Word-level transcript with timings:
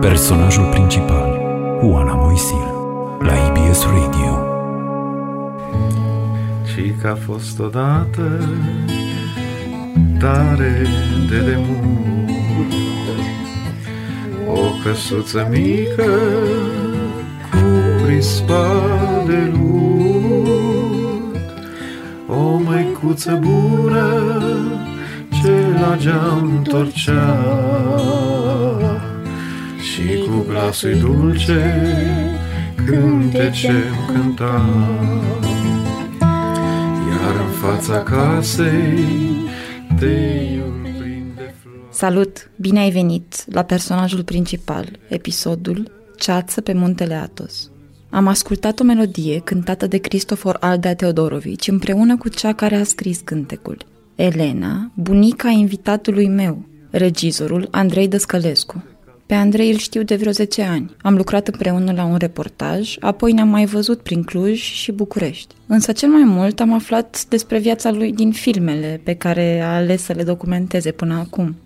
Personajul 0.00 0.64
principal, 0.64 1.40
Oana 1.82 2.14
Moisil, 2.14 2.74
la 3.18 3.32
IBS 3.32 3.84
Radio. 3.84 4.38
Și 6.64 6.92
că 7.00 7.08
a 7.08 7.14
fost 7.14 7.58
odată 7.58 8.48
tare 10.18 10.86
de 11.28 11.38
demult. 11.38 12.72
O 14.46 14.60
căsuță 14.84 15.48
mică 15.50 16.12
cu 17.50 17.58
prispa 18.04 18.66
de 19.26 19.52
lut. 19.52 21.36
O 22.28 22.58
măicuță 22.64 23.40
bună 23.42 24.42
ce 25.42 25.80
la 25.80 25.96
geam 25.96 26.62
torcea. 26.62 27.38
Și 27.42 27.68
cu 27.68 27.71
glasul 30.52 30.98
dulce 30.98 31.82
cântece 32.86 33.82
cânta 34.06 34.64
Iar 37.08 37.34
în 37.34 37.50
fața 37.60 38.02
casei 38.02 39.04
teiul 39.98 40.80
plin 40.98 41.32
de 41.36 41.54
flori 41.62 41.76
Salut! 41.90 42.50
Bine 42.56 42.78
ai 42.78 42.90
venit 42.90 43.44
la 43.52 43.62
personajul 43.62 44.22
principal, 44.22 44.98
episodul 45.08 45.90
Ceață 46.18 46.60
pe 46.60 46.72
muntele 46.72 47.14
Atos. 47.14 47.70
Am 48.10 48.26
ascultat 48.26 48.80
o 48.80 48.84
melodie 48.84 49.38
cântată 49.38 49.86
de 49.86 49.98
Cristofor 49.98 50.56
Aldea 50.60 50.94
Teodorovici 50.94 51.68
împreună 51.68 52.16
cu 52.16 52.28
cea 52.28 52.52
care 52.52 52.74
a 52.74 52.84
scris 52.84 53.20
cântecul. 53.24 53.76
Elena, 54.14 54.90
bunica 54.94 55.48
invitatului 55.48 56.28
meu, 56.28 56.64
regizorul 56.90 57.68
Andrei 57.70 58.08
Dăscălescu. 58.08 58.84
Pe 59.32 59.38
Andrei 59.38 59.70
îl 59.70 59.76
știu 59.76 60.02
de 60.02 60.16
vreo 60.16 60.32
10 60.32 60.62
ani. 60.62 60.96
Am 61.02 61.16
lucrat 61.16 61.48
împreună 61.48 61.92
la 61.92 62.04
un 62.04 62.16
reportaj, 62.16 62.96
apoi 63.00 63.32
ne-am 63.32 63.48
mai 63.48 63.64
văzut 63.64 64.00
prin 64.00 64.22
Cluj 64.22 64.60
și 64.60 64.92
București. 64.92 65.54
Însă 65.66 65.92
cel 65.92 66.08
mai 66.08 66.22
mult 66.24 66.60
am 66.60 66.72
aflat 66.72 67.24
despre 67.28 67.58
viața 67.58 67.90
lui 67.90 68.12
din 68.12 68.32
filmele 68.32 69.00
pe 69.04 69.14
care 69.14 69.60
a 69.60 69.74
ales 69.74 70.02
să 70.02 70.12
le 70.12 70.22
documenteze 70.22 70.90
până 70.90 71.14
acum. 71.14 71.56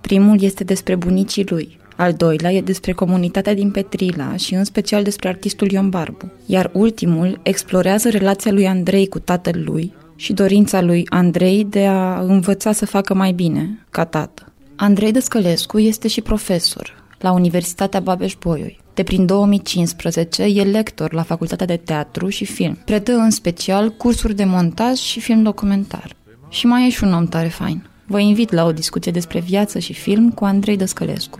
Primul 0.00 0.42
este 0.42 0.64
despre 0.64 0.94
bunicii 0.94 1.46
lui, 1.48 1.78
al 1.96 2.12
doilea 2.12 2.52
e 2.52 2.60
despre 2.60 2.92
comunitatea 2.92 3.54
din 3.54 3.70
Petrila 3.70 4.36
și 4.36 4.54
în 4.54 4.64
special 4.64 5.02
despre 5.02 5.28
artistul 5.28 5.70
Ion 5.70 5.88
Barbu. 5.88 6.32
Iar 6.46 6.70
ultimul 6.72 7.40
explorează 7.42 8.08
relația 8.08 8.52
lui 8.52 8.66
Andrei 8.66 9.08
cu 9.08 9.18
tatăl 9.18 9.62
lui 9.64 9.94
și 10.16 10.32
dorința 10.32 10.80
lui 10.80 11.06
Andrei 11.08 11.66
de 11.70 11.86
a 11.86 12.20
învăța 12.20 12.72
să 12.72 12.86
facă 12.86 13.14
mai 13.14 13.32
bine, 13.32 13.84
ca 13.90 14.04
tată. 14.04 14.52
Andrei 14.76 15.12
Dăscălescu 15.12 15.78
este 15.78 16.08
și 16.08 16.20
profesor 16.20 17.04
la 17.26 17.32
Universitatea 17.32 18.00
Babeș-Bolyai. 18.00 18.80
De 18.94 19.02
prin 19.02 19.26
2015 19.26 20.42
e 20.42 20.62
lector 20.62 21.12
la 21.12 21.22
Facultatea 21.22 21.66
de 21.66 21.76
Teatru 21.76 22.28
și 22.28 22.44
Film. 22.44 22.78
Predă 22.84 23.12
în 23.12 23.30
special 23.30 23.90
cursuri 23.90 24.34
de 24.34 24.44
montaj 24.44 24.98
și 24.98 25.20
film 25.20 25.42
documentar. 25.42 26.16
Și 26.48 26.66
mai 26.66 26.86
e 26.86 26.90
și 26.90 27.04
un 27.04 27.12
om 27.12 27.26
tare 27.26 27.48
fain. 27.48 27.88
Vă 28.06 28.18
invit 28.18 28.52
la 28.52 28.64
o 28.64 28.72
discuție 28.72 29.12
despre 29.12 29.40
viață 29.40 29.78
și 29.78 29.92
film 29.92 30.30
cu 30.30 30.44
Andrei 30.44 30.76
Dăscălescu. 30.76 31.38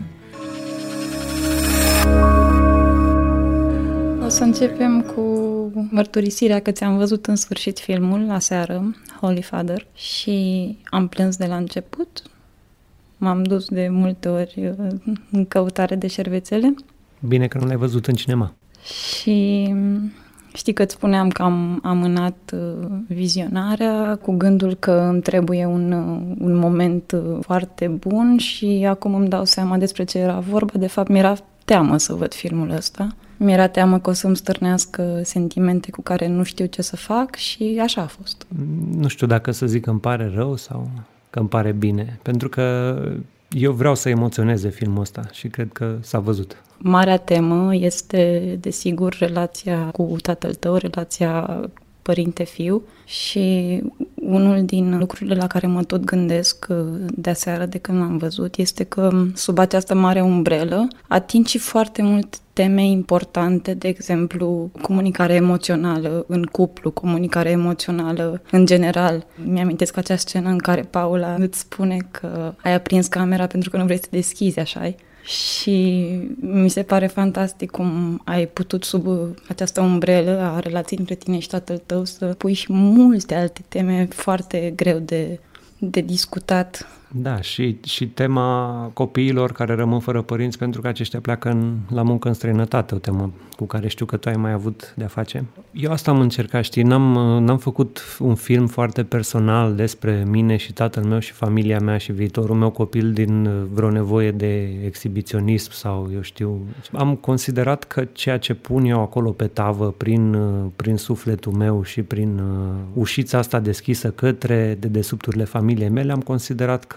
O 4.25 4.29
să 4.29 4.42
începem 4.42 5.01
cu 5.01 5.23
mărturisirea 5.91 6.61
că 6.61 6.70
ți-am 6.70 6.97
văzut 6.97 7.27
în 7.27 7.37
sfârșit 7.37 7.79
filmul 7.79 8.31
aseară, 8.31 8.97
Holy 9.20 9.42
Father, 9.42 9.87
și 9.95 10.79
am 10.84 11.09
plâns 11.09 11.37
de 11.37 11.47
la 11.47 11.57
început. 11.57 12.23
M-am 13.17 13.42
dus 13.42 13.69
de 13.69 13.89
multe 13.91 14.28
ori 14.28 14.75
uh, 14.78 15.14
în 15.31 15.45
căutare 15.47 15.95
de 15.95 16.06
șervețele 16.06 16.75
Bine 17.20 17.47
că 17.47 17.58
nu 17.58 17.67
l-ai 17.67 17.77
văzut 17.77 18.06
în 18.06 18.14
cinema. 18.14 18.55
și 19.20 19.69
știi 20.55 20.73
că 20.73 20.83
îți 20.83 20.95
spuneam 20.95 21.28
că 21.28 21.42
am 21.42 21.81
amânat 21.83 22.52
uh, 22.55 22.86
vizionarea 23.08 24.18
cu 24.23 24.33
gândul 24.33 24.74
că 24.74 24.92
îmi 24.92 25.20
trebuie 25.20 25.64
un, 25.64 25.92
uh, 25.92 26.36
un 26.39 26.55
moment 26.58 27.13
uh, 27.13 27.39
foarte 27.41 27.86
bun 27.89 28.36
și 28.39 28.86
acum 28.89 29.14
îmi 29.14 29.29
dau 29.29 29.45
seama 29.45 29.77
despre 29.77 30.05
ce 30.05 30.18
era 30.18 30.39
vorba. 30.39 30.73
De 30.79 30.86
fapt, 30.86 31.08
mi-era 31.08 31.36
teamă 31.64 31.96
să 31.98 32.14
văd 32.14 32.35
filmul 32.35 32.70
ăsta. 32.70 33.08
Mi-era 33.36 33.67
teamă 33.68 33.98
că 33.98 34.11
o 34.11 34.12
să-mi 34.12 34.36
stârnească 34.36 35.20
sentimente 35.24 35.91
cu 35.91 36.01
care 36.02 36.29
nu 36.29 36.42
știu 36.42 36.67
ce 36.67 36.83
să 36.83 36.96
fac 36.96 37.35
și 37.35 37.79
așa 37.83 38.01
a 38.01 38.07
fost. 38.07 38.46
Nu 38.96 39.08
știu 39.08 39.27
dacă 39.27 39.51
să 39.51 39.67
zic 39.67 39.83
că 39.85 39.91
îmi 39.91 40.01
pare 40.01 40.30
rău 40.35 40.57
sau 40.57 40.91
că 41.36 41.42
îmi 41.42 41.51
pare 41.51 41.73
bine, 41.73 42.19
pentru 42.23 42.48
că 42.48 42.97
eu 43.51 43.73
vreau 43.73 43.95
să 43.95 44.08
emoționeze 44.08 44.69
filmul 44.69 45.01
ăsta 45.01 45.23
și 45.33 45.48
cred 45.48 45.69
că 45.73 45.97
s-a 46.01 46.19
văzut. 46.19 46.63
Marea 46.79 47.17
temă 47.17 47.74
este, 47.74 48.57
desigur, 48.61 49.17
relația 49.19 49.91
cu 49.92 50.17
tatăl 50.23 50.55
tău, 50.55 50.74
relația 50.74 51.61
părinte-fiu 52.06 52.83
și 53.05 53.80
unul 54.14 54.64
din 54.64 54.98
lucrurile 54.98 55.34
la 55.34 55.46
care 55.46 55.67
mă 55.67 55.83
tot 55.83 56.05
gândesc 56.05 56.67
uh, 56.68 56.77
de 57.14 57.30
aseară 57.30 57.67
de 57.67 57.78
când 57.78 57.98
l-am 57.98 58.17
văzut 58.17 58.56
este 58.56 58.84
că 58.84 59.11
sub 59.34 59.58
această 59.58 59.94
mare 59.94 60.20
umbrelă 60.20 60.89
ating 61.08 61.46
și 61.46 61.58
foarte 61.58 62.02
mult 62.02 62.39
teme 62.52 62.84
importante, 62.84 63.74
de 63.74 63.89
exemplu, 63.89 64.70
comunicare 64.80 65.34
emoțională 65.34 66.24
în 66.28 66.44
cuplu, 66.44 66.90
comunicare 66.90 67.50
emoțională 67.50 68.42
în 68.50 68.67
general. 68.67 69.27
Mi-amintesc 69.44 69.96
acea 69.96 70.17
scenă 70.17 70.48
în 70.48 70.58
care 70.58 70.83
Paula 70.83 71.34
îți 71.38 71.58
spune 71.58 71.96
că 72.11 72.55
ai 72.62 72.74
aprins 72.74 73.06
camera 73.06 73.46
pentru 73.46 73.70
că 73.70 73.77
nu 73.77 73.84
vrei 73.84 73.98
să 73.98 74.06
deschizi, 74.11 74.58
așa 74.58 74.94
și 75.27 76.07
mi 76.41 76.69
se 76.69 76.83
pare 76.83 77.07
fantastic 77.07 77.70
cum 77.70 78.20
ai 78.25 78.47
putut 78.47 78.85
sub 78.85 79.07
această 79.48 79.81
umbrelă 79.81 80.41
a 80.41 80.59
relației 80.59 80.98
între 80.98 81.14
tine 81.14 81.39
și 81.39 81.48
tatăl 81.48 81.83
tău 81.87 82.05
să 82.05 82.27
pui 82.27 82.53
și 82.53 82.73
multe 82.73 83.35
alte 83.35 83.65
teme 83.69 84.09
foarte 84.11 84.73
greu 84.77 84.98
de, 84.98 85.39
de 85.79 86.01
discutat. 86.01 86.86
Da, 87.12 87.40
și, 87.40 87.77
și 87.84 88.08
tema 88.08 88.90
copiilor 88.92 89.52
care 89.52 89.74
rămân 89.74 90.00
fără 90.00 90.22
părinți 90.22 90.58
pentru 90.58 90.80
că 90.80 90.89
aceștia 90.89 91.20
pleacă 91.20 91.50
în, 91.50 91.77
la 91.89 92.02
muncă 92.02 92.28
în 92.28 92.34
străinătate, 92.34 92.94
o 92.94 92.98
temă 92.98 93.33
cu 93.56 93.64
care 93.64 93.89
știu 93.89 94.06
că 94.06 94.17
tu 94.17 94.28
ai 94.28 94.36
mai 94.36 94.52
avut 94.52 94.94
de-a 94.96 95.06
face. 95.06 95.44
Eu 95.72 95.90
asta 95.90 96.11
am 96.11 96.20
încercat, 96.20 96.64
știi, 96.64 96.83
n-am, 96.83 97.12
n-am 97.44 97.58
făcut 97.58 98.17
un 98.18 98.34
film 98.34 98.67
foarte 98.67 99.05
personal 99.05 99.74
despre 99.74 100.24
mine 100.27 100.56
și 100.56 100.72
tatăl 100.72 101.05
meu 101.05 101.18
și 101.18 101.33
familia 101.33 101.80
mea 101.80 101.98
și 101.98 102.12
viitorul 102.12 102.56
meu 102.56 102.70
copil 102.70 103.12
din 103.12 103.48
vreo 103.73 103.90
nevoie 103.90 104.30
de 104.30 104.62
exhibiționism 104.84 105.73
sau 105.73 106.11
eu 106.14 106.20
știu. 106.20 106.67
Am 106.92 107.14
considerat 107.14 107.84
că 107.84 108.05
ceea 108.12 108.38
ce 108.38 108.55
pun 108.55 108.84
eu 108.84 109.00
acolo 109.00 109.30
pe 109.30 109.46
tavă 109.46 109.94
prin, 109.96 110.36
prin 110.77 110.96
sufletul 110.96 111.52
meu 111.52 111.83
și 111.83 112.02
prin 112.02 112.38
uh, 112.38 112.74
ușița 112.94 113.38
asta 113.38 113.61
deschisă 113.61 114.11
către 114.11 114.77
dedesubturile 114.80 115.44
familiei 115.44 115.88
mele, 115.88 116.12
am 116.12 116.20
considerat 116.20 116.84
că 116.84 116.95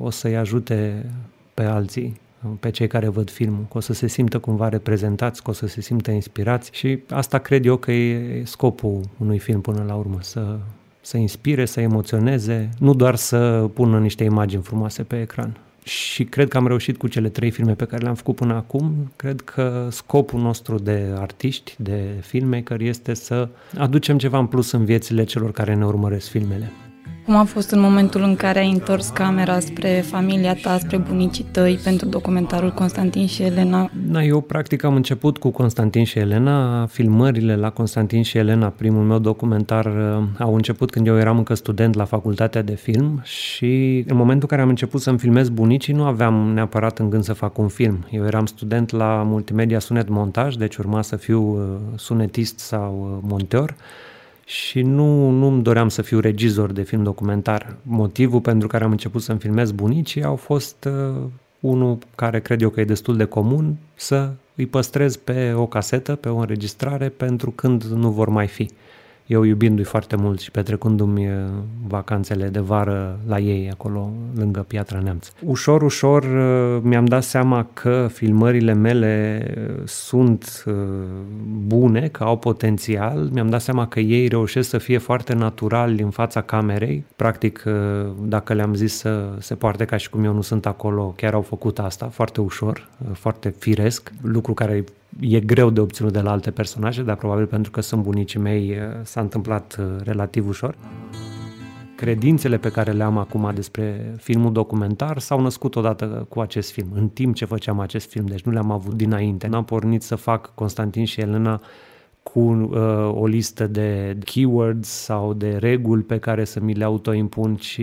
o 0.00 0.10
să-i 0.10 0.36
ajute 0.36 1.06
pe 1.54 1.62
alții 1.62 2.20
pe 2.60 2.70
cei 2.70 2.86
care 2.86 3.08
văd 3.08 3.30
filmul, 3.30 3.66
că 3.70 3.76
o 3.76 3.80
să 3.80 3.92
se 3.92 4.06
simtă 4.06 4.38
cumva 4.38 4.68
reprezentați, 4.68 5.42
că 5.42 5.50
o 5.50 5.52
să 5.52 5.66
se 5.66 5.80
simtă 5.80 6.10
inspirați 6.10 6.70
și 6.72 6.98
asta 7.10 7.38
cred 7.38 7.64
eu 7.64 7.76
că 7.76 7.92
e 7.92 8.42
scopul 8.44 9.00
unui 9.18 9.38
film 9.38 9.60
până 9.60 9.84
la 9.86 9.94
urmă, 9.94 10.18
să, 10.20 10.58
să 11.00 11.16
inspire, 11.16 11.64
să 11.64 11.80
emoționeze, 11.80 12.68
nu 12.78 12.94
doar 12.94 13.14
să 13.14 13.70
pună 13.74 13.98
niște 13.98 14.24
imagini 14.24 14.62
frumoase 14.62 15.02
pe 15.02 15.20
ecran. 15.20 15.56
Și 15.84 16.24
cred 16.24 16.48
că 16.48 16.56
am 16.56 16.66
reușit 16.66 16.96
cu 16.96 17.08
cele 17.08 17.28
trei 17.28 17.50
filme 17.50 17.74
pe 17.74 17.84
care 17.84 18.02
le-am 18.02 18.14
făcut 18.14 18.34
până 18.34 18.54
acum. 18.54 19.12
Cred 19.16 19.40
că 19.40 19.88
scopul 19.90 20.40
nostru 20.40 20.78
de 20.78 21.14
artiști, 21.18 21.74
de 21.78 22.02
filmmaker, 22.20 22.80
este 22.80 23.14
să 23.14 23.48
aducem 23.78 24.18
ceva 24.18 24.38
în 24.38 24.46
plus 24.46 24.70
în 24.70 24.84
viețile 24.84 25.24
celor 25.24 25.52
care 25.52 25.74
ne 25.74 25.84
urmăresc 25.84 26.28
filmele. 26.28 26.72
Cum 27.24 27.36
a 27.36 27.44
fost 27.44 27.70
în 27.70 27.80
momentul 27.80 28.22
în 28.22 28.36
care 28.36 28.58
ai 28.58 28.70
întors 28.70 29.08
camera 29.08 29.60
spre 29.60 30.04
familia 30.06 30.54
ta, 30.54 30.78
spre 30.78 30.96
bunicii 30.96 31.44
tăi 31.50 31.80
pentru 31.84 32.08
documentarul 32.08 32.70
Constantin 32.70 33.26
și 33.26 33.42
Elena? 33.42 33.90
Da, 34.06 34.22
eu 34.22 34.40
practic 34.40 34.84
am 34.84 34.94
început 34.94 35.38
cu 35.38 35.50
Constantin 35.50 36.04
și 36.04 36.18
Elena. 36.18 36.86
Filmările 36.86 37.56
la 37.56 37.70
Constantin 37.70 38.22
și 38.22 38.38
Elena, 38.38 38.68
primul 38.68 39.02
meu 39.02 39.18
documentar, 39.18 39.86
uh, 39.86 40.24
au 40.38 40.54
început 40.54 40.90
când 40.90 41.06
eu 41.06 41.18
eram 41.18 41.36
încă 41.36 41.54
student 41.54 41.94
la 41.94 42.04
facultatea 42.04 42.62
de 42.62 42.74
film 42.74 43.20
și 43.22 44.04
în 44.08 44.16
momentul 44.16 44.42
în 44.42 44.48
care 44.48 44.62
am 44.62 44.68
început 44.68 45.00
să-mi 45.00 45.18
filmez 45.18 45.48
bunicii, 45.48 45.94
nu 45.94 46.04
aveam 46.04 46.34
neapărat 46.34 46.98
în 46.98 47.10
gând 47.10 47.24
să 47.24 47.32
fac 47.32 47.58
un 47.58 47.68
film. 47.68 48.06
Eu 48.10 48.24
eram 48.24 48.46
student 48.46 48.90
la 48.90 49.22
multimedia 49.26 49.78
sunet 49.78 50.08
montaj, 50.08 50.54
deci 50.54 50.76
urma 50.76 51.02
să 51.02 51.16
fiu 51.16 51.42
uh, 51.42 51.98
sunetist 51.98 52.58
sau 52.58 53.20
uh, 53.22 53.28
monteur 53.30 53.74
și 54.52 54.82
nu, 54.82 55.30
nu-mi 55.30 55.62
doream 55.62 55.88
să 55.88 56.02
fiu 56.02 56.20
regizor 56.20 56.72
de 56.72 56.82
film 56.82 57.02
documentar. 57.02 57.76
Motivul 57.82 58.40
pentru 58.40 58.68
care 58.68 58.84
am 58.84 58.90
început 58.90 59.22
să-mi 59.22 59.38
filmez 59.38 59.70
bunicii 59.70 60.22
au 60.22 60.36
fost 60.36 60.84
uh, 60.84 61.22
unul 61.60 61.98
care 62.14 62.40
cred 62.40 62.62
eu 62.62 62.68
că 62.68 62.80
e 62.80 62.84
destul 62.84 63.16
de 63.16 63.24
comun, 63.24 63.76
să 63.94 64.30
îi 64.54 64.66
păstrez 64.66 65.16
pe 65.16 65.52
o 65.52 65.66
casetă, 65.66 66.14
pe 66.14 66.28
o 66.28 66.36
înregistrare 66.36 67.08
pentru 67.08 67.50
când 67.50 67.82
nu 67.82 68.10
vor 68.10 68.28
mai 68.28 68.46
fi. 68.46 68.70
Eu 69.26 69.42
iubindu-i 69.42 69.84
foarte 69.84 70.16
mult 70.16 70.40
și 70.40 70.50
petrecându-mi 70.50 71.26
uh, 71.26 71.34
vacanțele 71.86 72.48
de 72.48 72.58
vară 72.58 73.20
la 73.26 73.38
ei, 73.38 73.70
acolo, 73.70 74.10
lângă 74.36 74.60
Piatra 74.60 74.98
Neamț. 74.98 75.28
Ușor, 75.44 75.82
ușor 75.82 76.22
uh, 76.24 76.82
mi-am 76.82 77.04
dat 77.04 77.22
seama 77.22 77.66
că 77.72 78.08
filmările 78.12 78.72
mele 78.72 79.44
uh, 79.56 79.82
sunt 79.84 80.64
bune, 81.66 82.08
că 82.08 82.24
au 82.24 82.38
potențial. 82.38 83.28
Mi-am 83.32 83.50
dat 83.50 83.60
seama 83.60 83.86
că 83.86 84.00
ei 84.00 84.28
reușesc 84.28 84.68
să 84.68 84.78
fie 84.78 84.98
foarte 84.98 85.34
naturali 85.34 86.02
în 86.02 86.10
fața 86.10 86.40
camerei. 86.40 87.04
Practic, 87.16 87.64
dacă 88.22 88.54
le-am 88.54 88.74
zis 88.74 88.96
să 88.96 89.34
se 89.38 89.54
poarte 89.54 89.84
ca 89.84 89.96
și 89.96 90.10
cum 90.10 90.24
eu 90.24 90.32
nu 90.34 90.40
sunt 90.40 90.66
acolo, 90.66 91.14
chiar 91.16 91.34
au 91.34 91.42
făcut 91.42 91.78
asta 91.78 92.06
foarte 92.06 92.40
ușor, 92.40 92.88
foarte 93.12 93.54
firesc, 93.58 94.12
lucru 94.22 94.54
care 94.54 94.84
e 95.20 95.40
greu 95.40 95.70
de 95.70 95.80
obținut 95.80 96.12
de 96.12 96.20
la 96.20 96.30
alte 96.30 96.50
personaje, 96.50 97.02
dar 97.02 97.16
probabil 97.16 97.46
pentru 97.46 97.70
că 97.70 97.80
sunt 97.80 98.02
bunicii 98.02 98.40
mei 98.40 98.70
uh, 98.70 98.76
s-a 99.02 99.20
întâmplat 99.20 99.76
uh, 99.80 99.86
relativ 100.04 100.48
ușor. 100.48 100.74
Credințele 101.96 102.58
pe 102.58 102.70
care 102.70 102.92
le 102.92 103.02
am 103.02 103.18
acum 103.18 103.50
despre 103.54 104.14
filmul 104.16 104.52
documentar 104.52 105.18
s-au 105.18 105.40
născut 105.40 105.76
odată 105.76 106.26
cu 106.28 106.40
acest 106.40 106.70
film, 106.70 106.88
în 106.94 107.08
timp 107.08 107.34
ce 107.34 107.44
făceam 107.44 107.80
acest 107.80 108.10
film, 108.10 108.26
deci 108.26 108.42
nu 108.42 108.52
le-am 108.52 108.70
avut 108.70 108.94
dinainte. 108.94 109.46
N-am 109.46 109.64
pornit 109.64 110.02
să 110.02 110.14
fac 110.14 110.54
Constantin 110.54 111.04
și 111.04 111.20
Elena 111.20 111.60
cu 112.22 112.40
uh, 112.40 113.14
o 113.14 113.26
listă 113.26 113.66
de 113.66 114.18
keywords 114.24 114.88
sau 114.88 115.32
de 115.32 115.56
reguli 115.56 116.02
pe 116.02 116.18
care 116.18 116.44
să 116.44 116.60
mi 116.60 116.74
le 116.74 116.84
autoimpun, 116.84 117.56
ci 117.56 117.80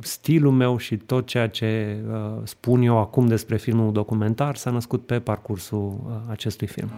stilul 0.00 0.52
meu 0.52 0.76
și 0.76 0.96
tot 0.96 1.26
ceea 1.26 1.48
ce 1.48 1.96
uh, 2.10 2.40
spun 2.44 2.82
eu 2.82 2.98
acum 2.98 3.26
despre 3.26 3.56
filmul 3.56 3.92
documentar 3.92 4.56
s-a 4.56 4.70
născut 4.70 5.06
pe 5.06 5.18
parcursul 5.18 6.00
uh, 6.06 6.12
acestui 6.30 6.66
film. 6.66 6.90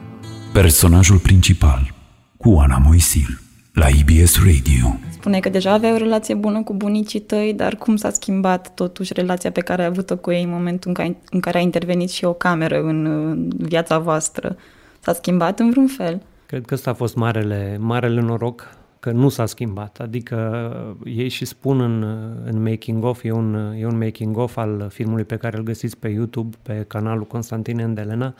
Personajul 0.52 1.18
principal 1.18 1.94
cu 2.36 2.56
Ana 2.58 2.78
Moisil 2.78 3.40
la 3.72 3.86
IBS 3.88 4.38
Radio. 4.38 4.98
Spune 5.10 5.40
că 5.40 5.48
deja 5.48 5.72
aveai 5.72 5.92
o 5.92 5.96
relație 5.96 6.34
bună 6.34 6.62
cu 6.62 6.74
bunicii 6.74 7.20
tăi, 7.20 7.54
dar 7.54 7.76
cum 7.76 7.96
s-a 7.96 8.10
schimbat 8.10 8.74
totuși 8.74 9.12
relația 9.12 9.50
pe 9.50 9.60
care 9.60 9.82
ai 9.82 9.88
avut-o 9.88 10.16
cu 10.16 10.30
ei 10.30 10.42
în 10.42 10.50
momentul 10.50 10.88
în 10.88 10.94
care, 10.94 11.16
în 11.30 11.40
care 11.40 11.58
a 11.58 11.60
intervenit 11.60 12.10
și 12.10 12.24
o 12.24 12.32
cameră 12.32 12.80
în, 12.82 13.06
în 13.06 13.50
viața 13.56 13.98
voastră? 13.98 14.56
S-a 15.00 15.12
schimbat 15.12 15.58
în 15.58 15.70
vreun 15.70 15.86
fel? 15.86 16.22
Cred 16.46 16.64
că 16.64 16.74
ăsta 16.74 16.90
a 16.90 16.94
fost 16.94 17.16
marele, 17.16 17.76
marele 17.80 18.20
noroc 18.20 18.76
că 19.02 19.10
nu 19.10 19.28
s-a 19.28 19.46
schimbat. 19.46 19.98
Adică 20.00 20.96
ei 21.04 21.28
și 21.28 21.44
spun 21.44 21.80
în, 21.80 22.02
în 22.44 22.62
making 22.62 23.04
of, 23.04 23.24
e 23.24 23.30
un, 23.30 23.74
e 23.78 23.86
un 23.86 23.98
making 23.98 24.36
of 24.36 24.56
al 24.56 24.88
filmului 24.90 25.24
pe 25.24 25.36
care 25.36 25.56
îl 25.56 25.62
găsiți 25.62 25.98
pe 25.98 26.08
YouTube, 26.08 26.56
pe 26.62 26.84
canalul 26.88 27.24
Constantin 27.24 27.78
Endelena, 27.78 28.34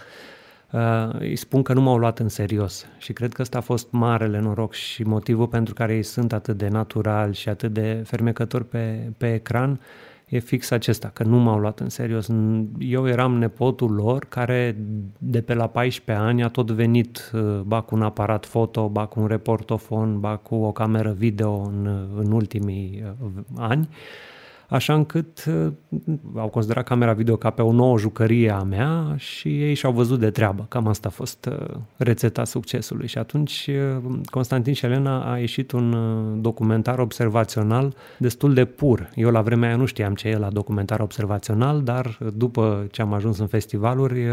uh, 0.70 0.80
îi 1.18 1.36
spun 1.36 1.62
că 1.62 1.72
nu 1.72 1.80
m-au 1.80 1.96
luat 1.96 2.18
în 2.18 2.28
serios 2.28 2.86
și 2.98 3.12
cred 3.12 3.32
că 3.32 3.42
ăsta 3.42 3.58
a 3.58 3.60
fost 3.60 3.90
marele 3.90 4.40
noroc 4.40 4.72
și 4.72 5.02
motivul 5.02 5.46
pentru 5.46 5.74
care 5.74 5.94
ei 5.94 6.02
sunt 6.02 6.32
atât 6.32 6.58
de 6.58 6.68
natural 6.68 7.32
și 7.32 7.48
atât 7.48 7.72
de 7.72 8.02
fermecători 8.06 8.68
pe, 8.68 9.10
pe 9.16 9.34
ecran, 9.34 9.70
uh, 9.70 10.11
e 10.32 10.38
fix 10.38 10.70
acesta, 10.70 11.10
că 11.14 11.22
nu 11.22 11.36
m-au 11.36 11.58
luat 11.58 11.80
în 11.80 11.88
serios. 11.88 12.28
Eu 12.78 13.08
eram 13.08 13.38
nepotul 13.38 13.90
lor 13.90 14.24
care 14.28 14.76
de 15.18 15.40
pe 15.40 15.54
la 15.54 15.66
14 15.66 16.24
ani 16.24 16.42
a 16.42 16.48
tot 16.48 16.70
venit 16.70 17.30
uh, 17.34 17.60
ba 17.60 17.80
cu 17.80 17.94
un 17.94 18.02
aparat 18.02 18.46
foto, 18.46 18.88
ba 18.88 19.06
cu 19.06 19.20
un 19.20 19.26
reportofon, 19.26 20.20
ba 20.20 20.36
cu 20.36 20.54
o 20.54 20.72
cameră 20.72 21.12
video 21.12 21.60
în, 21.60 22.06
în 22.16 22.32
ultimii 22.32 23.04
uh, 23.22 23.30
ani 23.56 23.88
așa 24.72 24.94
încât 24.94 25.44
uh, 25.48 25.72
au 26.36 26.48
considerat 26.48 26.84
camera 26.84 27.12
video 27.12 27.36
ca 27.36 27.50
pe 27.50 27.62
o 27.62 27.72
nouă 27.72 27.98
jucărie 27.98 28.50
a 28.50 28.62
mea 28.62 29.14
și 29.16 29.62
ei 29.62 29.74
și-au 29.74 29.92
văzut 29.92 30.18
de 30.18 30.30
treabă. 30.30 30.66
Cam 30.68 30.86
asta 30.86 31.08
a 31.08 31.10
fost 31.10 31.46
uh, 31.46 31.76
rețeta 31.96 32.44
succesului. 32.44 33.06
Și 33.06 33.18
atunci 33.18 33.70
uh, 33.96 34.02
Constantin 34.30 34.74
și 34.74 34.84
Elena 34.84 35.32
a 35.32 35.38
ieșit 35.38 35.72
un 35.72 35.96
documentar 36.40 36.98
observațional 36.98 37.94
destul 38.18 38.54
de 38.54 38.64
pur. 38.64 39.10
Eu 39.14 39.30
la 39.30 39.40
vremea 39.42 39.68
aia 39.68 39.76
nu 39.76 39.84
știam 39.84 40.14
ce 40.14 40.28
e 40.28 40.36
la 40.36 40.50
documentar 40.50 41.00
observațional, 41.00 41.82
dar 41.82 42.18
după 42.34 42.86
ce 42.90 43.02
am 43.02 43.12
ajuns 43.12 43.38
în 43.38 43.46
festivaluri 43.46 44.28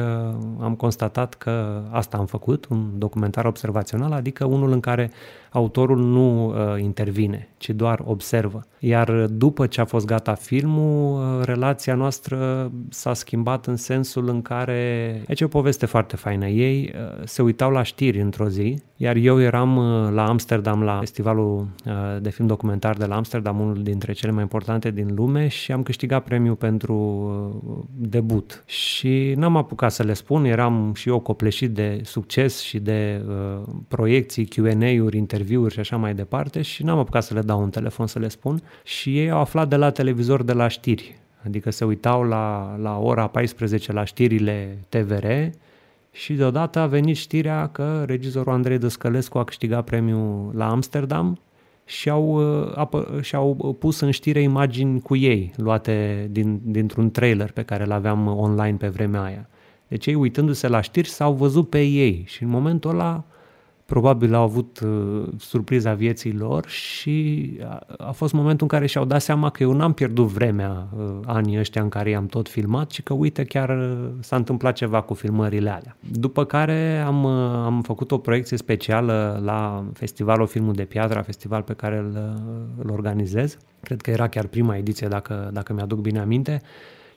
am 0.59 0.75
constatat 0.77 1.33
că 1.33 1.83
asta 1.89 2.18
am 2.18 2.25
făcut, 2.25 2.65
un 2.65 2.89
documentar 2.97 3.45
observațional, 3.45 4.12
adică 4.12 4.45
unul 4.45 4.71
în 4.71 4.80
care 4.80 5.12
autorul 5.51 5.98
nu 5.98 6.48
uh, 6.48 6.81
intervine, 6.81 7.50
ci 7.57 7.69
doar 7.69 8.01
observă. 8.06 8.63
Iar 8.80 9.25
după 9.25 9.68
ce 9.68 9.81
a 9.81 9.86
fost 9.86 10.06
gata 10.06 10.34
filmul, 10.34 11.19
uh, 11.19 11.46
relația 11.46 11.96
noastră 11.96 12.72
s-a 12.90 13.13
schimbat 13.13 13.66
în 13.66 13.75
sensul 13.75 14.30
în 14.30 14.42
care, 14.42 15.12
aici 15.28 15.40
e 15.40 15.46
o 15.46 15.48
poveste 15.48 15.86
foarte 15.86 16.16
faină, 16.16 16.48
ei 16.48 16.94
uh, 16.94 17.22
se 17.24 17.42
uitau 17.42 17.72
la 17.72 17.84
știri 17.84 18.22
într-o 18.22 18.50
zi, 18.50 18.81
iar 18.96 19.16
eu 19.16 19.42
eram 19.42 19.78
uh, 19.78 20.12
la 20.13 20.28
Amsterdam, 20.28 20.84
la 20.84 20.98
festivalul 21.00 21.68
uh, 21.86 22.22
de 22.22 22.30
film 22.30 22.48
documentar 22.48 22.96
de 22.96 23.06
la 23.06 23.16
Amsterdam, 23.16 23.60
unul 23.60 23.84
dintre 23.84 24.12
cele 24.12 24.31
mai 24.31 24.42
importante 24.42 24.92
din 24.92 25.13
lume 25.16 25.48
și 25.48 25.72
am 25.72 25.84
câștigat 25.84 26.24
premiul 26.24 26.56
pentru 26.56 26.96
uh, 26.96 27.84
debut. 27.96 28.63
Și 28.66 29.34
n-am 29.38 29.56
apucat 29.56 29.92
să 29.92 30.04
le 30.04 30.13
spun, 30.13 30.46
eram 30.46 30.94
și 30.96 31.10
eu 31.10 31.19
copleșit 31.19 31.72
de 31.72 32.01
succes 32.04 32.62
și 32.62 32.80
de 32.80 33.22
uh, 33.28 33.62
proiecții, 33.88 34.46
Q&A-uri, 34.46 35.18
interviuri 35.18 35.38
și 35.68 35.80
așa 35.80 35.97
mai 35.97 36.13
departe 36.13 36.62
și 36.62 36.83
n-am 36.83 36.97
apucat 36.97 37.24
să 37.24 37.33
le 37.33 37.41
dau 37.41 37.62
un 37.62 37.69
telefon 37.69 38.07
să 38.07 38.19
le 38.19 38.27
spun 38.27 38.62
și 38.83 39.19
ei 39.19 39.30
au 39.30 39.39
aflat 39.39 39.68
de 39.68 39.75
la 39.75 39.91
televizor 39.91 40.44
de 40.44 40.53
la 40.53 40.68
știri. 40.68 41.19
Adică 41.45 41.69
se 41.69 41.86
uitau 41.86 42.24
la, 42.24 42.75
la 42.81 42.97
ora 42.97 43.27
14 43.27 43.94
la 43.94 44.03
știrile 44.03 44.77
TVR 44.89 45.25
și 46.12 46.33
deodată 46.33 46.80
a 46.80 46.86
venit 46.86 47.15
știrea 47.15 47.68
că 47.68 48.03
regizorul 48.07 48.53
Andrei 48.53 48.77
Dăscălescu 48.77 49.38
a 49.38 49.44
câștigat 49.44 49.83
premiul 49.83 50.51
la 50.56 50.69
Amsterdam 50.69 51.39
și 51.86 52.09
au, 52.09 52.25
uh, 52.25 52.71
apă, 52.75 53.19
și 53.21 53.36
au 53.36 53.75
pus 53.80 54.00
în 54.00 54.12
știre 54.12 54.41
imagini 54.41 55.01
cu 55.01 55.15
ei, 55.15 55.53
luate 55.56 56.27
din, 56.31 56.62
dintr-un 56.63 57.12
trailer 57.12 57.51
pe 57.51 57.63
care 57.63 57.83
îl 57.83 57.91
aveam 57.91 58.27
online 58.27 58.77
pe 58.77 58.88
vremea 58.88 59.21
aia. 59.21 59.50
Deci 59.88 60.06
ei, 60.06 60.15
uitându-se 60.15 60.68
la 60.68 60.81
știri, 60.81 61.09
s-au 61.09 61.33
văzut 61.33 61.69
pe 61.69 61.81
ei 61.81 62.24
și 62.27 62.44
în 62.44 62.50
momentul 62.50 62.89
ăla 62.89 63.24
probabil 63.89 64.33
au 64.33 64.44
avut 64.44 64.80
uh, 64.80 65.27
surpriza 65.38 65.94
vieții 65.94 66.33
lor 66.33 66.68
și 66.68 67.50
a, 67.63 67.81
a 67.97 68.12
fost 68.12 68.33
momentul 68.33 68.68
în 68.69 68.77
care 68.77 68.86
și-au 68.86 69.06
dat 69.06 69.21
seama 69.21 69.50
că 69.50 69.63
eu 69.63 69.74
n-am 69.74 69.94
pierdut 69.94 70.27
vremea 70.27 70.88
uh, 70.97 71.06
anii 71.25 71.59
ăștia 71.59 71.81
în 71.81 71.89
care 71.89 72.09
i-am 72.09 72.25
tot 72.25 72.50
filmat 72.50 72.91
și 72.91 73.01
că 73.01 73.13
uite 73.13 73.44
chiar 73.44 73.69
uh, 73.69 74.09
s-a 74.19 74.36
întâmplat 74.36 74.75
ceva 74.75 75.01
cu 75.01 75.13
filmările 75.13 75.69
alea. 75.69 75.97
După 76.12 76.45
care 76.45 77.03
am, 77.06 77.24
uh, 77.24 77.31
am 77.65 77.81
făcut 77.81 78.12
o 78.12 78.18
proiecție 78.18 78.57
specială 78.57 79.41
la 79.44 79.83
Festivalul 79.94 80.47
Filmul 80.47 80.74
de 80.74 80.83
Piatra, 80.83 81.21
festival 81.21 81.62
pe 81.62 81.74
care 81.74 81.97
îl, 81.97 82.12
uh, 82.15 82.83
îl 82.83 82.89
organizez. 82.89 83.57
Cred 83.81 84.01
că 84.01 84.09
era 84.09 84.27
chiar 84.27 84.45
prima 84.45 84.77
ediție, 84.77 85.07
dacă, 85.07 85.50
dacă 85.53 85.74
mi-aduc 85.74 86.00
bine 86.00 86.19
aminte 86.19 86.62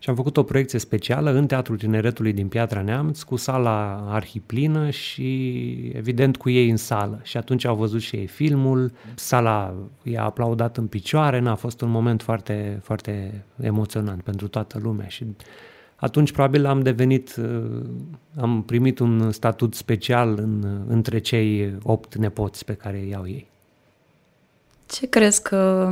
și 0.03 0.09
am 0.09 0.15
făcut 0.15 0.37
o 0.37 0.43
proiecție 0.43 0.79
specială 0.79 1.31
în 1.31 1.47
Teatrul 1.47 1.77
Tineretului 1.77 2.33
din 2.33 2.49
Piatra 2.49 2.83
Neamț, 2.83 3.23
cu 3.23 3.37
sala 3.37 4.07
arhiplină 4.09 4.91
și 4.91 5.75
evident 5.95 6.37
cu 6.37 6.51
ei 6.51 6.71
în 6.71 6.77
sală. 6.77 7.21
Și 7.23 7.37
atunci 7.37 7.65
au 7.65 7.77
văzut 7.77 8.01
și 8.01 8.17
ei 8.17 8.27
filmul, 8.27 8.93
sala 9.15 9.75
i-a 10.03 10.25
aplaudat 10.25 10.77
în 10.77 10.87
picioare, 10.87 11.39
n-a 11.39 11.55
fost 11.55 11.81
un 11.81 11.91
moment 11.91 12.23
foarte, 12.23 12.81
foarte 12.83 13.45
emoționant 13.61 14.23
pentru 14.23 14.49
toată 14.49 14.79
lumea 14.83 15.09
și 15.09 15.25
atunci 15.97 16.33
probabil 16.33 16.67
am 16.67 16.83
devenit, 16.83 17.35
am 18.41 18.63
primit 18.63 18.99
un 18.99 19.33
statut 19.33 19.75
special 19.75 20.39
în, 20.39 20.83
între 20.89 21.19
cei 21.19 21.75
opt 21.83 22.15
nepoți 22.15 22.65
pe 22.65 22.75
care 22.75 22.99
îi 22.99 23.15
au 23.15 23.27
ei. 23.27 23.47
Ce 24.87 25.07
crezi 25.07 25.43
că 25.43 25.91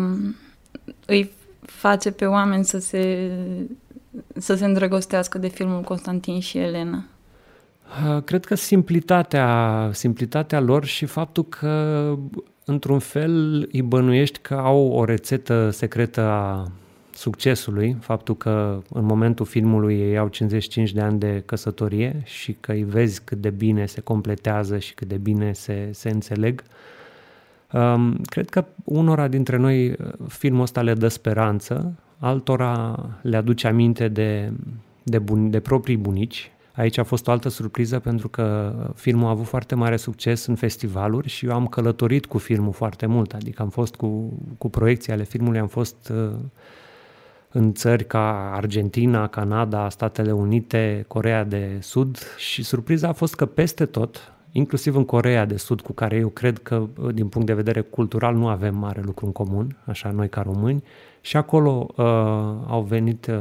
îi 1.07 1.31
face 1.61 2.11
pe 2.11 2.27
oameni 2.27 2.65
să 2.65 2.79
se 2.79 3.31
să 4.35 4.55
se 4.55 4.65
îndrăgostească 4.65 5.39
de 5.39 5.49
filmul 5.49 5.81
Constantin 5.81 6.41
și 6.41 6.59
Elena? 6.59 7.05
Cred 8.25 8.45
că 8.45 8.55
simplitatea, 8.55 9.91
simplitatea 9.93 10.61
lor 10.61 10.85
și 10.85 11.07
faptul 11.07 11.45
că, 11.45 12.15
într-un 12.65 12.99
fel, 12.99 13.69
îi 13.73 13.83
bănuiești 13.83 14.39
că 14.39 14.55
au 14.55 14.89
o 14.89 15.05
rețetă 15.05 15.71
secretă 15.71 16.21
a 16.21 16.71
succesului, 17.15 17.97
faptul 18.01 18.37
că 18.37 18.83
în 18.91 19.05
momentul 19.05 19.47
filmului 19.47 19.99
ei 19.99 20.19
au 20.19 20.29
55 20.29 20.93
de 20.93 21.01
ani 21.01 21.19
de 21.19 21.43
căsătorie 21.47 22.23
și 22.25 22.57
că 22.61 22.73
îi 22.73 22.83
vezi 22.83 23.21
cât 23.25 23.39
de 23.39 23.51
bine 23.51 23.87
se 23.87 24.01
completează 24.01 24.79
și 24.79 24.95
cât 24.95 25.09
de 25.09 25.17
bine 25.17 25.53
se, 25.53 25.89
se 25.93 26.11
înțeleg. 26.11 26.63
Um, 27.73 28.17
cred 28.25 28.49
că 28.49 28.65
unora 28.85 29.29
dintre 29.29 29.57
noi 29.57 29.97
filmul 30.29 30.63
ăsta 30.63 30.83
le 30.83 30.95
dă 30.95 31.09
speranță, 31.09 31.95
altora 32.21 33.09
le 33.23 33.37
aduce 33.37 33.67
aminte 33.67 34.09
de, 34.09 34.53
de, 35.03 35.19
bun, 35.19 35.51
de 35.51 35.61
proprii 35.61 35.97
bunici. 35.97 36.53
Aici 36.73 36.99
a 36.99 37.05
fost 37.05 37.27
o 37.27 37.31
altă 37.31 37.49
surpriză 37.49 37.99
pentru 37.99 38.29
că 38.29 38.75
filmul 38.95 39.27
a 39.27 39.31
avut 39.31 39.47
foarte 39.47 39.75
mare 39.75 39.97
succes 39.97 40.47
în 40.47 40.55
festivaluri 40.55 41.29
și 41.29 41.47
eu 41.47 41.53
am 41.53 41.67
călătorit 41.67 42.27
cu 42.27 42.39
filmul 42.39 42.73
foarte 42.73 43.07
mult, 43.07 43.33
adică 43.35 43.63
am 43.63 43.69
fost 43.69 43.95
cu, 43.95 44.33
cu 44.59 44.71
proiecții 44.71 45.13
ale 45.13 45.25
filmului, 45.25 45.59
am 45.59 45.67
fost 45.67 46.13
uh, 46.15 46.39
în 47.53 47.73
țări 47.73 48.07
ca 48.07 48.53
Argentina, 48.55 49.27
Canada, 49.27 49.89
Statele 49.89 50.33
Unite, 50.33 51.05
Corea 51.09 51.45
de 51.45 51.79
Sud 51.81 52.19
și 52.37 52.63
surpriza 52.63 53.09
a 53.09 53.13
fost 53.13 53.35
că 53.35 53.47
peste 53.47 53.87
tot 53.87 54.33
inclusiv 54.53 54.97
în 54.97 55.05
Corea 55.05 55.45
de 55.45 55.57
Sud, 55.57 55.81
cu 55.81 55.93
care 55.93 56.17
eu 56.17 56.29
cred 56.29 56.59
că, 56.59 56.87
din 57.13 57.29
punct 57.29 57.47
de 57.47 57.55
vedere 57.55 57.81
cultural, 57.81 58.35
nu 58.35 58.49
avem 58.49 58.77
mare 58.77 59.01
lucru 59.05 59.27
în 59.27 59.33
comun, 59.33 59.77
așa 59.85 60.11
noi 60.11 60.29
ca 60.29 60.43
români, 60.43 60.83
și 61.21 61.37
acolo 61.37 61.87
uh, 61.97 62.05
au, 62.67 62.83
venit, 62.89 63.27
uh, 63.27 63.35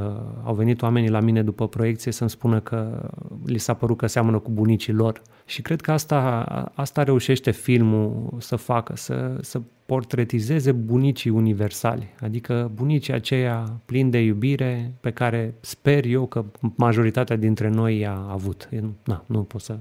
au 0.44 0.54
venit 0.54 0.82
oamenii 0.82 1.10
la 1.10 1.20
mine 1.20 1.44
după 1.44 1.68
proiecție 1.68 2.12
să-mi 2.12 2.30
spună 2.30 2.60
că 2.60 3.10
li 3.46 3.58
s-a 3.58 3.74
părut 3.74 3.98
că 3.98 4.08
seamănă 4.08 4.40
cu 4.40 4.52
bunicii 4.52 4.94
lor. 4.94 5.22
Și 5.46 5.62
cred 5.62 5.82
că 5.82 5.92
asta, 5.92 6.42
asta 6.76 7.04
reușește 7.04 7.52
filmul 7.52 8.34
să 8.38 8.56
facă, 8.56 8.96
să, 8.96 9.38
să 9.42 9.62
portretizeze 9.90 10.72
bunicii 10.72 11.30
universali, 11.30 12.08
adică 12.20 12.72
bunicii 12.74 13.14
aceia 13.14 13.82
plini 13.86 14.12
de 14.12 14.18
iubire 14.18 14.94
pe 15.00 15.12
care 15.12 15.54
sper 15.60 16.06
eu 16.06 16.26
că 16.26 16.46
majoritatea 16.76 17.36
dintre 17.36 17.70
noi 17.70 18.06
a 18.08 18.28
avut. 18.32 18.70
Eu, 18.72 18.94
na, 19.04 19.24
nu, 19.26 19.42
pot 19.44 19.62
să, 19.62 19.78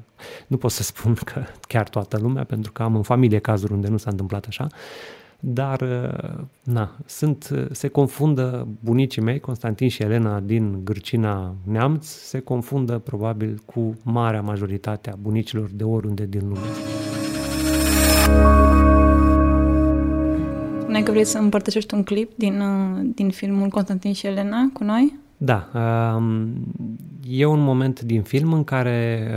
nu 0.47 0.57
pot 0.57 0.71
să 0.71 0.83
spun 0.93 1.15
că 1.15 1.43
chiar 1.61 1.89
toată 1.89 2.19
lumea, 2.21 2.45
pentru 2.45 2.73
că 2.73 2.83
am 2.83 2.97
în 2.97 3.03
familie 3.03 3.39
cazuri 3.39 3.73
unde 3.73 3.89
nu 3.89 3.97
s-a 3.97 4.11
întâmplat 4.11 4.47
așa, 4.47 4.67
dar 5.41 5.81
uh, 5.81 6.45
na, 6.63 6.97
sunt, 7.07 7.49
uh, 7.53 7.67
se 7.71 7.89
confundă 7.89 8.69
bunicii 8.81 9.23
mei, 9.23 9.41
Constantin 9.41 9.89
și 9.89 10.03
Elena 10.03 10.41
din 10.41 10.81
Gârcina 10.85 11.55
Neamț, 11.65 12.07
se 12.07 12.39
confundă 12.39 12.99
probabil 12.99 13.63
cu 13.65 13.97
marea 14.03 14.43
majoritate 14.43 15.11
a 15.11 15.17
bunicilor 15.21 15.71
de 15.73 15.85
oriunde 15.85 16.27
din 16.27 16.49
lume. 16.49 16.67
Spuneai 20.89 21.07
că 21.07 21.13
vrei 21.13 21.25
să 21.25 21.39
împărtășești 21.39 21.95
un 21.95 22.03
clip 22.03 22.37
din, 22.37 22.61
uh, 22.61 23.11
din 23.15 23.31
filmul 23.31 23.69
Constantin 23.69 24.13
și 24.13 24.27
Elena 24.27 24.71
cu 24.73 24.85
noi? 24.85 25.19
Da, 25.37 25.69
um, 26.17 26.53
e 27.29 27.45
un 27.47 27.61
moment 27.61 28.01
din 28.01 28.23
film 28.23 28.53
în 28.53 28.65
care 28.65 29.31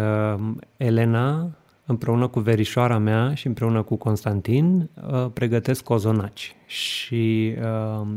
Elena 0.78 1.50
împreună 1.86 2.28
cu 2.28 2.40
verișoara 2.40 2.98
mea 2.98 3.34
și 3.34 3.48
împreună 3.48 3.84
cu 3.84 3.96
Constantin 3.96 4.90
uh, 5.12 5.26
pregătesc 5.34 5.84
cozonaci 5.84 6.56
și 6.66 7.54
uh, 8.02 8.08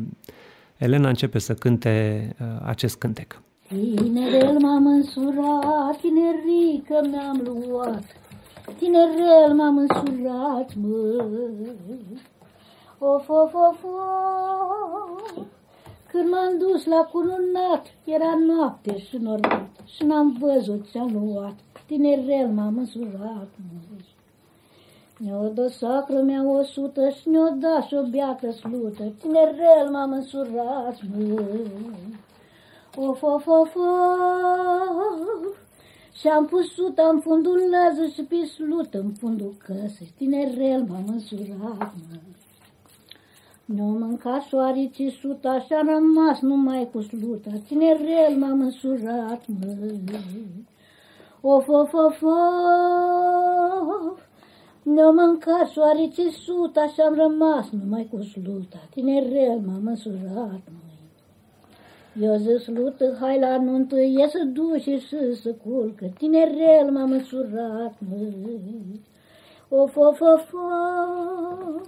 Elena 0.77 1.09
începe 1.09 1.39
să 1.39 1.55
cânte 1.55 2.29
uh, 2.41 2.47
acest 2.65 2.97
cântec. 2.97 3.43
Tinerel 3.69 4.57
m-am 4.61 4.87
însurat, 4.87 6.01
tinerică 6.01 7.09
mi-am 7.11 7.67
luat, 7.69 8.05
tinerel 8.79 9.55
m-am 9.57 9.77
însurat, 9.79 10.75
mă. 10.75 11.25
Of, 13.07 13.29
of, 13.29 13.55
of, 13.55 13.85
of. 13.85 15.47
Când 16.11 16.29
m-am 16.31 16.59
dus 16.59 16.85
la 16.85 17.09
cununat, 17.13 17.87
era 18.05 18.35
noapte 18.47 18.99
și 18.99 19.17
norbit 19.17 19.69
și 19.85 20.05
n-am 20.05 20.37
văzut 20.41 20.91
ce-am 20.91 21.25
luat 21.25 21.55
tinerel 21.87 22.49
m-am 22.49 22.79
însurat. 22.79 23.49
Ne-o 25.19 25.49
dă 25.49 25.69
sacră 25.69 26.23
mea 26.23 26.49
o 26.49 26.63
sută 26.63 27.09
și 27.09 27.29
ne-o 27.29 27.49
da 27.49 27.83
și 27.83 27.95
o 27.95 28.03
beată 28.03 28.51
slută, 28.51 29.13
tinerel 29.21 29.91
m-am 29.91 30.13
însurat, 30.13 30.99
Of, 32.97 33.23
of, 33.23 33.47
of, 33.47 33.75
of. 33.75 33.77
Și-am 36.13 36.47
pus 36.47 36.73
suta 36.73 37.09
în 37.13 37.21
fundul 37.21 37.59
lăză 37.59 38.07
și 38.07 38.23
pe 38.23 38.47
slută 38.47 38.99
în 38.99 39.13
fundul 39.13 39.55
căsă, 39.59 40.05
tinerel 40.17 40.85
m-am 40.89 41.05
însurat, 41.07 41.93
mă. 42.11 42.19
Ne-o 43.65 43.85
mâncat 43.85 44.43
șoaricii 44.43 45.11
suta 45.11 45.61
și 45.61 45.73
am 45.73 45.89
rămas 45.89 46.41
numai 46.41 46.89
cu 46.93 47.01
sluta, 47.01 47.51
tinerel 47.67 48.37
m-am 48.39 48.61
însurat, 48.61 49.45
mă. 49.47 49.77
Of, 51.41 51.69
of, 51.69 51.93
of, 51.93 52.23
of. 52.23 54.21
Ne-o 54.83 55.13
mâncat 55.13 55.69
șoaricii 55.69 56.31
suta 56.31 56.87
și 56.87 57.01
am 57.01 57.15
rămas 57.15 57.71
numai 57.71 58.09
cu 58.11 58.23
sluta. 58.23 58.89
Tinerel 58.91 59.61
m-a 59.67 59.79
măsurat, 59.83 60.63
măi. 60.75 61.11
Eu 62.21 62.37
zic 62.37 62.59
slută, 62.59 63.17
hai 63.21 63.39
la 63.39 63.57
nuntă, 63.59 64.01
e 64.01 64.27
să 64.29 64.45
duci 64.45 64.83
și 64.83 65.35
să 65.43 65.55
culcă. 65.65 66.13
Tinerel 66.19 66.91
m-a 66.91 67.05
măsurat, 67.05 67.95
măi. 68.09 69.01
Of, 69.69 69.97
of, 69.97 70.21
of, 70.21 70.53
of. 70.53 71.87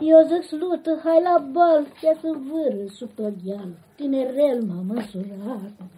Eu 0.00 0.26
zic 0.26 0.42
slută, 0.42 1.00
hai 1.04 1.22
la 1.22 1.44
bal, 1.52 1.86
ia 2.02 2.14
să 2.20 2.36
vâră 2.48 2.86
sub 2.88 3.08
tot 3.14 3.32
deal. 3.44 3.68
Tinerel 3.96 4.62
m-a 4.62 4.82
măsurat, 4.86 5.72
măi. 5.78 5.96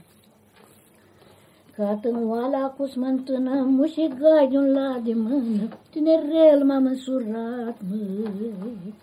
Catânoala 1.76 2.68
cu 2.76 2.86
smântână, 2.86 3.62
mușigai 3.62 4.48
de 4.50 4.56
un 4.56 4.72
la 4.72 5.00
de 5.04 5.14
mână, 5.14 5.68
tinerel 5.90 6.64
m-am 6.64 6.86
însurat, 6.86 7.76
măi. 7.90 8.94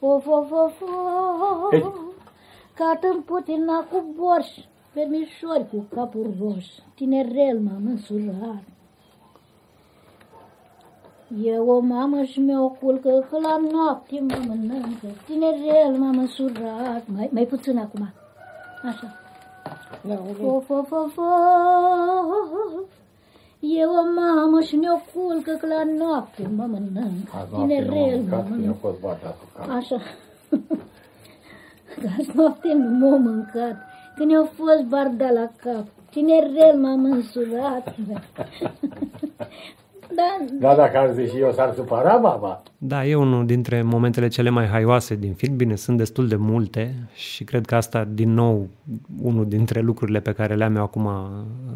Of, 0.00 0.26
of, 0.26 0.50
of, 0.50 0.82
of, 1.72 1.96
Cată-n 2.74 3.22
putina 3.22 3.78
cu 3.90 4.14
borș, 4.16 4.48
permișori 4.92 5.68
cu 5.70 5.86
capul 5.94 6.34
roș, 6.40 6.66
tinerel 6.94 7.58
m-am 7.60 7.86
însurat. 7.86 8.62
Eu 11.34 11.68
o 11.68 11.78
mamă 11.80 12.22
și 12.22 12.40
mi-o 12.40 12.68
culcă, 12.68 13.26
că 13.30 13.38
la 13.38 13.56
noapte 13.72 14.20
mă 14.20 14.36
mănâncă, 14.46 15.06
tinerel 15.26 15.96
m-am 15.98 16.18
însurat, 16.18 17.02
mai, 17.06 17.28
mai 17.32 17.44
puțin 17.44 17.78
acum, 17.78 18.12
așa. 18.82 19.14
Of, 20.42 20.70
of, 20.70 20.90
of, 20.90 21.16
of. 21.16 21.18
Eu 23.60 23.90
o 23.90 24.02
mamă 24.20 24.60
și 24.60 24.76
ne-o 24.76 24.98
culcă 25.14 25.56
că 25.60 25.66
la 25.66 25.82
noapte 25.98 26.50
mă 26.56 26.64
mănânc. 26.66 27.28
Tinerel 27.58 28.20
mă 28.30 28.44
mănânc. 28.48 28.76
Așa. 29.68 29.96
Azi 32.18 32.30
noapte 32.34 32.72
nu 32.72 33.08
m-a 33.08 33.16
mâncat. 33.16 33.76
Când 34.16 34.30
i-a 34.30 34.44
fost 34.44 34.82
barda 34.82 35.30
la 35.30 35.50
cap. 35.62 35.86
Tinerel 36.10 36.78
m-am 36.80 37.04
însurat. 37.04 37.94
Da, 40.14 40.44
da 40.60 40.74
dacă 40.74 40.98
ar 40.98 41.12
zice 41.12 41.38
eu, 41.38 41.52
s-ar 41.52 41.74
supăra 41.74 42.16
baba. 42.16 42.62
Da, 42.78 43.06
e 43.06 43.14
unul 43.14 43.46
dintre 43.46 43.82
momentele 43.82 44.28
cele 44.28 44.50
mai 44.50 44.66
haioase 44.66 45.14
din 45.14 45.34
film. 45.34 45.56
Bine, 45.56 45.74
sunt 45.74 45.96
destul 45.96 46.28
de 46.28 46.36
multe 46.36 46.94
și 47.14 47.44
cred 47.44 47.66
că 47.66 47.74
asta, 47.74 48.04
din 48.04 48.34
nou, 48.34 48.68
unul 49.22 49.48
dintre 49.48 49.80
lucrurile 49.80 50.20
pe 50.20 50.32
care 50.32 50.54
le-am 50.54 50.76
eu 50.76 50.82
acum 50.82 51.08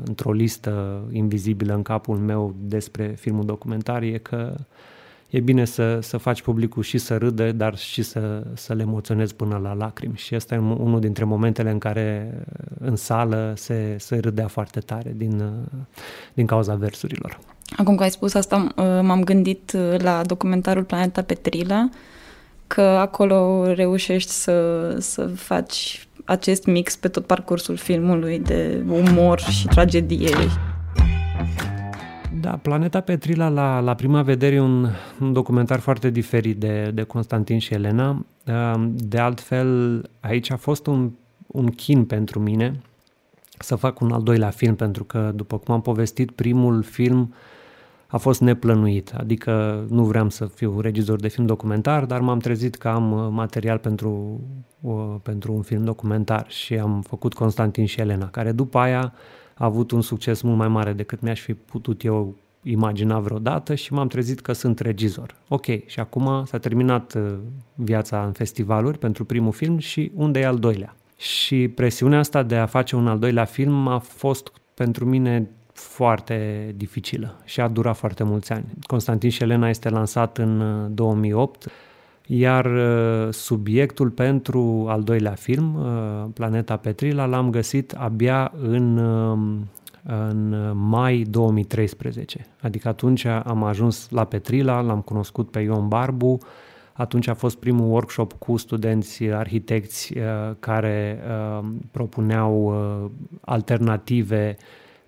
într-o 0.04 0.32
listă 0.32 1.02
invizibilă 1.12 1.74
în 1.74 1.82
capul 1.82 2.16
meu 2.16 2.54
despre 2.60 3.06
filmul 3.06 3.44
documentar 3.44 4.02
e 4.02 4.18
că 4.18 4.54
e 5.30 5.40
bine 5.40 5.64
să, 5.64 6.00
să 6.00 6.16
faci 6.16 6.42
publicul 6.42 6.82
și 6.82 6.98
să 6.98 7.16
râde, 7.16 7.52
dar 7.52 7.76
și 7.76 8.02
să, 8.02 8.46
să 8.54 8.74
le 8.74 8.82
emoționezi 8.82 9.34
până 9.34 9.58
la 9.62 9.72
lacrimi. 9.72 10.16
Și 10.16 10.34
ăsta 10.34 10.54
e 10.54 10.58
unul 10.58 11.00
dintre 11.00 11.24
momentele 11.24 11.70
în 11.70 11.78
care 11.78 12.34
în 12.78 12.96
sală 12.96 13.52
se, 13.56 13.96
se 13.98 14.18
râdea 14.18 14.46
foarte 14.46 14.80
tare 14.80 15.12
din, 15.16 15.42
din 16.34 16.46
cauza 16.46 16.74
versurilor. 16.74 17.38
Acum 17.76 17.96
că 17.96 18.02
ai 18.02 18.10
spus 18.10 18.34
asta, 18.34 18.56
uh, 18.56 18.84
m-am 19.02 19.24
gândit 19.24 19.72
uh, 19.74 20.00
la 20.00 20.22
documentarul 20.22 20.84
Planeta 20.84 21.22
Petrila, 21.22 21.88
că 22.66 22.80
acolo 22.80 23.64
reușești 23.72 24.30
să, 24.30 24.96
să 24.98 25.26
faci 25.26 26.08
acest 26.24 26.66
mix 26.66 26.96
pe 26.96 27.08
tot 27.08 27.26
parcursul 27.26 27.76
filmului 27.76 28.38
de 28.38 28.84
umor 28.88 29.40
și 29.40 29.66
tragedie. 29.66 30.36
Da, 32.40 32.50
Planeta 32.50 33.00
Petrila 33.00 33.48
la, 33.48 33.80
la 33.80 33.94
prima 33.94 34.22
vedere 34.22 34.54
e 34.54 34.60
un, 34.60 34.88
un 35.20 35.32
documentar 35.32 35.78
foarte 35.78 36.10
diferit 36.10 36.56
de, 36.56 36.90
de 36.94 37.02
Constantin 37.02 37.58
și 37.58 37.74
Elena. 37.74 38.26
Uh, 38.46 38.84
de 38.94 39.18
altfel, 39.18 40.02
aici 40.20 40.50
a 40.50 40.56
fost 40.56 40.86
un, 40.86 41.10
un 41.46 41.66
chin 41.66 42.04
pentru 42.04 42.40
mine 42.40 42.80
să 43.58 43.76
fac 43.76 44.00
un 44.00 44.12
al 44.12 44.22
doilea 44.22 44.50
film, 44.50 44.74
pentru 44.74 45.04
că, 45.04 45.32
după 45.34 45.58
cum 45.58 45.74
am 45.74 45.80
povestit, 45.80 46.30
primul 46.30 46.82
film 46.82 47.20
uh, 47.20 47.36
a 48.10 48.16
fost 48.16 48.40
neplănuit, 48.40 49.12
adică 49.16 49.84
nu 49.88 50.04
vreau 50.04 50.28
să 50.28 50.46
fiu 50.46 50.80
regizor 50.80 51.20
de 51.20 51.28
film 51.28 51.46
documentar, 51.46 52.04
dar 52.04 52.20
m-am 52.20 52.38
trezit 52.38 52.74
că 52.74 52.88
am 52.88 53.12
uh, 53.12 53.28
material 53.30 53.78
pentru, 53.78 54.40
uh, 54.80 55.14
pentru 55.22 55.52
un 55.52 55.62
film 55.62 55.84
documentar 55.84 56.44
și 56.48 56.74
am 56.74 57.00
făcut 57.00 57.34
Constantin 57.34 57.86
și 57.86 58.00
Elena, 58.00 58.28
care 58.28 58.52
după 58.52 58.78
aia 58.78 59.12
a 59.54 59.64
avut 59.64 59.90
un 59.90 60.00
succes 60.00 60.40
mult 60.40 60.56
mai 60.56 60.68
mare 60.68 60.92
decât 60.92 61.20
mi-aș 61.20 61.40
fi 61.40 61.54
putut 61.54 62.04
eu 62.04 62.36
imagina 62.62 63.18
vreodată 63.18 63.74
și 63.74 63.92
m-am 63.92 64.08
trezit 64.08 64.40
că 64.40 64.52
sunt 64.52 64.78
regizor. 64.78 65.34
Ok, 65.48 65.64
și 65.86 66.00
acum 66.00 66.44
s-a 66.44 66.58
terminat 66.58 67.14
uh, 67.14 67.34
viața 67.74 68.24
în 68.24 68.32
festivaluri 68.32 68.98
pentru 68.98 69.24
primul 69.24 69.52
film 69.52 69.78
și 69.78 70.12
unde 70.14 70.40
e 70.40 70.46
al 70.46 70.58
doilea? 70.58 70.96
Și 71.16 71.68
presiunea 71.68 72.18
asta 72.18 72.42
de 72.42 72.56
a 72.56 72.66
face 72.66 72.96
un 72.96 73.06
al 73.06 73.18
doilea 73.18 73.44
film 73.44 73.88
a 73.88 73.98
fost 73.98 74.52
pentru 74.74 75.04
mine 75.04 75.50
foarte 75.80 76.70
dificilă 76.76 77.36
și 77.44 77.60
a 77.60 77.68
durat 77.68 77.96
foarte 77.96 78.24
mulți 78.24 78.52
ani. 78.52 78.64
Constantin 78.82 79.30
și 79.30 79.42
Elena 79.42 79.68
este 79.68 79.88
lansat 79.88 80.38
în 80.38 80.88
2008, 80.94 81.64
uh, 81.64 81.72
iar 82.26 82.64
uh, 82.64 83.32
subiectul 83.32 84.10
pentru 84.10 84.86
al 84.88 85.02
doilea 85.02 85.34
film, 85.34 85.74
uh, 85.74 86.24
Planeta 86.34 86.76
Petrila, 86.76 87.24
l-am 87.24 87.50
găsit 87.50 87.92
abia 87.92 88.52
în 88.60 88.98
în 90.02 90.70
mai 90.74 91.26
2013. 91.30 92.46
Adică 92.60 92.88
atunci 92.88 93.24
am 93.24 93.64
ajuns 93.64 94.08
la 94.10 94.24
Petrila, 94.24 94.80
l-am 94.80 95.00
cunoscut 95.00 95.50
pe 95.50 95.60
Ion 95.60 95.88
Barbu, 95.88 96.38
atunci 96.92 97.26
a 97.26 97.34
fost 97.34 97.56
primul 97.56 97.90
workshop 97.90 98.32
cu 98.32 98.56
studenți 98.56 99.24
arhitecți 99.24 100.18
uh, 100.18 100.22
care 100.58 101.18
uh, 101.28 101.68
propuneau 101.90 102.64
uh, 102.64 103.10
alternative 103.40 104.56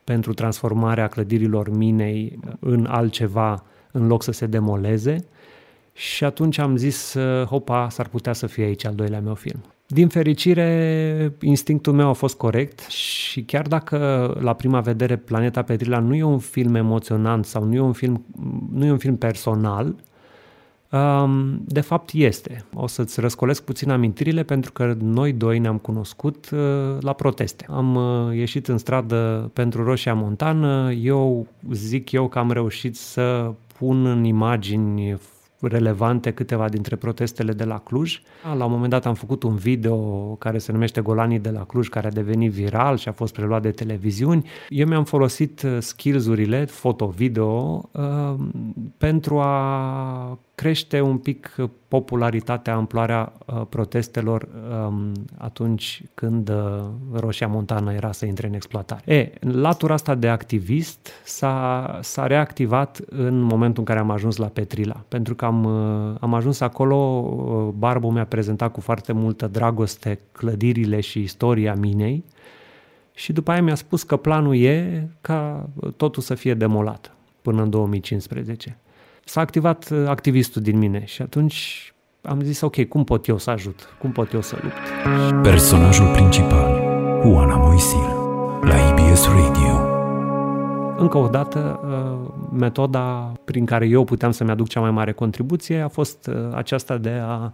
pentru 0.04 0.32
transformarea 0.32 1.06
clădirilor 1.06 1.76
minei 1.76 2.38
în 2.60 2.86
altceva 2.86 3.64
în 3.92 4.06
loc 4.06 4.22
să 4.22 4.32
se 4.32 4.46
demoleze. 4.46 5.24
Și 5.92 6.24
atunci 6.24 6.58
am 6.58 6.76
zis, 6.76 7.16
hopa, 7.46 7.88
s-ar 7.88 8.08
putea 8.08 8.32
să 8.32 8.46
fie 8.46 8.64
aici 8.64 8.86
al 8.86 8.94
doilea 8.94 9.20
meu 9.20 9.34
film. 9.34 9.60
Din 9.86 10.08
fericire, 10.08 11.32
instinctul 11.40 11.92
meu 11.92 12.08
a 12.08 12.12
fost 12.12 12.36
corect 12.36 12.80
și 12.80 13.42
chiar 13.42 13.66
dacă 13.66 13.98
la 14.40 14.52
prima 14.52 14.80
vedere 14.80 15.16
Planeta 15.16 15.62
Petrila 15.62 15.98
nu 15.98 16.14
e 16.14 16.22
un 16.22 16.38
film 16.38 16.74
emoționant 16.74 17.44
sau 17.44 17.64
nu 17.64 17.74
e 17.74 17.80
un 17.80 17.92
film, 17.92 18.24
nu 18.72 18.84
e 18.84 18.90
un 18.90 18.98
film 18.98 19.16
personal, 19.16 19.86
um, 19.86 19.96
de 21.64 21.80
fapt 21.80 22.10
este. 22.12 22.64
O 22.74 22.86
să-ți 22.86 23.20
răscolesc 23.20 23.64
puțin 23.64 23.90
amintirile 23.90 24.42
pentru 24.42 24.72
că 24.72 24.96
noi 25.00 25.32
doi 25.32 25.58
ne-am 25.58 25.78
cunoscut 25.78 26.50
uh, 26.50 26.58
la 27.00 27.12
proteste. 27.12 27.66
Am 27.68 27.94
uh, 27.94 28.36
ieșit 28.36 28.68
în 28.68 28.78
stradă 28.78 29.50
pentru 29.52 29.84
Roșia 29.84 30.14
Montană, 30.14 30.92
eu 30.92 31.46
zic 31.70 32.12
eu 32.12 32.28
că 32.28 32.38
am 32.38 32.50
reușit 32.50 32.96
să 32.96 33.52
pun 33.78 34.06
în 34.06 34.24
imagini 34.24 35.18
relevante 35.68 36.30
câteva 36.30 36.68
dintre 36.68 36.96
protestele 36.96 37.52
de 37.52 37.64
la 37.64 37.78
Cluj. 37.78 38.20
La 38.56 38.64
un 38.64 38.70
moment 38.70 38.90
dat 38.90 39.06
am 39.06 39.14
făcut 39.14 39.42
un 39.42 39.54
video 39.54 39.96
care 40.38 40.58
se 40.58 40.72
numește 40.72 41.00
Golanii 41.00 41.38
de 41.38 41.50
la 41.50 41.64
Cluj, 41.64 41.88
care 41.88 42.06
a 42.06 42.10
devenit 42.10 42.52
viral 42.52 42.96
și 42.96 43.08
a 43.08 43.12
fost 43.12 43.32
preluat 43.32 43.62
de 43.62 43.70
televiziuni. 43.70 44.50
Eu 44.68 44.86
mi-am 44.86 45.04
folosit 45.04 45.62
uh, 45.62 45.76
skills-urile, 45.80 46.64
foto-video, 46.64 47.88
uh, 47.92 48.34
pentru 48.98 49.38
a 49.38 50.38
crește 50.54 51.00
un 51.00 51.16
pic 51.16 51.54
popularitatea, 51.92 52.74
amploarea 52.74 53.32
uh, 53.46 53.62
protestelor 53.68 54.48
um, 54.86 55.12
atunci 55.38 56.02
când 56.14 56.48
uh, 56.48 56.84
Roșia 57.12 57.46
Montană 57.46 57.92
era 57.92 58.12
să 58.12 58.26
intre 58.26 58.46
în 58.46 58.54
exploatare. 58.54 59.12
E, 59.12 59.32
latura 59.40 59.94
asta 59.94 60.14
de 60.14 60.28
activist 60.28 61.08
s-a, 61.24 61.98
s-a 62.02 62.26
reactivat 62.26 63.00
în 63.08 63.40
momentul 63.40 63.78
în 63.78 63.84
care 63.84 63.98
am 63.98 64.10
ajuns 64.10 64.36
la 64.36 64.46
Petrila, 64.46 65.04
pentru 65.08 65.34
că 65.34 65.44
am, 65.44 65.64
uh, 65.64 66.16
am 66.20 66.34
ajuns 66.34 66.60
acolo, 66.60 67.74
Barbu 67.78 68.10
mi-a 68.10 68.26
prezentat 68.26 68.72
cu 68.72 68.80
foarte 68.80 69.12
multă 69.12 69.46
dragoste 69.46 70.18
clădirile 70.32 71.00
și 71.00 71.22
istoria 71.22 71.74
minei 71.74 72.24
și 73.14 73.32
după 73.32 73.50
aia 73.50 73.62
mi-a 73.62 73.74
spus 73.74 74.02
că 74.02 74.16
planul 74.16 74.56
e 74.56 75.08
ca 75.20 75.68
totul 75.96 76.22
să 76.22 76.34
fie 76.34 76.54
demolat 76.54 77.16
până 77.42 77.62
în 77.62 77.70
2015 77.70 78.76
s-a 79.24 79.40
activat 79.40 79.90
uh, 79.90 80.04
activistul 80.06 80.62
din 80.62 80.78
mine 80.78 81.04
și 81.04 81.22
atunci 81.22 81.92
am 82.22 82.40
zis, 82.40 82.60
ok, 82.60 82.84
cum 82.84 83.04
pot 83.04 83.26
eu 83.26 83.38
să 83.38 83.50
ajut? 83.50 83.96
Cum 83.98 84.12
pot 84.12 84.32
eu 84.32 84.42
să 84.42 84.58
lupt? 84.62 85.42
Personajul 85.42 86.12
principal, 86.12 86.82
Oana 87.24 87.56
Moisil, 87.56 88.08
la 88.60 88.74
IBS 88.76 89.26
Radio. 89.26 89.90
Încă 90.96 91.18
o 91.18 91.28
dată, 91.28 91.80
uh, 91.84 92.34
metoda 92.58 93.32
prin 93.44 93.64
care 93.64 93.86
eu 93.86 94.04
puteam 94.04 94.30
să-mi 94.30 94.50
aduc 94.50 94.68
cea 94.68 94.80
mai 94.80 94.90
mare 94.90 95.12
contribuție 95.12 95.80
a 95.80 95.88
fost 95.88 96.26
uh, 96.26 96.34
aceasta 96.54 96.98
de 96.98 97.20
a 97.22 97.52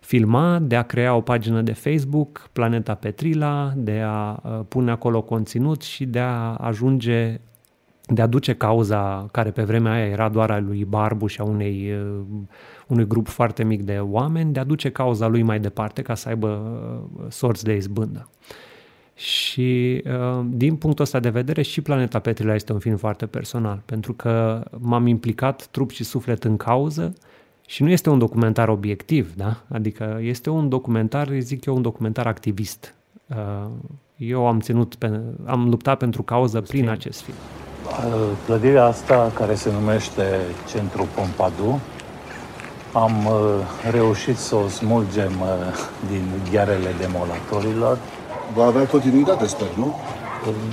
filma, 0.00 0.58
de 0.62 0.76
a 0.76 0.82
crea 0.82 1.14
o 1.14 1.20
pagină 1.20 1.60
de 1.60 1.72
Facebook, 1.72 2.48
Planeta 2.52 2.94
Petrila, 2.94 3.72
de 3.76 4.02
a 4.04 4.30
pune 4.68 4.90
acolo 4.90 5.22
conținut 5.22 5.82
și 5.82 6.04
de 6.04 6.18
a 6.18 6.54
ajunge 6.54 7.40
de 8.06 8.22
a 8.22 8.26
duce 8.26 8.54
cauza 8.54 9.28
care 9.32 9.50
pe 9.50 9.62
vremea 9.62 9.92
aia 9.92 10.06
era 10.06 10.28
doar 10.28 10.50
a 10.50 10.58
lui 10.58 10.84
Barbu 10.84 11.26
și 11.26 11.40
a 11.40 11.44
unei, 11.44 11.92
uh, 11.92 12.20
unui 12.86 13.06
grup 13.06 13.28
foarte 13.28 13.64
mic 13.64 13.82
de 13.82 13.98
oameni, 13.98 14.52
de 14.52 14.60
a 14.60 14.64
duce 14.64 14.90
cauza 14.90 15.26
lui 15.26 15.42
mai 15.42 15.60
departe 15.60 16.02
ca 16.02 16.14
să 16.14 16.28
aibă 16.28 16.48
uh, 16.48 17.24
sorți 17.28 17.64
de 17.64 17.74
izbândă. 17.74 18.28
Și 19.14 20.02
uh, 20.06 20.44
din 20.48 20.76
punctul 20.76 21.04
ăsta 21.04 21.20
de 21.20 21.28
vedere 21.28 21.62
și 21.62 21.80
Planeta 21.80 22.18
Petrila 22.18 22.54
este 22.54 22.72
un 22.72 22.78
film 22.78 22.96
foarte 22.96 23.26
personal, 23.26 23.82
pentru 23.84 24.12
că 24.12 24.64
m-am 24.78 25.06
implicat 25.06 25.66
trup 25.66 25.90
și 25.90 26.04
suflet 26.04 26.44
în 26.44 26.56
cauză 26.56 27.14
și 27.66 27.82
nu 27.82 27.90
este 27.90 28.10
un 28.10 28.18
documentar 28.18 28.68
obiectiv, 28.68 29.34
da? 29.34 29.62
Adică 29.68 30.18
este 30.22 30.50
un 30.50 30.68
documentar, 30.68 31.28
zic 31.38 31.64
eu, 31.64 31.76
un 31.76 31.82
documentar 31.82 32.26
activist. 32.26 32.94
Eu 34.16 34.46
am 34.46 34.60
ținut, 34.60 34.94
pe, 34.94 35.20
am 35.44 35.68
luptat 35.68 35.98
pentru 35.98 36.22
cauză 36.22 36.60
prin 36.60 36.88
acest 36.88 37.20
film. 37.22 37.36
Clădirea 38.46 38.84
asta, 38.84 39.30
care 39.34 39.54
se 39.54 39.70
numește 39.80 40.22
Centru 40.72 41.08
Pompidou, 41.14 41.80
am 42.92 43.26
uh, 43.26 43.90
reușit 43.90 44.36
să 44.36 44.54
o 44.54 44.68
smulgem 44.68 45.32
uh, 45.40 45.48
din 46.10 46.24
ghearele 46.50 46.94
demolatorilor. 47.00 47.98
Va 48.54 48.64
avea 48.64 48.86
continuitate, 48.86 49.46
sper, 49.46 49.68
nu? 49.76 49.96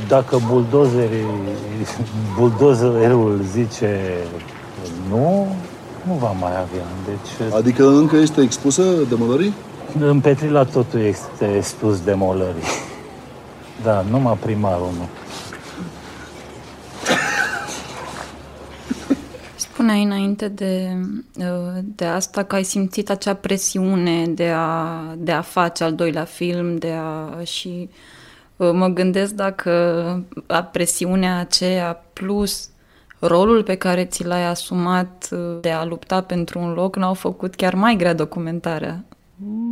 Dacă 0.07 0.39
buldozerii, 0.47 1.27
buldozerul 2.37 3.39
zice 3.51 3.99
nu, 5.09 5.47
nu 6.07 6.13
va 6.13 6.31
mai 6.39 6.51
avea. 6.51 6.85
Deci, 7.05 7.47
uh, 7.47 7.55
adică 7.55 7.87
încă 7.87 8.15
este 8.15 8.41
expusă 8.41 8.83
demolării? 9.09 9.53
În 9.99 10.19
Petrila 10.19 10.63
totul 10.63 10.99
este 10.99 11.55
expus 11.55 11.99
demolării. 11.99 12.63
Da, 13.83 14.03
numai 14.09 14.37
primarul 14.41 14.89
nu. 14.97 15.07
Spuneai 19.83 20.03
înainte 20.03 20.47
de, 20.47 20.97
uh, 21.37 21.79
de 21.83 22.05
asta 22.05 22.43
că 22.43 22.55
ai 22.55 22.63
simțit 22.63 23.09
acea 23.09 23.33
presiune 23.33 24.25
de 24.27 24.49
a, 24.55 25.01
de 25.17 25.31
a 25.31 25.41
face 25.41 25.83
al 25.83 25.95
doilea 25.95 26.23
film, 26.23 26.77
de 26.77 26.91
a 26.91 27.43
și 27.43 27.89
uh, 28.55 28.69
mă 28.73 28.87
gândesc 28.87 29.33
dacă 29.33 29.71
a 30.47 30.63
presiunea 30.63 31.39
aceea 31.39 32.03
plus 32.13 32.69
rolul 33.19 33.63
pe 33.63 33.75
care 33.75 34.05
ți 34.05 34.25
l-ai 34.25 34.45
asumat 34.47 35.29
uh, 35.31 35.57
de 35.61 35.71
a 35.71 35.85
lupta 35.85 36.21
pentru 36.21 36.59
un 36.59 36.73
loc 36.73 36.95
n-au 36.95 37.13
făcut 37.13 37.55
chiar 37.55 37.73
mai 37.73 37.95
grea 37.95 38.13
documentarea. 38.13 39.03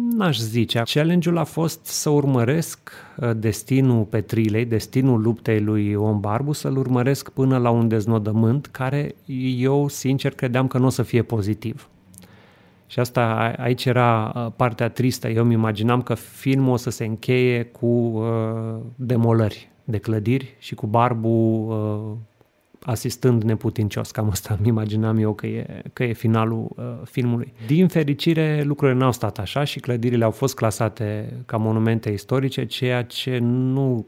N-aș 0.10 0.38
zice. 0.38 0.82
Challenge-ul 0.86 1.38
a 1.38 1.44
fost 1.44 1.86
să 1.86 2.10
urmăresc 2.10 2.92
uh, 3.18 3.32
destinul 3.36 4.04
Petrilei, 4.04 4.66
destinul 4.66 5.22
luptei 5.22 5.60
lui 5.60 5.94
Om 5.94 6.20
Barbu, 6.20 6.52
să-l 6.52 6.78
urmăresc 6.78 7.30
până 7.30 7.58
la 7.58 7.70
un 7.70 7.88
deznodământ 7.88 8.68
care 8.68 9.16
eu, 9.58 9.88
sincer, 9.88 10.34
credeam 10.34 10.68
că 10.68 10.78
nu 10.78 10.86
o 10.86 10.90
să 10.90 11.04
fie 11.04 11.22
pozitiv. 11.22 11.90
Și 12.88 13.00
asta 13.00 13.54
aici 13.58 13.86
era 13.86 14.34
uh, 14.36 14.52
partea 14.56 14.90
tristă. 14.90 15.30
Eu 15.30 15.44
îmi 15.44 15.54
imaginam 15.54 16.02
că 16.02 16.14
filmul 16.14 16.74
o 16.74 16.76
să 16.76 16.90
se 16.90 17.06
încheie 17.06 17.64
cu 17.64 17.86
uh, 17.86 18.24
demolări 18.96 19.72
de 19.84 19.98
clădiri 19.98 20.56
și 20.60 20.76
cu 20.76 20.88
Barbu 20.88 21.30
uh, 21.30 22.18
asistând 22.86 23.44
neputincios. 23.44 24.12
Cam 24.12 24.30
asta 24.30 24.56
îmi 24.58 24.68
imaginam 24.68 25.18
eu 25.18 25.34
că 25.34 25.48
e, 25.48 25.84
că 25.94 26.04
e 26.04 26.14
finalul 26.14 26.72
uh, 26.76 26.86
filmului. 27.04 27.54
Din 27.68 27.88
fericire, 27.88 28.62
lucrurile 28.64 28.98
n-au 28.98 29.12
stat 29.12 29.40
așa 29.40 29.64
și 29.64 29.80
clădirile 29.80 30.24
au 30.24 30.32
fost 30.32 30.56
clasate 30.56 31.34
ca 31.46 31.58
monumente 31.58 32.10
istorice, 32.10 32.66
ceea 32.66 33.04
ce 33.04 33.38
nu 33.42 34.06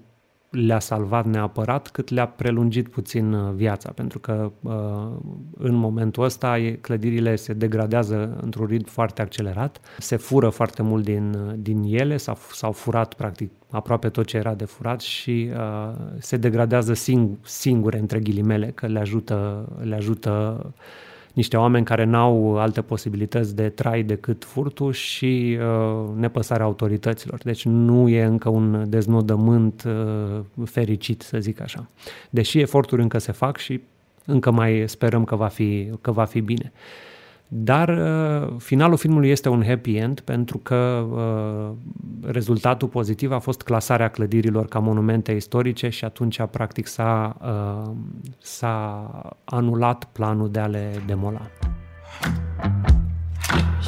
le-a 0.54 0.80
salvat 0.80 1.26
neapărat, 1.26 1.88
cât 1.88 2.10
le-a 2.10 2.28
prelungit 2.28 2.88
puțin 2.88 3.34
uh, 3.34 3.54
viața, 3.54 3.92
pentru 3.92 4.20
că 4.20 4.52
uh, 4.62 4.74
în 5.58 5.76
momentul 5.76 6.24
ăsta 6.24 6.58
clădirile 6.82 7.36
se 7.36 7.54
degradează 7.54 8.38
într-un 8.42 8.66
ritm 8.66 8.90
foarte 8.90 9.22
accelerat, 9.22 9.80
se 9.98 10.16
fură 10.16 10.50
foarte 10.50 10.82
mult 10.82 11.04
din, 11.04 11.34
uh, 11.34 11.54
din 11.58 11.84
ele, 11.88 12.18
s-au, 12.18 12.38
s-au 12.52 12.72
furat 12.72 13.14
practic 13.14 13.52
aproape 13.70 14.10
tot 14.10 14.26
ce 14.26 14.38
era 14.38 14.54
de 14.54 14.66
furat 14.66 15.02
și 15.02 15.50
uh, 15.54 15.94
se 16.20 16.38
degradează 16.38 16.94
sing- 16.94 17.40
singure, 17.42 18.00
între 18.00 18.20
ghilimele, 18.20 18.72
că 18.76 18.88
le 18.88 19.00
ajută, 19.00 19.68
le 19.82 19.96
ajută 19.96 20.62
uh, 20.66 20.72
niște 21.34 21.58
oameni 21.58 21.86
care 21.86 22.04
n-au 22.04 22.58
alte 22.58 22.82
posibilități 22.82 23.56
de 23.56 23.70
trai 23.70 24.04
decât 24.04 24.44
furtul 24.44 24.92
și 24.92 25.58
uh, 25.60 26.10
nepăsarea 26.16 26.66
autorităților. 26.66 27.40
Deci 27.44 27.66
nu 27.66 28.10
e 28.10 28.24
încă 28.24 28.50
un 28.50 28.86
deznodământ 28.90 29.84
uh, 29.88 30.40
fericit, 30.66 31.22
să 31.22 31.38
zic 31.40 31.62
așa. 31.62 31.88
Deși 32.30 32.60
eforturi 32.60 33.02
încă 33.02 33.18
se 33.18 33.32
fac 33.32 33.58
și 33.58 33.82
încă 34.26 34.52
mai 34.52 34.84
sperăm 34.88 35.24
că 35.24 35.36
va 35.36 35.48
fi, 35.48 35.90
că 36.02 36.12
va 36.12 36.26
fi 36.26 36.42
bine. 36.42 36.72
Uh, 36.74 37.13
dar 37.56 37.90
uh, 37.90 38.56
finalul 38.58 38.98
filmului 38.98 39.30
este 39.30 39.50
un 39.50 39.64
happy 39.66 39.96
end 39.96 40.20
pentru 40.20 40.58
că 40.58 41.06
uh, 41.12 41.72
rezultatul 42.32 42.88
pozitiv 42.88 43.32
a 43.32 43.40
fost 43.40 43.62
clasarea 43.62 44.08
clădirilor 44.08 44.68
ca 44.68 44.80
monumente 44.80 45.32
istorice 45.32 45.90
și 45.90 46.06
atunci 46.06 46.42
practic 46.52 46.88
s-a, 46.88 47.38
uh, 47.42 47.92
s-a 48.38 49.10
anulat 49.44 50.04
planul 50.12 50.52
de 50.52 50.60
a 50.60 50.66
le 50.66 51.02
demola. 51.06 51.42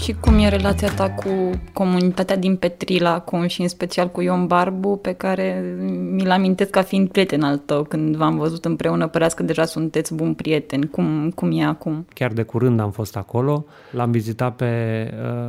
Și 0.01 0.13
cum 0.13 0.38
e 0.38 0.49
relația 0.49 0.93
ta 0.93 1.10
cu 1.10 1.29
comunitatea 1.73 2.38
din 2.38 2.55
Petrila 2.55 3.13
acum 3.13 3.47
și 3.47 3.62
în 3.62 3.67
special 3.67 4.10
cu 4.10 4.21
Ion 4.21 4.47
Barbu, 4.47 4.97
pe 4.97 5.13
care 5.13 5.75
mi-l 6.12 6.31
amintesc 6.31 6.69
ca 6.69 6.81
fiind 6.81 7.10
prieten 7.10 7.41
al 7.41 7.58
tău 7.58 7.84
când 7.84 8.15
v-am 8.15 8.38
văzut 8.38 8.65
împreună, 8.65 9.08
păreați 9.08 9.36
că 9.36 9.43
deja 9.43 9.65
sunteți 9.65 10.13
buni 10.13 10.36
prieteni. 10.36 10.89
Cum, 10.89 11.31
cum 11.36 11.60
e 11.60 11.63
acum? 11.63 12.05
Chiar 12.13 12.31
de 12.31 12.43
curând 12.43 12.79
am 12.79 12.91
fost 12.91 13.15
acolo, 13.15 13.65
l-am 13.91 14.12
vizitat 14.12 14.55
pe 14.55 14.69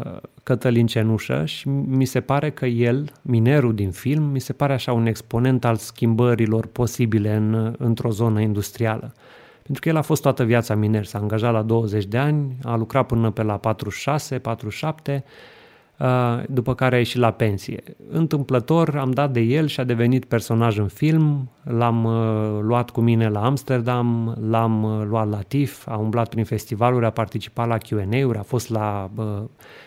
uh, 0.04 0.16
Cătălin 0.42 0.86
Cenușă 0.86 1.42
și 1.44 1.68
mi 1.68 2.04
se 2.04 2.20
pare 2.20 2.50
că 2.50 2.66
el, 2.66 3.12
minerul 3.22 3.74
din 3.74 3.90
film, 3.90 4.22
mi 4.22 4.40
se 4.40 4.52
pare 4.52 4.72
așa 4.72 4.92
un 4.92 5.06
exponent 5.06 5.64
al 5.64 5.76
schimbărilor 5.76 6.66
posibile 6.66 7.34
în, 7.34 7.74
într-o 7.78 8.10
zonă 8.10 8.40
industrială. 8.40 9.12
Pentru 9.66 9.82
că 9.82 9.88
el 9.88 9.96
a 9.96 10.02
fost 10.02 10.22
toată 10.22 10.44
viața 10.44 10.74
miner, 10.74 11.04
s-a 11.04 11.18
angajat 11.18 11.52
la 11.52 11.62
20 11.62 12.04
de 12.04 12.18
ani, 12.18 12.56
a 12.62 12.76
lucrat 12.76 13.06
până 13.06 13.30
pe 13.30 13.42
la 13.42 13.56
46, 13.56 14.38
47, 14.38 15.24
uh, 15.98 16.42
după 16.48 16.74
care 16.74 16.94
a 16.94 16.98
ieșit 16.98 17.20
la 17.20 17.30
pensie. 17.30 17.82
Întâmplător 18.10 18.96
am 18.96 19.10
dat 19.10 19.30
de 19.30 19.40
el 19.40 19.66
și 19.66 19.80
a 19.80 19.84
devenit 19.84 20.24
personaj 20.24 20.78
în 20.78 20.88
film, 20.88 21.50
l-am 21.62 22.04
uh, 22.04 22.58
luat 22.62 22.90
cu 22.90 23.00
mine 23.00 23.28
la 23.28 23.44
Amsterdam, 23.44 24.36
l-am 24.48 24.82
uh, 24.82 25.06
luat 25.08 25.28
la 25.28 25.40
TIFF, 25.48 25.88
a 25.88 25.96
umblat 25.96 26.28
prin 26.28 26.44
festivaluri, 26.44 27.04
a 27.04 27.10
participat 27.10 27.68
la 27.68 27.78
Q&A-uri, 27.78 28.38
a 28.38 28.42
fost 28.42 28.70
la 28.70 29.10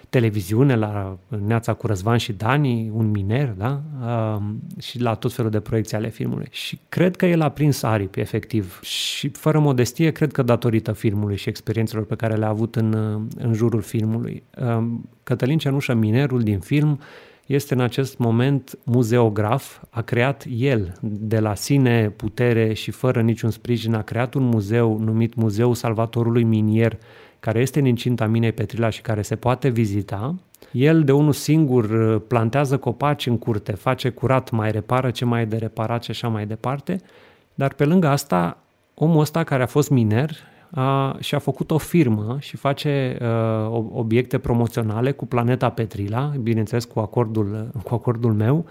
televiziune, 0.10 0.76
la 0.76 1.18
Neața 1.46 1.74
cu 1.74 1.88
Răzvan 1.88 2.18
și 2.18 2.34
Dani, 2.34 2.92
un 2.94 3.10
miner, 3.10 3.48
da? 3.58 3.82
Uh, 4.02 4.44
și 4.82 5.00
la 5.00 5.14
tot 5.14 5.34
felul 5.34 5.52
de 5.52 5.60
proiecții 5.60 5.98
ale 5.98 6.10
filmului. 6.10 6.48
Și 6.52 6.80
cred 6.90 7.16
că 7.16 7.26
el 7.26 7.42
a 7.42 7.50
prins 7.50 7.84
aripi, 7.84 8.20
efectiv. 8.20 8.80
Și 8.82 9.30
fără 9.30 9.60
modestie, 9.60 10.12
cred 10.12 10.32
că 10.32 10.42
datorită 10.42 10.92
filmului 10.92 11.38
și 11.38 11.50
experiențelor 11.50 12.06
pe 12.06 12.16
care 12.16 12.36
le-a 12.36 12.48
avut 12.48 12.76
în, 12.76 12.94
în 13.38 13.54
jurul 13.54 13.82
filmului. 13.82 14.44
Uh, 14.62 14.86
Cătălin 15.24 15.58
Cenușă, 15.58 15.94
minerul 15.94 16.42
din 16.42 16.60
film, 16.60 17.00
este 17.46 17.74
în 17.74 17.80
acest 17.80 18.18
moment 18.18 18.78
muzeograf, 18.84 19.82
a 19.90 20.02
creat 20.02 20.46
el 20.58 20.94
de 21.02 21.40
la 21.40 21.56
sine 21.56 22.10
putere 22.10 22.74
și 22.74 22.92
fără 22.92 23.22
niciun 23.22 23.50
sprijin, 23.50 23.94
a 23.94 24.02
creat 24.02 24.34
un 24.34 24.44
muzeu 24.44 25.00
numit 25.00 25.36
Muzeul 25.36 25.74
Salvatorului 25.74 26.44
Minier 26.44 26.98
care 27.40 27.60
este 27.60 27.80
în 27.80 27.86
incinta 27.86 28.26
minei 28.26 28.52
Petrila 28.52 28.90
și 28.90 29.02
care 29.02 29.22
se 29.22 29.36
poate 29.36 29.70
vizita. 29.70 30.36
El 30.72 31.04
de 31.04 31.12
unul 31.12 31.34
singur 31.34 31.84
uh, 31.84 32.22
plantează 32.28 32.78
copaci 32.78 33.26
în 33.28 33.38
curte, 33.38 33.72
face 33.72 34.10
curat, 34.10 34.52
mai 34.52 34.72
repară 34.72 35.12
ce 35.12 35.26
mai 35.26 35.42
e 35.42 35.46
de 35.46 35.58
reparat 35.58 36.04
și 36.04 36.12
așa 36.12 36.28
mai 36.28 36.46
departe, 36.46 37.02
dar 37.54 37.74
pe 37.74 37.86
lângă 37.86 38.08
asta, 38.08 38.58
omul 38.94 39.20
ăsta 39.20 39.44
care 39.44 39.64
a 39.64 39.68
fost 39.68 39.90
miner 39.90 40.32
a, 40.72 41.18
și-a 41.20 41.40
făcut 41.40 41.72
o 41.72 41.78
firmă 41.78 42.38
și 42.40 42.58
face 42.58 43.18
uh, 43.22 43.84
obiecte 43.94 44.38
promoționale 44.38 45.12
cu 45.12 45.26
Planeta 45.26 45.70
Petrila, 45.70 46.32
bineînțeles 46.42 46.86
cu 46.86 47.00
acordul, 47.00 47.72
cu 47.84 47.94
acordul 47.94 48.34
meu, 48.34 48.66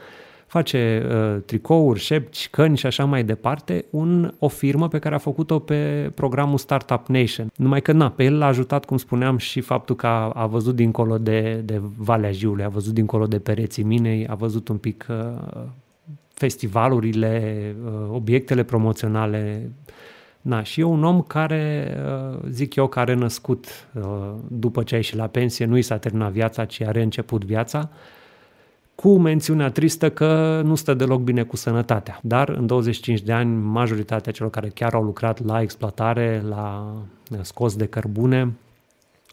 face 0.49 1.07
uh, 1.11 1.43
tricouri, 1.47 2.01
șepci, 2.01 2.49
căni 2.51 2.77
și 2.77 2.87
așa 2.87 3.05
mai 3.05 3.25
departe, 3.25 3.85
un, 3.91 4.35
o 4.39 4.49
firmă 4.49 4.89
pe 4.89 4.99
care 4.99 5.15
a 5.15 5.19
făcut-o 5.19 5.59
pe 5.59 6.11
programul 6.15 6.59
Startup 6.59 7.07
Nation. 7.07 7.53
Numai 7.57 7.83
că, 7.83 7.93
na, 7.93 8.11
pe 8.11 8.25
el 8.25 8.39
l-a 8.39 8.47
ajutat, 8.47 8.85
cum 8.85 8.97
spuneam, 8.97 9.37
și 9.37 9.61
faptul 9.61 9.97
că 9.97 10.07
a, 10.07 10.31
a 10.31 10.47
văzut 10.47 10.75
dincolo 10.75 11.19
de, 11.19 11.63
de 11.65 11.81
Valea 11.97 12.33
Jiului, 12.33 12.65
a 12.65 12.69
văzut 12.69 12.95
dincolo 12.95 13.27
de 13.27 13.39
pereții 13.39 13.83
minei, 13.83 14.27
a 14.27 14.35
văzut 14.35 14.69
un 14.69 14.77
pic 14.77 15.07
uh, 15.09 15.63
festivalurile, 16.35 17.75
uh, 17.85 17.93
obiectele 18.11 18.63
promoționale, 18.63 19.71
Na, 20.41 20.63
și 20.63 20.81
e 20.81 20.85
un 20.85 21.05
om 21.05 21.23
care, 21.23 21.95
uh, 22.33 22.39
zic 22.51 22.75
eu, 22.75 22.87
care 22.87 23.13
a 23.13 23.15
născut 23.15 23.67
uh, 23.95 24.03
după 24.49 24.83
ce 24.83 24.95
a 24.95 24.97
ieșit 24.97 25.17
la 25.17 25.27
pensie, 25.27 25.65
nu 25.65 25.77
i 25.77 25.83
s-a 25.83 25.99
terminat 25.99 26.33
viața, 26.33 26.65
ci 26.65 26.81
a 26.81 26.91
reînceput 26.91 27.45
viața 27.45 27.91
cu 29.03 29.19
mențiunea 29.19 29.71
tristă 29.71 30.11
că 30.11 30.61
nu 30.65 30.75
stă 30.75 30.95
deloc 30.95 31.21
bine 31.21 31.43
cu 31.43 31.57
sănătatea. 31.57 32.19
Dar 32.23 32.49
în 32.49 32.67
25 32.67 33.21
de 33.21 33.33
ani, 33.33 33.57
majoritatea 33.57 34.33
celor 34.33 34.51
care 34.51 34.69
chiar 34.69 34.95
au 34.95 35.03
lucrat 35.03 35.45
la 35.45 35.61
exploatare, 35.61 36.43
la 36.49 36.95
scos 37.41 37.77
de 37.77 37.87
cărbune, 37.87 38.57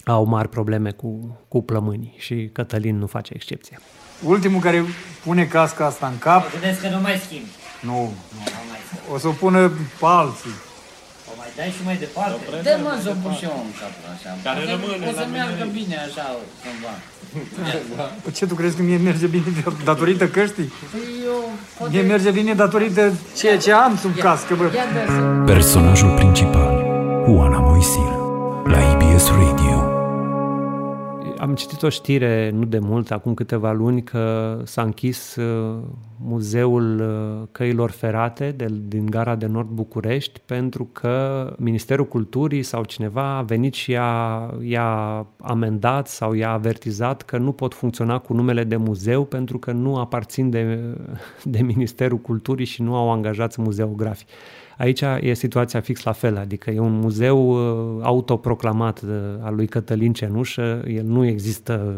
au 0.06 0.26
mari 0.26 0.50
probleme 0.50 0.92
cu, 0.92 1.40
cu 1.48 1.62
plămânii 1.62 2.14
și 2.18 2.50
Cătălin 2.54 2.98
nu 2.98 3.06
face 3.06 3.34
excepție. 3.36 3.80
Ultimul 4.26 4.62
care 4.62 4.84
pune 5.24 5.46
casca 5.46 5.86
asta 5.86 6.08
în 6.08 6.18
cap... 6.18 6.44
Mă 6.44 6.50
gândesc 6.52 6.82
că 6.82 6.90
nu 6.90 7.02
mai 7.02 7.16
schimb. 7.16 7.46
Nu. 7.82 7.92
nu, 7.92 8.08
nu 8.38 8.70
mai 8.70 8.80
o 9.14 9.18
să 9.18 9.28
o 9.28 9.32
pună 9.32 9.68
pe 10.00 10.06
alții. 10.06 10.52
O 11.56 11.62
mai 11.62 11.68
dai 11.68 11.76
și 11.78 11.86
mai 11.86 11.98
departe? 12.06 12.40
Dă-mă 12.68 12.92
să 13.04 13.10
o 13.10 13.16
pun 13.24 13.34
și 13.40 13.44
eu 13.44 13.56
în 13.68 13.72
capul 13.82 14.06
așa. 14.16 14.30
Care 14.48 14.62
rămâne 14.72 15.08
O 15.10 15.12
să 15.20 15.26
meargă 15.32 15.64
bine 15.78 15.96
așa, 16.08 16.26
cândva. 16.64 16.94
Ce, 18.36 18.46
tu 18.46 18.56
crezi 18.56 18.76
că 18.76 18.82
mie 18.82 18.98
merge 18.98 19.28
bine 19.28 19.44
datorită 19.84 20.28
căștii? 20.28 20.74
Păi 20.92 21.02
eu... 21.32 21.40
Mie 21.90 22.02
merge 22.02 22.32
bine 22.32 22.54
datorită 22.54 23.14
ceea 23.38 23.58
ce 23.58 23.72
am 23.72 23.98
sub 23.98 24.14
cască, 24.16 24.56
bă. 24.56 24.66
Personajul 25.46 26.12
principal, 26.16 26.74
Oana 27.28 27.60
Moisil, 27.60 28.12
la 28.74 28.80
IBS 28.92 29.28
Radio 29.28 29.55
am 31.56 31.62
citit 31.62 31.84
o 31.84 31.90
știre 31.90 32.50
nu 32.50 32.66
de 32.66 32.80
mult, 32.80 33.12
acum 33.12 33.34
câteva 33.34 33.72
luni, 33.72 34.04
că 34.04 34.58
s-a 34.64 34.82
închis 34.82 35.36
uh, 35.36 35.78
muzeul 36.18 37.00
uh, 37.00 37.48
căilor 37.52 37.92
ferate 37.92 38.52
de, 38.52 38.66
din 38.88 39.06
gara 39.06 39.36
de 39.36 39.46
nord 39.46 39.68
București 39.68 40.42
pentru 40.46 40.90
că 40.92 41.54
Ministerul 41.58 42.06
Culturii 42.06 42.64
sau 42.64 42.84
cineva 42.84 43.38
a 43.38 43.42
venit 43.42 43.74
și 43.74 43.92
i-a, 43.92 44.54
i-a 44.62 45.26
amendat 45.42 46.08
sau 46.08 46.34
i-a 46.34 46.52
avertizat 46.52 47.22
că 47.22 47.38
nu 47.38 47.52
pot 47.52 47.74
funcționa 47.74 48.18
cu 48.18 48.34
numele 48.34 48.64
de 48.64 48.76
muzeu 48.76 49.26
pentru 49.26 49.58
că 49.58 49.72
nu 49.72 49.98
aparțin 49.98 50.50
de, 50.50 50.80
de 51.44 51.62
Ministerul 51.62 52.18
Culturii 52.18 52.66
și 52.66 52.82
nu 52.82 52.96
au 52.96 53.12
angajați 53.12 53.62
muzeografi. 53.62 54.26
Aici 54.78 55.02
e 55.20 55.34
situația 55.34 55.80
fix 55.80 56.04
la 56.04 56.12
fel, 56.12 56.38
adică 56.38 56.72
e 56.72 56.80
un 56.80 57.00
muzeu 57.00 57.50
uh, 57.50 58.00
autoproclamat 58.02 59.02
uh, 59.02 59.10
al 59.42 59.56
lui 59.56 59.68
Cătălin 59.68 60.14
Cenușă, 60.14 60.84
el 60.88 61.06
nu 61.06 61.26
există 61.26 61.96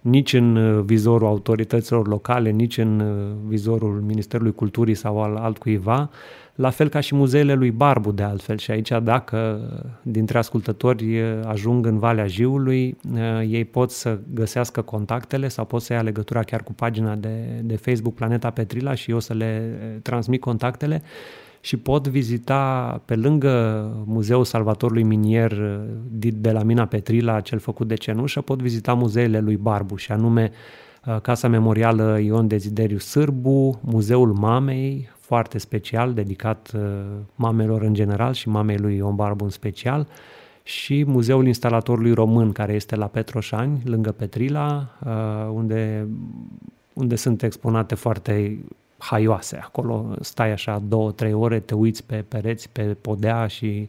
nici 0.00 0.32
în 0.32 0.56
uh, 0.56 0.82
vizorul 0.84 1.26
autorităților 1.26 2.08
locale, 2.08 2.50
nici 2.50 2.78
în 2.78 3.02
vizorul 3.46 4.02
Ministerului 4.06 4.52
Culturii 4.52 4.94
sau 4.94 5.22
al 5.22 5.36
altcuiva, 5.36 6.10
la 6.54 6.70
fel 6.70 6.88
ca 6.88 7.00
și 7.00 7.14
muzeele 7.14 7.54
lui 7.54 7.70
Barbu 7.70 8.10
de 8.12 8.22
altfel. 8.22 8.56
Și 8.58 8.70
aici 8.70 8.92
dacă 9.02 9.60
dintre 10.02 10.38
ascultători 10.38 11.22
ajung 11.44 11.86
în 11.86 11.98
Valea 11.98 12.26
Jiului, 12.26 12.96
ei 13.48 13.64
pot 13.64 13.90
să 13.90 14.18
găsească 14.34 14.80
contactele 14.82 15.48
sau 15.48 15.64
pot 15.64 15.82
să 15.82 15.92
ia 15.92 16.02
legătura 16.02 16.42
chiar 16.42 16.62
cu 16.62 16.72
pagina 16.72 17.14
de, 17.14 17.60
de 17.62 17.76
Facebook 17.76 18.14
Planeta 18.14 18.50
Petrila 18.50 18.94
și 18.94 19.10
eu 19.10 19.18
să 19.18 19.34
le 19.34 19.78
transmit 20.02 20.40
contactele 20.40 21.02
și 21.60 21.76
pot 21.76 22.08
vizita 22.08 23.02
pe 23.04 23.14
lângă 23.14 23.86
Muzeul 24.04 24.44
Salvatorului 24.44 25.02
Minier 25.02 25.80
de 26.34 26.52
la 26.52 26.62
Mina 26.62 26.86
Petrila, 26.86 27.40
cel 27.40 27.58
făcut 27.58 27.88
de 27.88 27.94
cenușă, 27.94 28.40
pot 28.40 28.62
vizita 28.62 28.94
muzeele 28.94 29.40
lui 29.40 29.56
Barbu 29.56 29.96
și 29.96 30.12
anume 30.12 30.50
uh, 31.06 31.20
Casa 31.20 31.48
Memorială 31.48 32.18
Ion 32.20 32.46
Dezideriu 32.46 32.98
Sârbu, 32.98 33.80
Muzeul 33.82 34.32
Mamei, 34.32 35.08
foarte 35.20 35.58
special, 35.58 36.12
dedicat 36.14 36.72
uh, 36.74 36.80
mamelor 37.34 37.82
în 37.82 37.94
general 37.94 38.32
și 38.32 38.48
mamei 38.48 38.76
lui 38.76 38.96
Ion 38.96 39.14
Barbu 39.14 39.44
în 39.44 39.50
special, 39.50 40.06
și 40.62 41.04
Muzeul 41.06 41.46
Instalatorului 41.46 42.12
Român, 42.12 42.52
care 42.52 42.72
este 42.72 42.96
la 42.96 43.06
Petroșani, 43.06 43.82
lângă 43.84 44.12
Petrila, 44.12 44.96
uh, 45.04 45.50
unde, 45.52 46.08
unde 46.92 47.16
sunt 47.16 47.42
exponate 47.42 47.94
foarte 47.94 48.58
haioase. 48.98 49.56
Acolo 49.56 50.14
stai 50.20 50.50
așa 50.50 50.82
două, 50.88 51.12
trei 51.12 51.32
ore, 51.32 51.60
te 51.60 51.74
uiți 51.74 52.04
pe 52.04 52.24
pereți, 52.28 52.68
pe 52.68 52.82
podea 52.82 53.46
și 53.46 53.88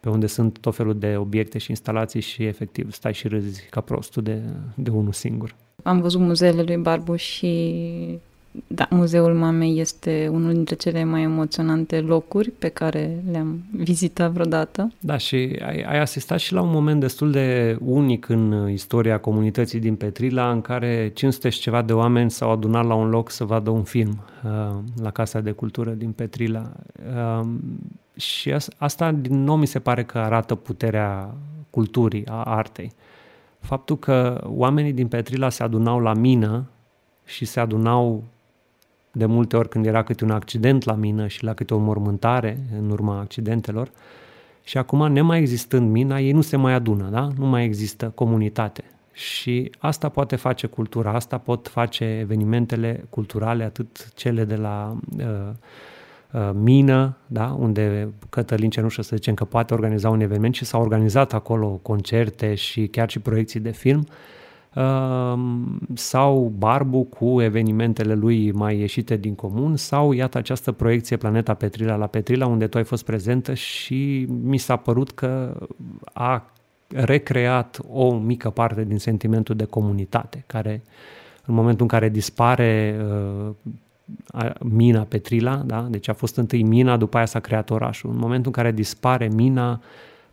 pe 0.00 0.08
unde 0.08 0.26
sunt 0.26 0.58
tot 0.58 0.74
felul 0.74 0.98
de 0.98 1.16
obiecte 1.16 1.58
și 1.58 1.70
instalații 1.70 2.20
și 2.20 2.44
efectiv 2.44 2.92
stai 2.92 3.14
și 3.14 3.28
râzi 3.28 3.66
ca 3.70 3.80
prostul 3.80 4.22
de, 4.22 4.42
de 4.74 4.90
unul 4.90 5.12
singur. 5.12 5.54
Am 5.82 6.00
văzut 6.00 6.20
muzeele 6.20 6.62
lui 6.62 6.76
Barbu 6.76 7.16
și 7.16 8.20
da, 8.66 8.86
Muzeul 8.90 9.34
Mamei 9.34 9.80
este 9.80 10.28
unul 10.32 10.52
dintre 10.52 10.74
cele 10.74 11.04
mai 11.04 11.22
emoționante 11.22 12.00
locuri 12.00 12.50
pe 12.50 12.68
care 12.68 13.22
le-am 13.30 13.64
vizitat 13.70 14.30
vreodată. 14.30 14.92
Da, 15.00 15.16
și 15.16 15.58
ai, 15.66 15.82
ai 15.82 16.00
asistat 16.00 16.38
și 16.38 16.52
la 16.52 16.60
un 16.60 16.70
moment 16.70 17.00
destul 17.00 17.30
de 17.30 17.76
unic 17.84 18.28
în 18.28 18.68
istoria 18.70 19.18
comunității 19.18 19.78
din 19.78 19.94
Petrila, 19.94 20.50
în 20.50 20.60
care 20.60 21.10
500 21.14 21.48
și 21.48 21.60
ceva 21.60 21.82
de 21.82 21.92
oameni 21.92 22.30
s-au 22.30 22.50
adunat 22.50 22.86
la 22.86 22.94
un 22.94 23.08
loc 23.08 23.30
să 23.30 23.44
vadă 23.44 23.70
un 23.70 23.82
film 23.82 24.24
uh, 24.44 24.78
la 25.02 25.10
Casa 25.10 25.40
de 25.40 25.50
Cultură 25.50 25.90
din 25.90 26.12
Petrila. 26.12 26.72
Uh, 27.40 27.48
și 28.16 28.54
asta, 28.78 29.12
din 29.12 29.44
nou, 29.44 29.56
mi 29.56 29.66
se 29.66 29.78
pare 29.78 30.04
că 30.04 30.18
arată 30.18 30.54
puterea 30.54 31.34
culturii, 31.70 32.26
a 32.26 32.42
artei. 32.42 32.92
Faptul 33.60 33.98
că 33.98 34.44
oamenii 34.44 34.92
din 34.92 35.08
Petrila 35.08 35.48
se 35.48 35.62
adunau 35.62 35.98
la 35.98 36.14
mină 36.14 36.66
și 37.24 37.44
se 37.44 37.60
adunau 37.60 38.24
de 39.12 39.26
multe 39.26 39.56
ori 39.56 39.68
când 39.68 39.86
era 39.86 40.02
câte 40.02 40.24
un 40.24 40.30
accident 40.30 40.84
la 40.84 40.94
mină 40.94 41.26
și 41.26 41.44
la 41.44 41.54
câte 41.54 41.74
o 41.74 41.78
mormântare 41.78 42.58
în 42.78 42.90
urma 42.90 43.18
accidentelor. 43.18 43.90
Și 44.64 44.78
acum, 44.78 45.12
nemai 45.12 45.38
existând 45.38 45.90
mina, 45.90 46.20
ei 46.20 46.32
nu 46.32 46.40
se 46.40 46.56
mai 46.56 46.72
adună, 46.72 47.08
da? 47.10 47.28
Nu 47.36 47.46
mai 47.46 47.64
există 47.64 48.12
comunitate. 48.14 48.84
Și 49.12 49.70
asta 49.78 50.08
poate 50.08 50.36
face 50.36 50.66
cultura, 50.66 51.12
asta 51.12 51.38
pot 51.38 51.68
face 51.68 52.04
evenimentele 52.04 53.04
culturale, 53.10 53.64
atât 53.64 54.12
cele 54.14 54.44
de 54.44 54.56
la 54.56 54.96
uh, 55.18 55.24
uh, 56.32 56.50
mină, 56.54 57.16
da? 57.26 57.56
unde 57.58 58.08
Cătălin 58.30 58.70
Cenușă, 58.70 59.02
să 59.02 59.16
zicem 59.16 59.34
că 59.34 59.44
poate 59.44 59.74
organiza 59.74 60.10
un 60.10 60.20
eveniment 60.20 60.54
și 60.54 60.64
s-au 60.64 60.80
organizat 60.80 61.32
acolo 61.32 61.68
concerte 61.68 62.54
și 62.54 62.86
chiar 62.86 63.10
și 63.10 63.18
proiecții 63.18 63.60
de 63.60 63.70
film, 63.70 64.06
uh, 64.08 64.14
sau 65.94 66.52
Barbu 66.58 67.02
cu 67.02 67.40
evenimentele 67.40 68.14
lui 68.14 68.52
mai 68.52 68.78
ieșite 68.78 69.16
din 69.16 69.34
comun, 69.34 69.76
sau 69.76 70.12
iată 70.12 70.38
această 70.38 70.72
proiecție 70.72 71.16
Planeta 71.16 71.54
Petrila 71.54 71.94
la 71.94 72.06
Petrila, 72.06 72.46
unde 72.46 72.66
tu 72.66 72.78
ai 72.78 72.84
fost 72.84 73.04
prezentă 73.04 73.54
și 73.54 74.26
mi 74.42 74.58
s-a 74.58 74.76
părut 74.76 75.10
că 75.10 75.56
a 76.12 76.52
recreat 76.88 77.80
o 77.92 78.14
mică 78.14 78.50
parte 78.50 78.84
din 78.84 78.98
sentimentul 78.98 79.54
de 79.56 79.64
comunitate, 79.64 80.44
care 80.46 80.82
în 81.46 81.54
momentul 81.54 81.82
în 81.82 81.88
care 81.88 82.08
dispare 82.08 83.00
uh, 83.08 84.50
mina 84.60 85.02
Petrila, 85.02 85.56
da? 85.56 85.86
deci 85.90 86.08
a 86.08 86.12
fost 86.12 86.36
întâi 86.36 86.62
mina, 86.62 86.96
după 86.96 87.16
aia 87.16 87.26
s-a 87.26 87.40
creat 87.40 87.70
orașul. 87.70 88.10
În 88.10 88.18
momentul 88.18 88.46
în 88.46 88.62
care 88.62 88.72
dispare 88.72 89.28
mina, 89.34 89.80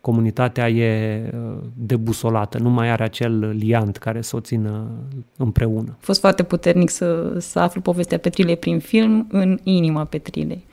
comunitatea 0.01 0.69
e 0.69 1.21
uh, 1.33 1.57
debusolată, 1.73 2.57
nu 2.57 2.69
mai 2.69 2.89
are 2.89 3.03
acel 3.03 3.49
liant 3.49 3.97
care 3.97 4.21
să 4.21 4.35
o 4.35 4.39
țină 4.39 4.87
împreună. 5.37 5.91
A 5.91 5.97
fost 5.99 6.19
foarte 6.19 6.43
puternic 6.43 6.89
să, 6.89 7.35
să 7.39 7.59
aflu 7.59 7.81
povestea 7.81 8.17
Petrilei 8.17 8.57
prin 8.57 8.79
film 8.79 9.27
în 9.31 9.59
inima 9.63 10.03
Petrilei 10.03 10.67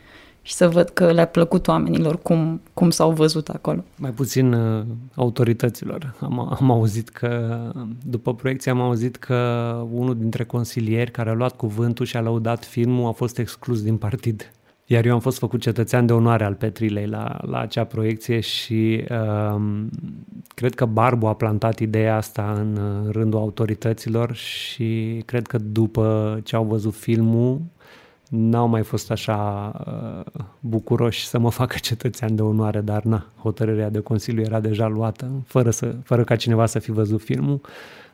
și 0.47 0.53
să 0.53 0.69
văd 0.69 0.89
că 0.89 1.13
le-a 1.13 1.27
plăcut 1.27 1.69
oamenilor 1.69 2.19
cum, 2.23 2.61
cum 2.75 2.91
s-au 2.91 3.11
văzut 3.11 3.49
acolo. 3.49 3.85
Mai 3.97 4.11
puțin 4.11 4.53
uh, 4.53 4.85
autorităților. 5.15 6.15
Am, 6.21 6.57
am 6.61 6.71
auzit 6.71 7.09
că, 7.09 7.61
după 8.05 8.35
proiecție, 8.35 8.71
am 8.71 8.81
auzit 8.81 9.17
că 9.17 9.35
unul 9.93 10.17
dintre 10.17 10.45
consilieri 10.45 11.11
care 11.11 11.31
a 11.31 11.33
luat 11.33 11.57
cuvântul 11.57 12.07
și 12.07 12.17
a 12.17 12.21
lăudat 12.21 12.65
filmul 12.65 13.09
a 13.09 13.13
fost 13.13 13.39
exclus 13.39 13.83
din 13.83 13.97
partid. 13.97 14.53
Iar 14.89 15.05
eu 15.05 15.13
am 15.13 15.21
fost 15.21 15.39
făcut 15.39 15.61
cetățean 15.61 16.07
de 16.07 16.13
onoare 16.13 16.45
al 16.45 16.55
Petrilei 16.55 17.07
la, 17.07 17.39
la 17.43 17.59
acea 17.59 17.85
proiecție 17.85 18.41
și 18.41 19.05
um, 19.55 19.91
cred 20.55 20.75
că 20.75 20.85
Barbu 20.85 21.27
a 21.27 21.35
plantat 21.35 21.79
ideea 21.79 22.17
asta 22.17 22.53
în 22.57 22.79
rândul 23.11 23.39
autorităților 23.39 24.35
și 24.35 25.23
cred 25.25 25.47
că 25.47 25.59
după 25.59 26.41
ce 26.45 26.57
au 26.57 26.65
văzut 26.65 26.95
filmul, 26.95 27.61
n-au 28.29 28.69
mai 28.69 28.83
fost 28.83 29.11
așa 29.11 29.73
uh, 29.87 30.43
bucuroși 30.61 31.27
să 31.27 31.39
mă 31.39 31.51
facă 31.51 31.77
cetățean 31.81 32.37
de 32.37 32.43
onoare, 32.43 32.81
dar 32.81 33.03
na, 33.03 33.27
hotărârea 33.39 33.91
de 33.91 34.01
Consiliu 34.01 34.43
era 34.43 34.61
deja 34.61 34.87
luată, 34.87 35.31
fără, 35.47 35.71
să, 35.71 35.95
fără 36.05 36.25
ca 36.25 36.37
cineva 36.37 36.67
să 36.67 36.79
fi 36.79 36.91
văzut 36.91 37.23
filmul, 37.23 37.61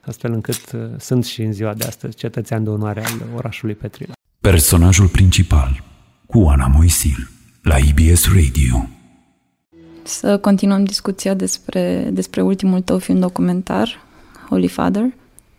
astfel 0.01 0.33
încât 0.33 0.73
uh, 0.73 0.81
sunt 0.99 1.25
și 1.25 1.43
în 1.43 1.53
ziua 1.53 1.75
de 1.75 1.85
astăzi 1.85 2.17
cetățean 2.17 2.65
de 2.65 2.71
onoare 2.71 3.05
al 3.05 3.13
orașului 3.37 3.75
Petrila. 3.75 4.13
Personajul 4.41 5.09
principal 5.09 5.91
cu 6.33 6.47
Ana 6.49 6.67
Moisil 6.67 7.29
la 7.63 7.77
IBS 7.77 8.27
Radio. 8.27 8.89
Să 10.03 10.39
continuăm 10.39 10.85
discuția 10.85 11.35
despre, 11.35 12.09
despre 12.13 12.43
ultimul 12.43 12.81
tău 12.81 12.99
film 12.99 13.19
documentar, 13.19 13.89
Holy 14.49 14.69
Father. 14.69 15.05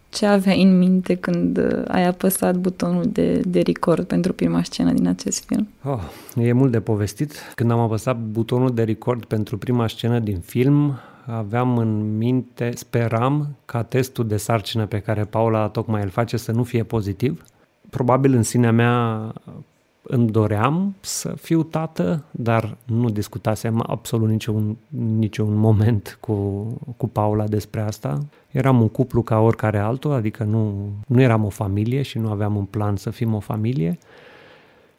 Ce 0.10 0.26
aveai 0.26 0.62
în 0.62 0.78
minte 0.78 1.16
când 1.16 1.58
uh, 1.58 1.84
ai 1.88 2.06
apăsat 2.06 2.56
butonul 2.56 3.04
de, 3.12 3.42
de 3.46 3.62
record 3.62 4.06
pentru 4.06 4.34
prima 4.34 4.64
scenă 4.64 4.92
din 4.92 5.08
acest 5.08 5.46
film? 5.46 5.68
Oh, 5.84 6.02
e 6.36 6.52
mult 6.52 6.72
de 6.72 6.80
povestit. 6.80 7.34
Când 7.56 7.72
am 7.72 7.80
apăsat 7.80 8.18
butonul 8.20 8.74
de 8.74 8.84
record 8.84 9.26
pentru 9.26 9.58
prima 9.58 9.88
scenă 9.88 10.20
din 10.20 10.40
film, 10.40 11.00
aveam 11.26 11.78
în 11.78 12.18
minte, 12.18 12.72
speram 12.76 13.56
ca 13.66 13.84
testul 13.84 14.28
de 14.28 14.38
sarcină 14.38 14.86
pe 14.86 15.00
care 15.00 15.24
Paula 15.24 15.68
tocmai 15.68 16.04
îl 16.04 16.10
face 16.10 16.38
să 16.38 16.52
nu 16.52 16.64
fie 16.64 16.84
pozitiv. 16.84 17.44
Probabil 17.90 18.34
în 18.34 18.44
sinea 18.44 18.72
mea 18.72 19.34
îmi 20.04 20.30
doream 20.32 20.96
să 21.00 21.34
fiu 21.42 21.64
tată, 21.64 22.24
dar 22.32 22.78
nu 22.86 23.10
discutasem 23.10 23.84
absolut 23.88 24.30
niciun, 24.30 24.78
niciun 25.18 25.56
moment 25.56 26.18
cu, 26.22 26.68
cu 26.98 27.08
Paula 27.08 27.48
despre 27.48 27.82
asta. 27.82 28.20
Eram 28.52 28.82
un 28.82 28.90
cuplu 28.90 29.22
ca 29.22 29.40
oricare 29.40 29.78
altul, 29.78 30.12
adică 30.12 30.44
nu, 30.44 30.90
nu 31.08 31.22
eram 31.22 31.46
o 31.46 31.50
familie 31.50 32.02
și 32.02 32.18
nu 32.18 32.30
aveam 32.30 32.56
un 32.56 32.66
plan 32.66 32.96
să 32.96 33.10
fim 33.10 33.34
o 33.34 33.40
familie. 33.40 33.98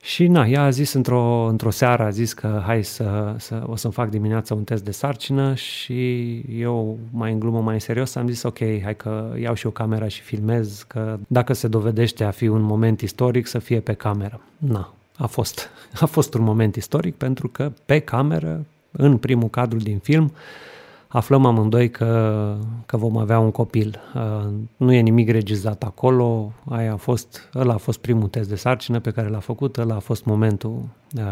Și 0.04 0.26
na, 0.26 0.46
ea 0.46 0.62
a 0.62 0.70
zis 0.70 0.92
într-o, 0.92 1.46
într-o 1.48 1.70
seară, 1.70 2.02
a 2.02 2.10
zis 2.10 2.32
că 2.32 2.62
hai 2.66 2.84
să, 2.84 3.34
să 3.38 3.62
o 3.66 3.76
să-mi 3.76 3.92
fac 3.92 4.10
dimineața 4.10 4.54
un 4.54 4.64
test 4.64 4.84
de 4.84 4.90
sarcină 4.90 5.54
și 5.54 6.38
eu 6.58 6.98
mai 7.10 7.32
în 7.32 7.38
glumă, 7.38 7.60
mai 7.60 7.74
în 7.74 7.80
serios 7.80 8.14
am 8.14 8.28
zis 8.28 8.42
ok, 8.42 8.58
hai 8.58 8.96
că 8.96 9.34
iau 9.40 9.54
și 9.54 9.66
o 9.66 9.70
camera 9.70 10.08
și 10.08 10.20
filmez, 10.20 10.84
că 10.88 11.18
dacă 11.26 11.52
se 11.52 11.68
dovedește 11.68 12.24
a 12.24 12.30
fi 12.30 12.46
un 12.46 12.60
moment 12.60 13.00
istoric 13.00 13.46
să 13.46 13.58
fie 13.58 13.80
pe 13.80 13.92
cameră. 13.92 14.40
Na, 14.56 14.94
a 15.16 15.26
fost, 15.26 15.68
a 16.00 16.06
fost 16.06 16.34
un 16.34 16.42
moment 16.42 16.76
istoric 16.76 17.14
pentru 17.14 17.48
că 17.48 17.72
pe 17.86 17.98
cameră, 17.98 18.64
în 18.90 19.16
primul 19.16 19.48
cadru 19.48 19.78
din 19.78 19.98
film, 19.98 20.32
aflăm 21.16 21.46
amândoi 21.46 21.90
că, 21.90 22.54
că 22.86 22.96
vom 22.96 23.16
avea 23.16 23.38
un 23.38 23.50
copil. 23.50 24.00
Uh, 24.14 24.52
nu 24.76 24.92
e 24.92 25.00
nimic 25.00 25.30
regizat 25.30 25.82
acolo, 25.82 26.52
aia 26.68 26.92
a 26.92 26.96
fost, 26.96 27.50
ăla 27.54 27.74
a 27.74 27.76
fost 27.76 27.98
primul 27.98 28.28
test 28.28 28.48
de 28.48 28.54
sarcină 28.56 29.00
pe 29.00 29.10
care 29.10 29.28
l-a 29.28 29.38
făcut, 29.38 29.76
ăla 29.76 29.94
a 29.94 29.98
fost 29.98 30.24
momentul 30.24 30.82
uh, 31.16 31.22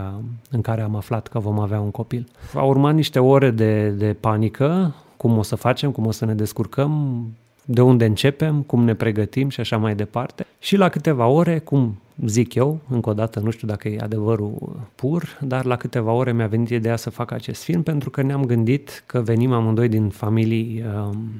în 0.51 0.61
care 0.61 0.83
am 0.83 0.97
aflat 0.97 1.29
că 1.29 1.38
vom 1.38 1.59
avea 1.59 1.81
un 1.81 1.90
copil. 1.90 2.29
Au 2.55 2.68
urmat 2.68 2.95
niște 2.95 3.18
ore 3.18 3.51
de, 3.51 3.88
de 3.88 4.16
panică, 4.21 4.95
cum 5.16 5.38
o 5.38 5.42
să 5.42 5.57
facem, 5.57 5.90
cum 5.90 6.07
o 6.07 6.11
să 6.11 6.25
ne 6.25 6.35
descurcăm, 6.35 7.23
de 7.64 7.81
unde 7.81 8.05
începem, 8.05 8.62
cum 8.62 8.85
ne 8.85 8.95
pregătim 8.95 9.49
și 9.49 9.61
așa 9.61 9.77
mai 9.77 9.95
departe. 9.95 10.47
Și 10.59 10.77
la 10.77 10.88
câteva 10.88 11.27
ore, 11.27 11.59
cum 11.59 12.01
zic 12.27 12.55
eu, 12.55 12.81
încă 12.88 13.11
o 13.11 13.12
dată 13.12 13.40
nu 13.40 13.51
știu 13.51 13.66
dacă 13.66 13.88
e 13.88 13.98
adevărul 14.01 14.81
pur, 14.94 15.38
dar 15.40 15.64
la 15.64 15.77
câteva 15.77 16.12
ore 16.12 16.33
mi-a 16.33 16.46
venit 16.46 16.68
ideea 16.68 16.96
să 16.96 17.11
fac 17.11 17.31
acest 17.31 17.62
film 17.62 17.83
pentru 17.83 18.11
că 18.11 18.22
ne-am 18.22 18.44
gândit 18.44 19.03
că 19.07 19.20
venim 19.20 19.53
amândoi 19.53 19.88
din 19.88 20.09
familii 20.09 20.85
um, 20.94 21.31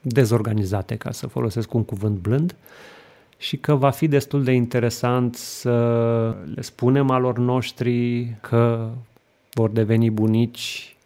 dezorganizate, 0.00 0.96
ca 0.96 1.10
să 1.10 1.26
folosesc 1.26 1.74
un 1.74 1.84
cuvânt 1.84 2.18
blând, 2.18 2.56
și 3.38 3.56
că 3.56 3.74
va 3.74 3.90
fi 3.90 4.08
destul 4.08 4.44
de 4.44 4.52
interesant 4.52 5.34
să 5.34 5.74
le 6.54 6.62
spunem 6.62 7.10
alor 7.10 7.38
noștri 7.38 8.26
că 8.40 8.90
vor 9.52 9.70
deveni 9.70 10.10
bunici 10.10 10.96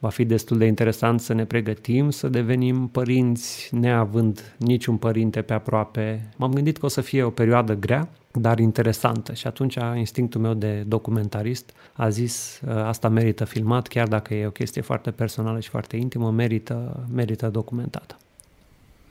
va 0.00 0.08
fi 0.08 0.24
destul 0.24 0.58
de 0.58 0.64
interesant 0.64 1.20
să 1.20 1.32
ne 1.32 1.44
pregătim 1.44 2.10
să 2.10 2.28
devenim 2.28 2.88
părinți 2.88 3.68
neavând 3.74 4.54
niciun 4.56 4.96
părinte 4.96 5.42
pe 5.42 5.52
aproape. 5.52 6.28
M-am 6.36 6.52
gândit 6.52 6.78
că 6.78 6.86
o 6.86 6.88
să 6.88 7.00
fie 7.00 7.22
o 7.22 7.30
perioadă 7.30 7.74
grea, 7.74 8.08
dar 8.32 8.58
interesantă 8.58 9.32
și 9.32 9.46
atunci 9.46 9.78
instinctul 9.96 10.40
meu 10.40 10.54
de 10.54 10.84
documentarist 10.86 11.72
a 11.92 12.08
zis 12.08 12.60
ă, 12.68 12.84
asta 12.86 13.08
merită 13.08 13.44
filmat, 13.44 13.86
chiar 13.86 14.08
dacă 14.08 14.34
e 14.34 14.46
o 14.46 14.50
chestie 14.50 14.82
foarte 14.82 15.10
personală 15.10 15.60
și 15.60 15.68
foarte 15.68 15.96
intimă, 15.96 16.30
merită, 16.30 17.06
merită 17.14 17.48
documentată. 17.48 18.16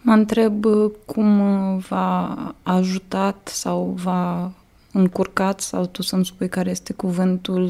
Mă 0.02 0.14
întreb 0.14 0.66
cum 1.06 1.38
v-a 1.78 2.56
ajutat 2.64 3.48
sau 3.48 3.84
v-a 4.04 4.52
încurcat 4.92 5.62
sau 5.62 5.86
tu 5.86 6.02
să-mi 6.02 6.26
spui 6.26 6.50
care 6.50 6.70
este 6.70 6.94
cuvântul. 6.94 7.70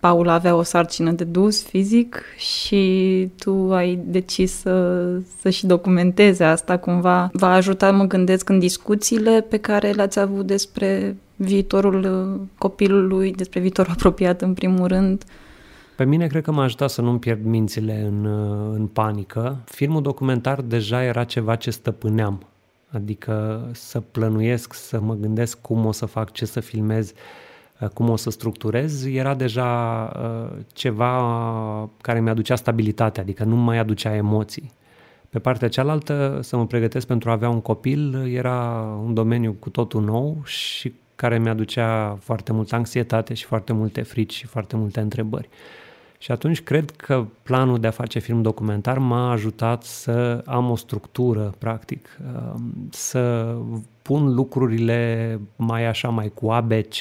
Paula 0.00 0.32
avea 0.32 0.54
o 0.54 0.62
sarcină 0.62 1.10
de 1.10 1.24
dus 1.24 1.62
fizic 1.62 2.22
și 2.36 3.28
tu 3.38 3.72
ai 3.72 3.98
decis 4.06 4.52
să, 4.52 5.04
să 5.40 5.50
și 5.50 5.66
documenteze 5.66 6.44
asta 6.44 6.78
cumva. 6.78 7.30
V-a 7.32 7.52
ajutat, 7.52 7.94
mă 7.94 8.04
gândesc, 8.04 8.48
în 8.48 8.58
discuțiile 8.58 9.40
pe 9.48 9.56
care 9.56 9.90
le-ați 9.90 10.18
avut 10.18 10.46
despre 10.46 11.16
viitorul 11.36 12.40
copilului, 12.58 13.32
despre 13.32 13.60
viitorul 13.60 13.92
apropiat 13.92 14.42
în 14.42 14.54
primul 14.54 14.86
rând. 14.86 15.24
Pe 15.96 16.04
mine 16.04 16.26
cred 16.26 16.42
că 16.42 16.52
m-a 16.52 16.62
ajutat 16.62 16.90
să 16.90 17.00
nu-mi 17.00 17.18
pierd 17.18 17.44
mințile 17.44 18.04
în, 18.08 18.26
în 18.72 18.86
panică. 18.86 19.56
Filmul 19.64 20.02
documentar 20.02 20.60
deja 20.60 21.02
era 21.02 21.24
ceva 21.24 21.54
ce 21.54 21.70
stăpâneam 21.70 22.46
Adică 22.96 23.66
să 23.72 24.00
plănuiesc, 24.00 24.74
să 24.74 25.00
mă 25.00 25.14
gândesc 25.14 25.60
cum 25.60 25.86
o 25.86 25.92
să 25.92 26.06
fac, 26.06 26.32
ce 26.32 26.44
să 26.44 26.60
filmez, 26.60 27.12
uh, 27.80 27.88
cum 27.88 28.08
o 28.08 28.16
să 28.16 28.30
structurez, 28.30 29.04
era 29.04 29.34
deja 29.34 30.12
uh, 30.16 30.58
ceva 30.72 31.90
care 32.00 32.20
mi-aducea 32.20 32.56
stabilitate, 32.56 33.20
adică 33.20 33.44
nu 33.44 33.56
mai 33.56 33.78
aducea 33.78 34.14
emoții. 34.14 34.72
Pe 35.30 35.38
partea 35.38 35.68
cealaltă, 35.68 36.38
să 36.42 36.56
mă 36.56 36.66
pregătesc 36.66 37.06
pentru 37.06 37.30
a 37.30 37.32
avea 37.32 37.48
un 37.48 37.60
copil 37.60 38.32
era 38.34 38.82
un 39.04 39.14
domeniu 39.14 39.56
cu 39.58 39.70
totul 39.70 40.02
nou 40.02 40.42
și 40.44 40.92
care 41.14 41.38
mi-aducea 41.38 42.18
foarte 42.20 42.52
multă 42.52 42.74
anxietate 42.74 43.34
și 43.34 43.44
foarte 43.44 43.72
multe 43.72 44.02
frici 44.02 44.34
și 44.34 44.46
foarte 44.46 44.76
multe 44.76 45.00
întrebări. 45.00 45.48
Și 46.18 46.32
atunci 46.32 46.62
cred 46.62 46.90
că 46.90 47.24
planul 47.42 47.78
de 47.78 47.86
a 47.86 47.90
face 47.90 48.18
film 48.18 48.42
documentar 48.42 48.98
m-a 48.98 49.30
ajutat 49.30 49.82
să 49.82 50.42
am 50.46 50.70
o 50.70 50.76
structură, 50.76 51.54
practic, 51.58 52.18
um, 52.54 52.88
să 52.90 53.54
spun 54.06 54.34
lucrurile 54.34 55.40
mai 55.56 55.86
așa, 55.86 56.08
mai 56.08 56.30
cu 56.34 56.50
ABC, 56.50 56.96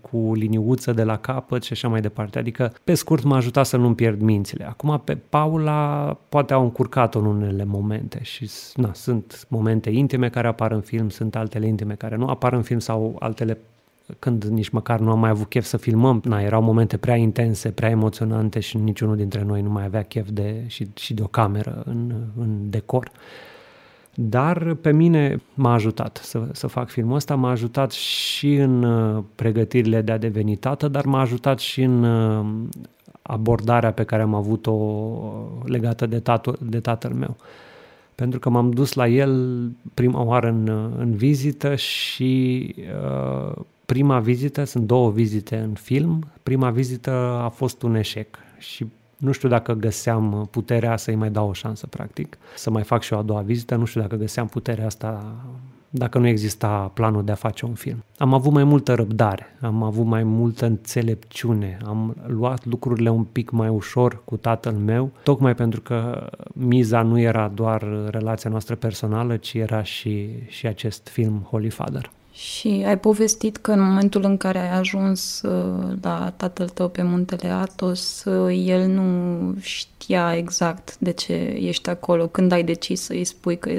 cu 0.00 0.32
liniuță 0.34 0.92
de 0.92 1.02
la 1.02 1.16
capăt 1.16 1.62
și 1.62 1.72
așa 1.72 1.88
mai 1.88 2.00
departe. 2.00 2.38
Adică, 2.38 2.72
pe 2.84 2.94
scurt, 2.94 3.22
m-a 3.22 3.36
ajutat 3.36 3.66
să 3.66 3.76
nu-mi 3.76 3.94
pierd 3.94 4.20
mințile. 4.20 4.68
Acum, 4.68 5.00
pe 5.04 5.16
Paula 5.28 6.16
poate 6.28 6.52
au 6.52 6.62
încurcat-o 6.62 7.18
în 7.18 7.26
unele 7.26 7.64
momente 7.64 8.18
și 8.22 8.50
na, 8.74 8.90
sunt 8.94 9.46
momente 9.48 9.90
intime 9.90 10.28
care 10.28 10.46
apar 10.46 10.72
în 10.72 10.80
film, 10.80 11.08
sunt 11.08 11.36
altele 11.36 11.66
intime 11.66 11.94
care 11.94 12.16
nu 12.16 12.26
apar 12.26 12.52
în 12.52 12.62
film 12.62 12.78
sau 12.78 13.16
altele 13.18 13.58
când 14.18 14.44
nici 14.44 14.68
măcar 14.68 15.00
nu 15.00 15.10
am 15.10 15.18
mai 15.18 15.30
avut 15.30 15.48
chef 15.48 15.64
să 15.64 15.76
filmăm. 15.76 16.20
Na, 16.24 16.40
erau 16.40 16.62
momente 16.62 16.96
prea 16.96 17.16
intense, 17.16 17.70
prea 17.70 17.90
emoționante 17.90 18.60
și 18.60 18.76
niciunul 18.76 19.16
dintre 19.16 19.42
noi 19.42 19.62
nu 19.62 19.70
mai 19.70 19.84
avea 19.84 20.02
chef 20.02 20.28
de, 20.30 20.64
și, 20.66 20.88
și 20.94 21.14
de 21.14 21.22
o 21.22 21.26
cameră 21.26 21.82
în, 21.86 22.12
în 22.38 22.70
decor. 22.70 23.10
Dar 24.14 24.74
pe 24.74 24.92
mine 24.92 25.42
m-a 25.54 25.72
ajutat 25.72 26.20
să, 26.22 26.48
să 26.52 26.66
fac 26.66 26.88
filmul 26.88 27.14
ăsta, 27.14 27.34
m-a 27.34 27.50
ajutat 27.50 27.90
și 27.90 28.54
în 28.54 28.82
uh, 28.82 29.24
pregătirile 29.34 30.00
de 30.02 30.12
a 30.12 30.18
deveni 30.18 30.56
tată, 30.56 30.88
dar 30.88 31.04
m-a 31.04 31.20
ajutat 31.20 31.58
și 31.58 31.82
în 31.82 32.04
uh, 32.04 32.68
abordarea 33.22 33.92
pe 33.92 34.04
care 34.04 34.22
am 34.22 34.34
avut-o 34.34 34.72
uh, 34.72 35.62
legată 35.64 36.06
de, 36.06 36.18
tatu- 36.18 36.58
de 36.60 36.80
tatăl 36.80 37.12
meu. 37.12 37.36
Pentru 38.14 38.38
că 38.38 38.48
m-am 38.48 38.70
dus 38.70 38.92
la 38.92 39.08
el 39.08 39.50
prima 39.94 40.22
oară 40.22 40.48
în, 40.48 40.68
în 40.98 41.14
vizită 41.14 41.74
și 41.74 42.74
uh, 42.78 43.56
prima 43.92 44.20
vizită, 44.20 44.64
sunt 44.64 44.86
două 44.86 45.10
vizite 45.10 45.56
în 45.56 45.72
film, 45.72 46.24
prima 46.42 46.70
vizită 46.70 47.10
a 47.42 47.48
fost 47.48 47.82
un 47.82 47.94
eșec 47.94 48.38
și 48.58 48.86
nu 49.16 49.32
știu 49.32 49.48
dacă 49.48 49.72
găseam 49.72 50.48
puterea 50.50 50.96
să-i 50.96 51.14
mai 51.14 51.30
dau 51.30 51.48
o 51.48 51.52
șansă, 51.52 51.86
practic, 51.86 52.38
să 52.56 52.70
mai 52.70 52.82
fac 52.82 53.02
și 53.02 53.12
o 53.12 53.18
a 53.18 53.22
doua 53.22 53.40
vizită, 53.40 53.76
nu 53.76 53.84
știu 53.84 54.00
dacă 54.00 54.16
găseam 54.16 54.46
puterea 54.46 54.86
asta 54.86 55.34
dacă 55.90 56.18
nu 56.18 56.26
exista 56.26 56.90
planul 56.94 57.24
de 57.24 57.32
a 57.32 57.34
face 57.34 57.66
un 57.66 57.74
film. 57.74 58.04
Am 58.18 58.34
avut 58.34 58.52
mai 58.52 58.64
multă 58.64 58.94
răbdare, 58.94 59.56
am 59.60 59.82
avut 59.82 60.06
mai 60.06 60.22
multă 60.22 60.66
înțelepciune, 60.66 61.78
am 61.86 62.16
luat 62.26 62.64
lucrurile 62.64 63.10
un 63.10 63.24
pic 63.24 63.50
mai 63.50 63.68
ușor 63.68 64.20
cu 64.24 64.36
tatăl 64.36 64.72
meu, 64.72 65.10
tocmai 65.22 65.54
pentru 65.54 65.80
că 65.80 66.30
miza 66.52 67.02
nu 67.02 67.18
era 67.18 67.48
doar 67.54 67.86
relația 68.10 68.50
noastră 68.50 68.74
personală, 68.74 69.36
ci 69.36 69.54
era 69.54 69.82
și, 69.82 70.28
și 70.46 70.66
acest 70.66 71.08
film 71.08 71.46
Holy 71.50 71.70
Father. 71.70 72.10
Și 72.32 72.82
ai 72.86 72.98
povestit 72.98 73.56
că 73.56 73.72
în 73.72 73.80
momentul 73.80 74.24
în 74.24 74.36
care 74.36 74.58
ai 74.58 74.78
ajuns 74.78 75.42
uh, 75.42 75.96
la 76.02 76.32
tatăl 76.36 76.68
tău 76.68 76.88
pe 76.88 77.02
muntele 77.02 77.48
Atos, 77.48 78.24
uh, 78.24 78.62
el 78.66 78.86
nu 78.86 79.54
știa 79.60 80.36
exact 80.36 80.98
de 80.98 81.10
ce 81.10 81.32
ești 81.60 81.88
acolo. 81.88 82.26
Când 82.26 82.52
ai 82.52 82.64
decis 82.64 83.00
să 83.00 83.12
îi 83.12 83.24
spui 83.24 83.58
că 83.58 83.70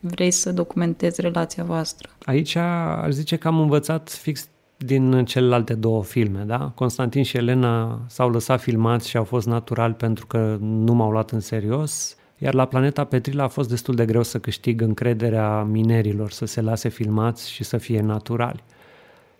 vrei 0.00 0.30
să 0.30 0.52
documentezi 0.52 1.20
relația 1.20 1.64
voastră? 1.64 2.08
Aici 2.24 2.56
aș 2.56 3.10
zice 3.10 3.36
că 3.36 3.48
am 3.48 3.58
învățat 3.58 4.10
fix 4.10 4.48
din 4.76 5.24
celelalte 5.24 5.74
două 5.74 6.04
filme, 6.04 6.42
da? 6.46 6.72
Constantin 6.74 7.22
și 7.22 7.36
Elena 7.36 8.00
s-au 8.06 8.30
lăsat 8.30 8.60
filmați 8.60 9.08
și 9.08 9.16
au 9.16 9.24
fost 9.24 9.46
natural 9.46 9.92
pentru 9.92 10.26
că 10.26 10.56
nu 10.60 10.94
m-au 10.94 11.10
luat 11.10 11.30
în 11.30 11.40
serios. 11.40 12.16
Iar 12.38 12.54
la 12.54 12.66
Planeta 12.66 13.04
Petrila 13.04 13.42
a 13.42 13.48
fost 13.48 13.68
destul 13.68 13.94
de 13.94 14.04
greu 14.04 14.22
să 14.22 14.38
câștig 14.38 14.80
încrederea 14.80 15.62
minerilor, 15.62 16.30
să 16.30 16.44
se 16.44 16.60
lase 16.60 16.88
filmați 16.88 17.50
și 17.50 17.64
să 17.64 17.78
fie 17.78 18.00
naturali. 18.00 18.62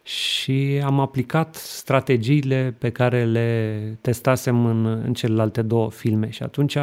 Și 0.02 0.80
am 0.84 1.00
aplicat 1.00 1.54
strategiile 1.54 2.74
pe 2.78 2.90
care 2.90 3.24
le 3.24 3.80
testasem 4.00 4.66
în, 4.66 4.86
în 4.86 5.14
celelalte 5.14 5.62
două 5.62 5.90
filme 5.90 6.30
și 6.30 6.42
atunci 6.42 6.76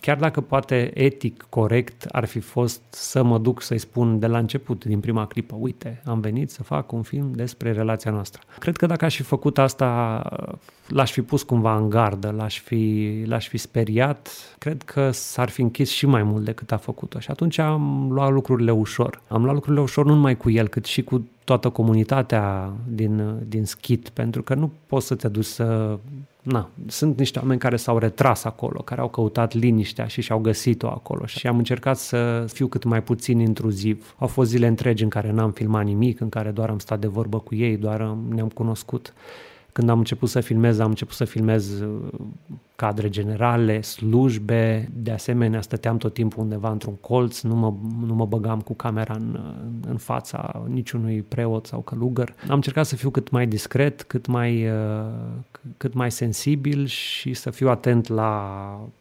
chiar 0.00 0.16
dacă 0.16 0.40
poate 0.40 0.90
etic, 0.94 1.46
corect, 1.48 2.04
ar 2.04 2.24
fi 2.24 2.40
fost 2.40 2.82
să 2.90 3.22
mă 3.22 3.38
duc 3.38 3.62
să-i 3.62 3.78
spun 3.78 4.18
de 4.18 4.26
la 4.26 4.38
început, 4.38 4.84
din 4.84 5.00
prima 5.00 5.26
clipă, 5.26 5.56
uite, 5.58 6.02
am 6.04 6.20
venit 6.20 6.50
să 6.50 6.62
fac 6.62 6.92
un 6.92 7.02
film 7.02 7.32
despre 7.34 7.72
relația 7.72 8.10
noastră. 8.10 8.42
Cred 8.58 8.76
că 8.76 8.86
dacă 8.86 9.04
aș 9.04 9.16
fi 9.16 9.22
făcut 9.22 9.58
asta, 9.58 10.22
l-aș 10.86 11.12
fi 11.12 11.22
pus 11.22 11.42
cumva 11.42 11.76
în 11.76 11.88
gardă, 11.88 12.30
l-aș 12.30 12.60
fi, 12.60 13.12
l-aș 13.26 13.48
fi 13.48 13.56
speriat, 13.56 14.30
cred 14.58 14.82
că 14.82 15.10
s-ar 15.10 15.48
fi 15.48 15.60
închis 15.60 15.90
și 15.90 16.06
mai 16.06 16.22
mult 16.22 16.44
decât 16.44 16.72
a 16.72 16.76
făcut-o. 16.76 17.18
Și 17.18 17.30
atunci 17.30 17.58
am 17.58 18.08
luat 18.12 18.30
lucrurile 18.30 18.70
ușor. 18.70 19.22
Am 19.28 19.42
luat 19.42 19.54
lucrurile 19.54 19.82
ușor 19.82 20.04
nu 20.04 20.14
numai 20.14 20.36
cu 20.36 20.50
el, 20.50 20.68
cât 20.68 20.84
și 20.84 21.02
cu 21.02 21.28
toată 21.44 21.68
comunitatea 21.68 22.72
din, 22.88 23.38
din 23.48 23.64
schit, 23.64 24.08
pentru 24.08 24.42
că 24.42 24.54
nu 24.54 24.72
poți 24.86 25.06
să 25.06 25.14
te 25.14 25.28
duci 25.28 25.44
să 25.44 25.98
na, 26.42 26.70
sunt 26.86 27.18
niște 27.18 27.38
oameni 27.38 27.60
care 27.60 27.76
s-au 27.76 27.98
retras 27.98 28.44
acolo, 28.44 28.80
care 28.80 29.00
au 29.00 29.08
căutat 29.08 29.54
liniștea 29.54 30.06
și 30.06 30.20
și-au 30.20 30.38
găsit-o 30.38 30.86
acolo 30.86 31.26
și 31.26 31.46
am 31.46 31.58
încercat 31.58 31.96
să 31.96 32.44
fiu 32.52 32.66
cât 32.66 32.84
mai 32.84 33.02
puțin 33.02 33.38
intruziv. 33.38 34.14
Au 34.18 34.26
fost 34.26 34.50
zile 34.50 34.66
întregi 34.66 35.02
în 35.02 35.08
care 35.08 35.30
n-am 35.32 35.50
filmat 35.50 35.84
nimic, 35.84 36.20
în 36.20 36.28
care 36.28 36.50
doar 36.50 36.70
am 36.70 36.78
stat 36.78 37.00
de 37.00 37.06
vorbă 37.06 37.38
cu 37.38 37.54
ei, 37.54 37.76
doar 37.76 38.16
ne-am 38.28 38.48
cunoscut. 38.48 39.14
Când 39.72 39.88
am 39.88 39.98
început 39.98 40.28
să 40.28 40.40
filmez, 40.40 40.78
am 40.78 40.88
început 40.88 41.14
să 41.14 41.24
filmez 41.24 41.80
uh, 41.80 41.88
cadre 42.76 43.08
generale, 43.08 43.80
slujbe, 43.80 44.90
de 44.94 45.10
asemenea 45.10 45.60
stăteam 45.60 45.96
tot 45.96 46.14
timpul 46.14 46.42
undeva 46.42 46.70
într-un 46.70 46.94
colț, 46.94 47.40
nu 47.40 47.54
mă, 47.54 47.72
nu 48.06 48.14
mă 48.14 48.26
băgam 48.26 48.60
cu 48.60 48.74
camera 48.74 49.14
în, 49.14 49.54
în 49.88 49.96
fața 49.96 50.64
niciunui 50.68 51.22
preot 51.22 51.66
sau 51.66 51.80
călugăr. 51.80 52.34
Am 52.48 52.54
încercat 52.54 52.86
să 52.86 52.96
fiu 52.96 53.10
cât 53.10 53.30
mai 53.30 53.46
discret, 53.46 54.02
cât 54.02 54.26
mai, 54.26 54.66
uh, 54.66 55.04
cât 55.76 55.94
mai 55.94 56.10
sensibil 56.10 56.86
și 56.86 57.34
să 57.34 57.50
fiu 57.50 57.68
atent 57.68 58.08
la 58.08 58.42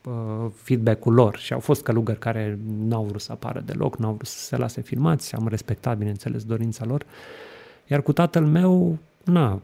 uh, 0.05 0.13
feedback-ul 0.53 1.13
lor. 1.13 1.37
Și 1.37 1.53
au 1.53 1.59
fost 1.59 1.83
călugări 1.83 2.19
care 2.19 2.59
n-au 2.77 3.03
vrut 3.03 3.21
să 3.21 3.31
apară 3.31 3.63
deloc, 3.65 3.97
n-au 3.97 4.13
vrut 4.13 4.27
să 4.27 4.39
se 4.39 4.57
lase 4.57 4.81
filmați, 4.81 5.35
am 5.35 5.47
respectat, 5.47 5.97
bineînțeles, 5.97 6.43
dorința 6.43 6.85
lor. 6.85 7.05
Iar 7.87 8.01
cu 8.01 8.13
tatăl 8.13 8.45
meu 8.45 8.97
na, 9.23 9.61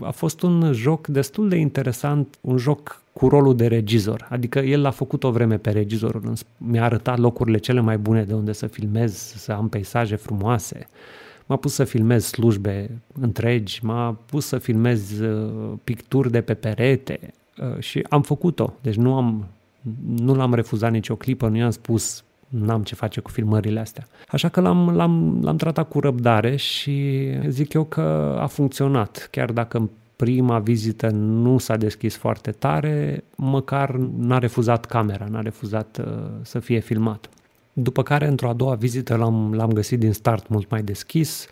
a 0.00 0.10
fost 0.10 0.42
un 0.42 0.72
joc 0.72 1.06
destul 1.06 1.48
de 1.48 1.56
interesant, 1.56 2.38
un 2.40 2.56
joc 2.56 3.02
cu 3.12 3.28
rolul 3.28 3.56
de 3.56 3.66
regizor. 3.66 4.26
Adică 4.30 4.58
el 4.58 4.84
a 4.84 4.90
făcut 4.90 5.24
o 5.24 5.30
vreme 5.30 5.56
pe 5.56 5.70
regizor, 5.70 6.20
mi-a 6.56 6.84
arătat 6.84 7.18
locurile 7.18 7.58
cele 7.58 7.80
mai 7.80 7.98
bune 7.98 8.24
de 8.24 8.34
unde 8.34 8.52
să 8.52 8.66
filmez, 8.66 9.14
să 9.16 9.52
am 9.52 9.68
peisaje 9.68 10.16
frumoase. 10.16 10.88
M-a 11.48 11.56
pus 11.56 11.72
să 11.72 11.84
filmez 11.84 12.24
slujbe 12.24 12.90
întregi, 13.20 13.84
m-a 13.84 14.16
pus 14.26 14.46
să 14.46 14.58
filmez 14.58 15.18
uh, 15.18 15.72
picturi 15.84 16.30
de 16.30 16.40
pe 16.40 16.54
perete 16.54 17.34
uh, 17.58 17.78
și 17.78 18.06
am 18.08 18.22
făcut-o. 18.22 18.72
Deci 18.80 18.96
nu 18.96 19.14
am 19.14 19.46
nu 20.06 20.34
l-am 20.34 20.54
refuzat 20.54 20.90
nicio 20.90 21.16
clipă, 21.16 21.48
nu 21.48 21.56
i-am 21.56 21.70
spus 21.70 22.24
n-am 22.48 22.82
ce 22.82 22.94
face 22.94 23.20
cu 23.20 23.30
filmările 23.30 23.80
astea. 23.80 24.06
Așa 24.28 24.48
că 24.48 24.60
l-am, 24.60 24.90
l-am, 24.90 25.40
l-am 25.42 25.56
tratat 25.56 25.88
cu 25.88 26.00
răbdare 26.00 26.56
și 26.56 27.28
zic 27.46 27.72
eu 27.72 27.84
că 27.84 28.36
a 28.40 28.46
funcționat. 28.46 29.28
Chiar 29.30 29.52
dacă 29.52 29.76
în 29.76 29.88
prima 30.16 30.58
vizită 30.58 31.10
nu 31.10 31.58
s-a 31.58 31.76
deschis 31.76 32.16
foarte 32.16 32.50
tare, 32.50 33.24
măcar 33.36 33.94
n-a 34.16 34.38
refuzat 34.38 34.84
camera, 34.84 35.26
n-a 35.30 35.40
refuzat 35.40 36.02
uh, 36.04 36.22
să 36.42 36.58
fie 36.58 36.78
filmat. 36.78 37.28
După 37.80 38.02
care, 38.02 38.26
într-o 38.26 38.48
a 38.48 38.52
doua 38.52 38.74
vizită, 38.74 39.16
l-am, 39.16 39.54
l-am 39.54 39.72
găsit 39.72 39.98
din 39.98 40.12
start 40.12 40.48
mult 40.48 40.70
mai 40.70 40.82
deschis 40.82 41.46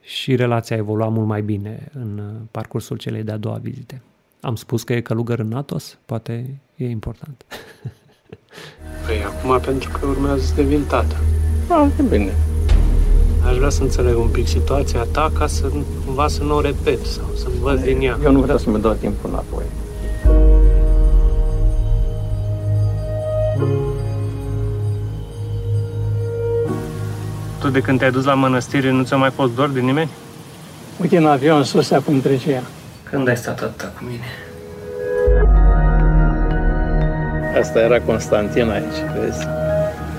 și 0.00 0.36
relația 0.36 0.76
a 0.76 0.78
evoluat 0.78 1.10
mult 1.10 1.26
mai 1.26 1.42
bine 1.42 1.88
în 1.92 2.18
uh, 2.18 2.40
parcursul 2.50 2.96
celei 2.96 3.22
de-a 3.22 3.36
doua 3.36 3.56
vizite. 3.62 4.02
Am 4.40 4.56
spus 4.56 4.82
că 4.82 4.92
e 4.92 5.00
călugăr 5.00 5.38
în 5.38 5.52
Atos? 5.52 5.98
Poate 6.06 6.60
e 6.74 6.88
important. 6.88 7.44
Păi 9.06 9.24
acum 9.24 9.60
pentru 9.60 9.90
că 9.98 10.06
urmează 10.06 10.44
să 10.44 10.54
devin 10.54 10.84
tată. 10.84 11.16
Foarte 11.66 12.02
bine. 12.02 12.32
Aș 13.46 13.56
vrea 13.56 13.70
să 13.70 13.82
înțeleg 13.82 14.18
un 14.18 14.28
pic 14.28 14.46
situația 14.46 15.02
ta 15.02 15.30
ca 15.38 15.46
să 15.46 15.72
cumva 16.04 16.28
să 16.28 16.42
nu 16.42 16.54
o 16.54 16.60
repet 16.60 17.04
sau 17.04 17.26
să 17.34 17.48
văd 17.60 17.82
din 17.82 18.00
ea. 18.00 18.18
Eu 18.22 18.32
nu 18.32 18.40
vreau 18.40 18.58
să-mi 18.58 18.80
dau 18.80 18.92
timpul 18.92 19.30
înapoi. 19.30 19.64
Tu 27.66 27.72
de 27.72 27.80
când 27.80 27.98
te-ai 27.98 28.10
dus 28.10 28.24
la 28.24 28.34
mănăstire 28.34 28.90
nu 28.90 29.02
ți-a 29.02 29.16
mai 29.16 29.30
fost 29.30 29.54
dor 29.54 29.68
de 29.68 29.80
nimeni? 29.80 30.10
Uite, 31.00 31.16
în 31.16 31.26
avion 31.26 31.64
sus 31.64 31.90
acum 31.90 32.20
trecea. 32.20 32.62
Când 33.02 33.28
ai 33.28 33.36
stat 33.36 33.60
atâta 33.60 33.92
cu 33.98 34.04
mine? 34.04 34.24
Asta 37.60 37.78
era 37.78 38.00
Constantin 38.00 38.68
aici, 38.68 39.18
vezi? 39.18 39.46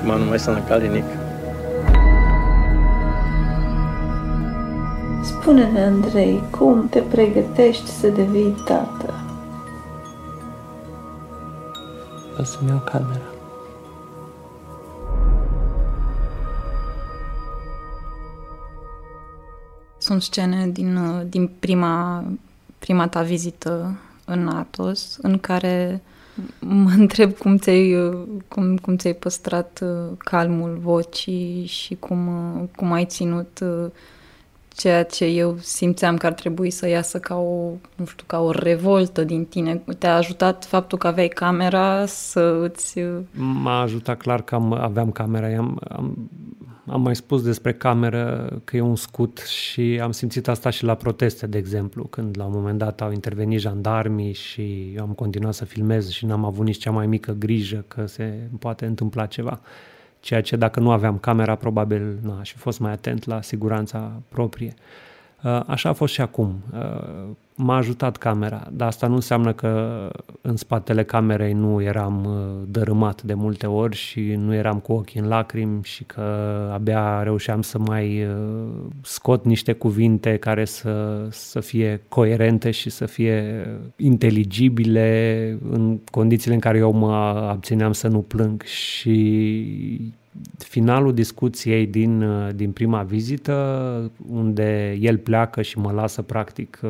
Mă 0.04 0.14
numesc 0.14 0.48
Ana 0.48 0.64
Calinic. 0.64 1.04
Spune-ne, 5.24 5.84
Andrei, 5.84 6.44
cum 6.50 6.88
te 6.90 7.00
pregătești 7.00 7.90
să 7.90 8.08
devii 8.08 8.56
tată? 8.66 9.14
O 12.40 12.44
să-mi 12.44 12.70
iau 12.70 12.82
camera. 12.86 13.37
Sunt 20.08 20.22
scene 20.22 20.68
din, 20.68 21.00
din 21.30 21.48
prima, 21.60 22.24
prima 22.80 23.08
ta 23.08 23.22
vizită 23.22 24.00
în 24.26 24.48
Atos, 24.48 25.18
în 25.22 25.40
care 25.40 26.02
mă 26.60 26.90
întreb 26.98 27.38
cum 27.38 27.58
ți-ai, 27.58 28.14
cum, 28.48 28.78
cum 28.78 28.98
ți-ai 28.98 29.14
păstrat 29.14 29.80
uh, 29.84 30.18
calmul 30.18 30.78
vocii 30.82 31.66
și 31.66 31.96
cum, 31.96 32.28
uh, 32.28 32.64
cum 32.76 32.92
ai 32.92 33.06
ținut 33.06 33.60
uh, 33.62 33.92
ceea 34.68 35.04
ce 35.04 35.26
eu 35.26 35.58
simțeam 35.60 36.18
că 36.18 36.26
ar 36.26 36.34
trebui 36.34 36.70
să 36.70 36.88
iasă 36.88 37.20
ca 37.20 37.36
o, 37.36 37.72
nu 37.96 38.06
știu, 38.06 38.24
ca 38.28 38.40
o 38.40 38.52
revoltă 38.52 39.24
din 39.24 39.46
tine. 39.46 39.84
Te-a 39.98 40.16
ajutat 40.16 40.66
faptul 40.66 40.98
că 40.98 41.08
aveai 41.08 41.28
camera 41.28 42.06
să 42.06 42.60
îți... 42.64 43.00
M-a 43.32 43.82
ajutat 43.82 44.18
clar 44.18 44.42
că 44.42 44.56
am, 44.56 44.74
aveam 44.74 45.12
camera. 45.12 45.58
Am, 45.58 45.80
am, 45.90 46.30
am 46.88 47.02
mai 47.02 47.16
spus 47.16 47.44
despre 47.44 47.74
cameră 47.74 48.50
că 48.64 48.78
e 48.78 48.82
un 48.82 48.96
scut 48.96 49.38
și 49.38 50.00
am 50.02 50.12
simțit 50.12 50.48
asta 50.48 50.70
și 50.70 50.84
la 50.84 50.96
proteste, 50.96 51.48
de 51.48 51.58
exemplu, 51.58 52.04
când 52.04 52.38
la 52.38 52.46
un 52.46 52.52
moment 52.54 52.78
dat 52.78 53.02
au 53.02 53.12
intervenit 53.12 53.60
jandarmii 53.60 54.34
și 54.34 54.94
eu 54.96 55.04
am 55.04 55.12
continuat 55.12 55.54
să 55.54 55.66
filmez 55.66 56.10
și 56.10 56.26
n-am 56.26 56.46
avut 56.46 56.66
nici 56.66 56.78
cea 56.78 56.92
mai 56.92 57.08
mică 57.08 57.36
grijă 57.40 57.86
că 57.88 58.06
se 58.06 58.50
poate 58.60 58.86
întâmpla 58.86 59.26
ceva 59.26 59.62
ceea 60.20 60.42
ce 60.42 60.56
dacă 60.56 60.80
nu 60.80 60.92
aveam 60.92 61.18
camera, 61.18 61.56
probabil 61.56 62.18
nu 62.22 62.36
aș 62.40 62.52
fi 62.52 62.58
fost 62.58 62.80
mai 62.80 62.92
atent 62.92 63.26
la 63.26 63.42
siguranța 63.42 64.22
proprie. 64.30 64.74
Uh, 64.76 65.07
așa 65.66 65.90
a 65.90 65.94
fost 65.94 66.14
și 66.14 66.22
acum. 66.22 66.56
Uh, 66.74 67.24
m-a 67.56 67.76
ajutat 67.76 68.18
camera, 68.18 68.68
dar 68.72 68.88
asta 68.88 69.08
nu 69.08 69.16
înseamnă 69.16 69.54
că 69.54 70.02
în 70.42 70.56
spatele 70.56 71.04
camerei 71.04 71.54
nu 71.54 71.82
eram 71.82 72.26
uh, 72.26 72.68
dărâmat 72.68 73.22
de 73.22 73.34
multe 73.34 73.68
ori 73.68 73.96
și 73.96 74.22
nu 74.22 74.54
eram 74.54 74.80
cu 74.80 74.94
ochii 74.94 75.20
în 75.20 75.28
lacrimi 75.28 75.80
și 75.84 76.04
că 76.04 76.22
abia 76.74 77.24
reușeam 77.24 77.62
să 77.62 77.80
mai 77.80 78.28
scot 79.02 79.46
niște 79.46 79.74
cuvinte 79.74 80.38
care 80.38 80.66
să, 80.66 81.26
să 81.30 81.60
fie 81.60 82.02
coerente 82.08 82.72
și 82.72 82.90
să 82.90 83.06
fie 83.06 83.68
inteligibile 83.96 85.58
în 85.70 86.00
condițiile 86.12 86.54
în 86.54 86.60
care 86.60 86.78
eu 86.78 86.92
mă 86.92 87.14
abțineam 87.50 87.92
să 87.92 88.08
nu 88.08 88.20
plâng 88.20 88.62
și 88.62 90.14
finalul 90.58 91.14
discuției 91.14 91.86
din, 91.86 92.22
uh, 92.22 92.50
din 92.56 92.72
prima 92.72 93.04
vizită, 93.04 94.12
unde 94.32 94.98
el 95.00 95.18
pleacă 95.18 95.62
și 95.62 95.80
mă 95.80 95.92
lasă 95.92 96.22
practic 96.22 96.80
uh, 96.84 96.90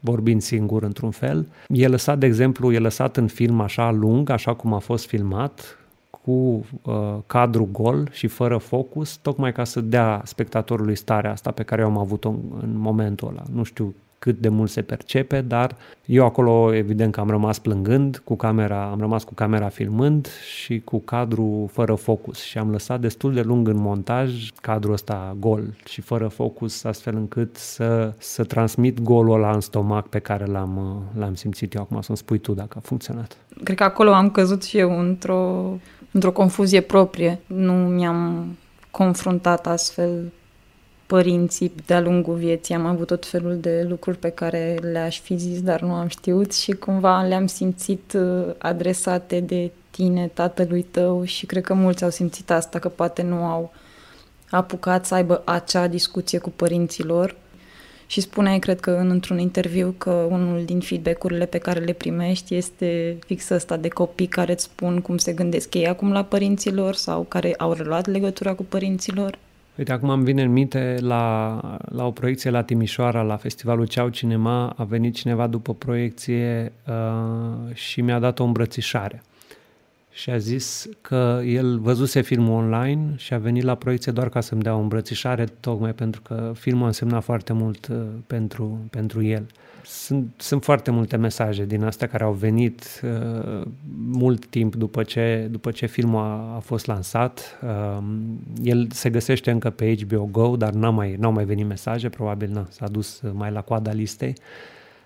vorbind 0.00 0.42
singur 0.42 0.82
într-un 0.82 1.10
fel. 1.10 1.46
E 1.68 1.88
lăsat, 1.88 2.18
de 2.18 2.26
exemplu, 2.26 2.72
e 2.72 2.78
lăsat 2.78 3.16
în 3.16 3.26
film 3.26 3.60
așa 3.60 3.90
lung, 3.90 4.30
așa 4.30 4.54
cum 4.54 4.72
a 4.72 4.78
fost 4.78 5.06
filmat, 5.06 5.76
cu 6.24 6.66
uh, 6.82 7.16
cadru 7.26 7.68
gol 7.72 8.08
și 8.10 8.26
fără 8.26 8.56
focus, 8.56 9.16
tocmai 9.16 9.52
ca 9.52 9.64
să 9.64 9.80
dea 9.80 10.22
spectatorului 10.24 10.96
starea 10.96 11.30
asta 11.30 11.50
pe 11.50 11.62
care 11.62 11.80
eu 11.80 11.86
am 11.86 11.98
avut-o 11.98 12.28
în, 12.28 12.38
în 12.62 12.76
momentul 12.76 13.28
ăla. 13.28 13.42
Nu 13.52 13.62
știu 13.62 13.94
cât 14.22 14.38
de 14.38 14.48
mult 14.48 14.70
se 14.70 14.82
percepe, 14.82 15.40
dar 15.40 15.76
eu 16.06 16.24
acolo 16.24 16.74
evident 16.74 17.12
că 17.12 17.20
am 17.20 17.30
rămas 17.30 17.58
plângând 17.58 18.20
cu 18.24 18.36
camera, 18.36 18.90
am 18.90 19.00
rămas 19.00 19.24
cu 19.24 19.34
camera 19.34 19.68
filmând 19.68 20.28
și 20.56 20.80
cu 20.80 20.98
cadru 20.98 21.70
fără 21.72 21.94
focus 21.94 22.42
și 22.42 22.58
am 22.58 22.70
lăsat 22.70 23.00
destul 23.00 23.32
de 23.32 23.40
lung 23.40 23.68
în 23.68 23.76
montaj 23.76 24.48
cadrul 24.60 24.92
ăsta 24.92 25.36
gol 25.38 25.62
și 25.84 26.00
fără 26.00 26.28
focus 26.28 26.84
astfel 26.84 27.16
încât 27.16 27.56
să, 27.56 28.12
să 28.18 28.44
transmit 28.44 29.00
golul 29.00 29.34
ăla 29.34 29.52
în 29.52 29.60
stomac 29.60 30.08
pe 30.08 30.18
care 30.18 30.44
l-am, 30.44 31.02
l-am 31.18 31.34
simțit 31.34 31.74
eu 31.74 31.82
acum, 31.82 32.00
să-mi 32.00 32.18
spui 32.18 32.38
tu 32.38 32.52
dacă 32.52 32.74
a 32.76 32.80
funcționat. 32.80 33.36
Cred 33.62 33.76
că 33.76 33.84
acolo 33.84 34.12
am 34.12 34.30
căzut 34.30 34.62
și 34.62 34.78
eu 34.78 34.98
într-o, 34.98 35.72
într-o 36.10 36.32
confuzie 36.32 36.80
proprie. 36.80 37.40
Nu 37.46 37.72
mi-am 37.72 38.46
confruntat 38.90 39.66
astfel 39.66 40.32
părinții 41.12 41.72
de-a 41.86 42.00
lungul 42.00 42.34
vieții. 42.34 42.74
Am 42.74 42.86
avut 42.86 43.06
tot 43.06 43.26
felul 43.26 43.56
de 43.60 43.86
lucruri 43.88 44.18
pe 44.18 44.28
care 44.28 44.78
le-aș 44.92 45.20
fi 45.20 45.36
zis, 45.36 45.62
dar 45.62 45.80
nu 45.80 45.92
am 45.92 46.08
știut 46.08 46.54
și 46.54 46.72
cumva 46.72 47.22
le-am 47.22 47.46
simțit 47.46 48.12
uh, 48.12 48.54
adresate 48.58 49.40
de 49.40 49.70
tine, 49.90 50.30
tatălui 50.34 50.82
tău 50.82 51.24
și 51.24 51.46
cred 51.46 51.64
că 51.64 51.74
mulți 51.74 52.04
au 52.04 52.10
simțit 52.10 52.50
asta, 52.50 52.78
că 52.78 52.88
poate 52.88 53.22
nu 53.22 53.34
au 53.34 53.72
apucat 54.50 55.06
să 55.06 55.14
aibă 55.14 55.42
acea 55.44 55.86
discuție 55.86 56.38
cu 56.38 56.50
părinții 56.50 57.04
lor. 57.04 57.36
Și 58.06 58.20
spuneai, 58.20 58.58
cred 58.58 58.80
că 58.80 58.90
în, 58.90 59.10
într-un 59.10 59.38
interviu, 59.38 59.94
că 59.98 60.10
unul 60.10 60.64
din 60.64 60.80
feedback-urile 60.80 61.46
pe 61.46 61.58
care 61.58 61.80
le 61.80 61.92
primești 61.92 62.54
este 62.54 63.18
fix 63.26 63.48
ăsta 63.48 63.76
de 63.76 63.88
copii 63.88 64.26
care 64.26 64.52
îți 64.52 64.62
spun 64.64 65.00
cum 65.00 65.18
se 65.18 65.32
gândesc 65.32 65.74
ei 65.74 65.88
acum 65.88 66.12
la 66.12 66.24
părinților 66.24 66.94
sau 66.94 67.22
care 67.22 67.54
au 67.58 67.72
reluat 67.72 68.06
legătura 68.06 68.54
cu 68.54 68.64
părinților. 68.64 69.38
Uite, 69.78 69.92
acum 69.92 70.08
îmi 70.08 70.24
vine 70.24 70.42
în 70.42 70.52
minte 70.52 70.96
la, 71.00 71.60
la 71.84 72.06
o 72.06 72.10
proiecție 72.10 72.50
la 72.50 72.62
Timișoara, 72.62 73.22
la 73.22 73.36
festivalul 73.36 73.86
Ceau 73.86 74.08
Cinema, 74.08 74.68
a 74.68 74.84
venit 74.84 75.14
cineva 75.14 75.46
după 75.46 75.74
proiecție 75.74 76.72
uh, 76.86 77.74
și 77.74 78.00
mi-a 78.00 78.18
dat 78.18 78.38
o 78.38 78.44
îmbrățișare. 78.44 79.22
Și 80.10 80.30
a 80.30 80.38
zis 80.38 80.86
că 81.00 81.40
el 81.44 81.78
văzuse 81.78 82.20
filmul 82.20 82.62
online 82.62 83.14
și 83.16 83.34
a 83.34 83.38
venit 83.38 83.62
la 83.62 83.74
proiecție 83.74 84.12
doar 84.12 84.28
ca 84.28 84.40
să-mi 84.40 84.62
dea 84.62 84.74
o 84.76 84.80
îmbrățișare, 84.80 85.44
tocmai 85.44 85.92
pentru 85.92 86.20
că 86.20 86.52
filmul 86.54 86.84
a 86.84 86.86
însemnat 86.86 87.22
foarte 87.22 87.52
mult 87.52 87.86
uh, 87.86 87.96
pentru, 88.26 88.78
pentru 88.90 89.22
el. 89.22 89.46
Uh, 89.48 89.71
sunt, 89.84 90.30
sunt 90.36 90.64
foarte 90.64 90.90
multe 90.90 91.16
mesaje 91.16 91.64
din 91.64 91.84
astea 91.84 92.06
care 92.06 92.24
au 92.24 92.32
venit 92.32 93.00
uh, 93.02 93.62
mult 93.96 94.46
timp 94.46 94.74
după 94.74 95.02
ce, 95.02 95.48
după 95.50 95.70
ce 95.70 95.86
filmul 95.86 96.20
a, 96.20 96.54
a 96.56 96.58
fost 96.58 96.86
lansat. 96.86 97.58
Uh, 97.62 98.02
el 98.62 98.86
se 98.90 99.10
găsește 99.10 99.50
încă 99.50 99.70
pe 99.70 99.94
HBO 100.02 100.28
Go, 100.30 100.56
dar 100.56 100.72
n-au 100.72 100.92
mai, 100.92 101.16
n-au 101.18 101.32
mai 101.32 101.44
venit 101.44 101.66
mesaje, 101.66 102.08
probabil 102.08 102.50
n 102.50 102.66
s-a 102.70 102.88
dus 102.88 103.20
mai 103.32 103.50
la 103.50 103.60
coada 103.60 103.92
listei. 103.92 104.34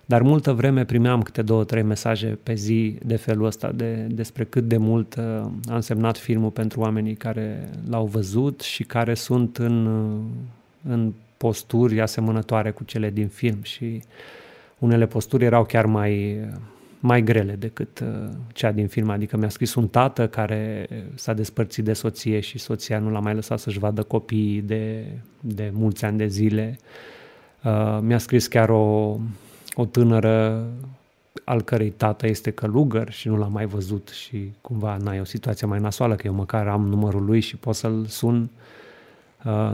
Dar 0.04 0.22
multă 0.22 0.52
vreme 0.52 0.84
primeam 0.84 1.22
câte 1.22 1.42
două, 1.42 1.64
trei 1.64 1.82
mesaje 1.82 2.38
pe 2.42 2.54
zi 2.54 2.98
de 3.04 3.16
felul 3.16 3.46
ăsta 3.46 3.72
de, 3.72 3.94
despre 3.94 4.44
cât 4.44 4.68
de 4.68 4.76
mult 4.76 5.14
uh, 5.14 5.24
a 5.68 5.74
însemnat 5.74 6.18
filmul 6.18 6.50
pentru 6.50 6.80
oamenii 6.80 7.14
care 7.14 7.68
l-au 7.88 8.06
văzut 8.06 8.60
și 8.60 8.84
care 8.84 9.14
sunt 9.14 9.56
în, 9.56 9.86
uh, 9.86 10.20
în 10.92 11.12
posturi 11.36 12.00
asemănătoare 12.00 12.70
cu 12.70 12.84
cele 12.84 13.10
din 13.10 13.28
film 13.28 13.58
și 13.62 13.84
uh, 13.84 14.00
unele 14.78 15.06
posturi 15.06 15.44
erau 15.44 15.64
chiar 15.64 15.86
mai, 15.86 16.40
mai 17.00 17.22
grele 17.22 17.52
decât 17.52 18.00
uh, 18.00 18.28
cea 18.52 18.72
din 18.72 18.86
film. 18.88 19.10
Adică 19.10 19.36
mi-a 19.36 19.48
scris 19.48 19.74
un 19.74 19.88
tată 19.88 20.28
care 20.28 20.88
s-a 21.14 21.32
despărțit 21.32 21.84
de 21.84 21.92
soție 21.92 22.40
și 22.40 22.58
soția 22.58 22.98
nu 22.98 23.10
l-a 23.10 23.20
mai 23.20 23.34
lăsat 23.34 23.58
să-și 23.58 23.78
vadă 23.78 24.02
copiii 24.02 24.60
de, 24.60 25.04
de 25.40 25.70
mulți 25.74 26.04
ani 26.04 26.18
de 26.18 26.26
zile. 26.26 26.78
Uh, 27.64 27.98
mi-a 28.00 28.18
scris 28.18 28.46
chiar 28.46 28.68
o, 28.68 29.16
o 29.74 29.84
tânără 29.90 30.66
al 31.44 31.62
cărei 31.62 31.90
tată 31.90 32.26
este 32.26 32.50
călugăr 32.50 33.10
și 33.10 33.28
nu 33.28 33.36
l-a 33.36 33.46
mai 33.46 33.66
văzut 33.66 34.08
și 34.08 34.52
cumva 34.60 34.96
n-ai 34.96 35.20
o 35.20 35.24
situație 35.24 35.66
mai 35.66 35.78
nasoală, 35.78 36.14
că 36.14 36.26
eu 36.26 36.32
măcar 36.32 36.68
am 36.68 36.88
numărul 36.88 37.24
lui 37.24 37.40
și 37.40 37.56
pot 37.56 37.74
să-l 37.74 38.04
sun 38.06 38.42
uh, 38.42 38.48
Uh, 38.48 38.65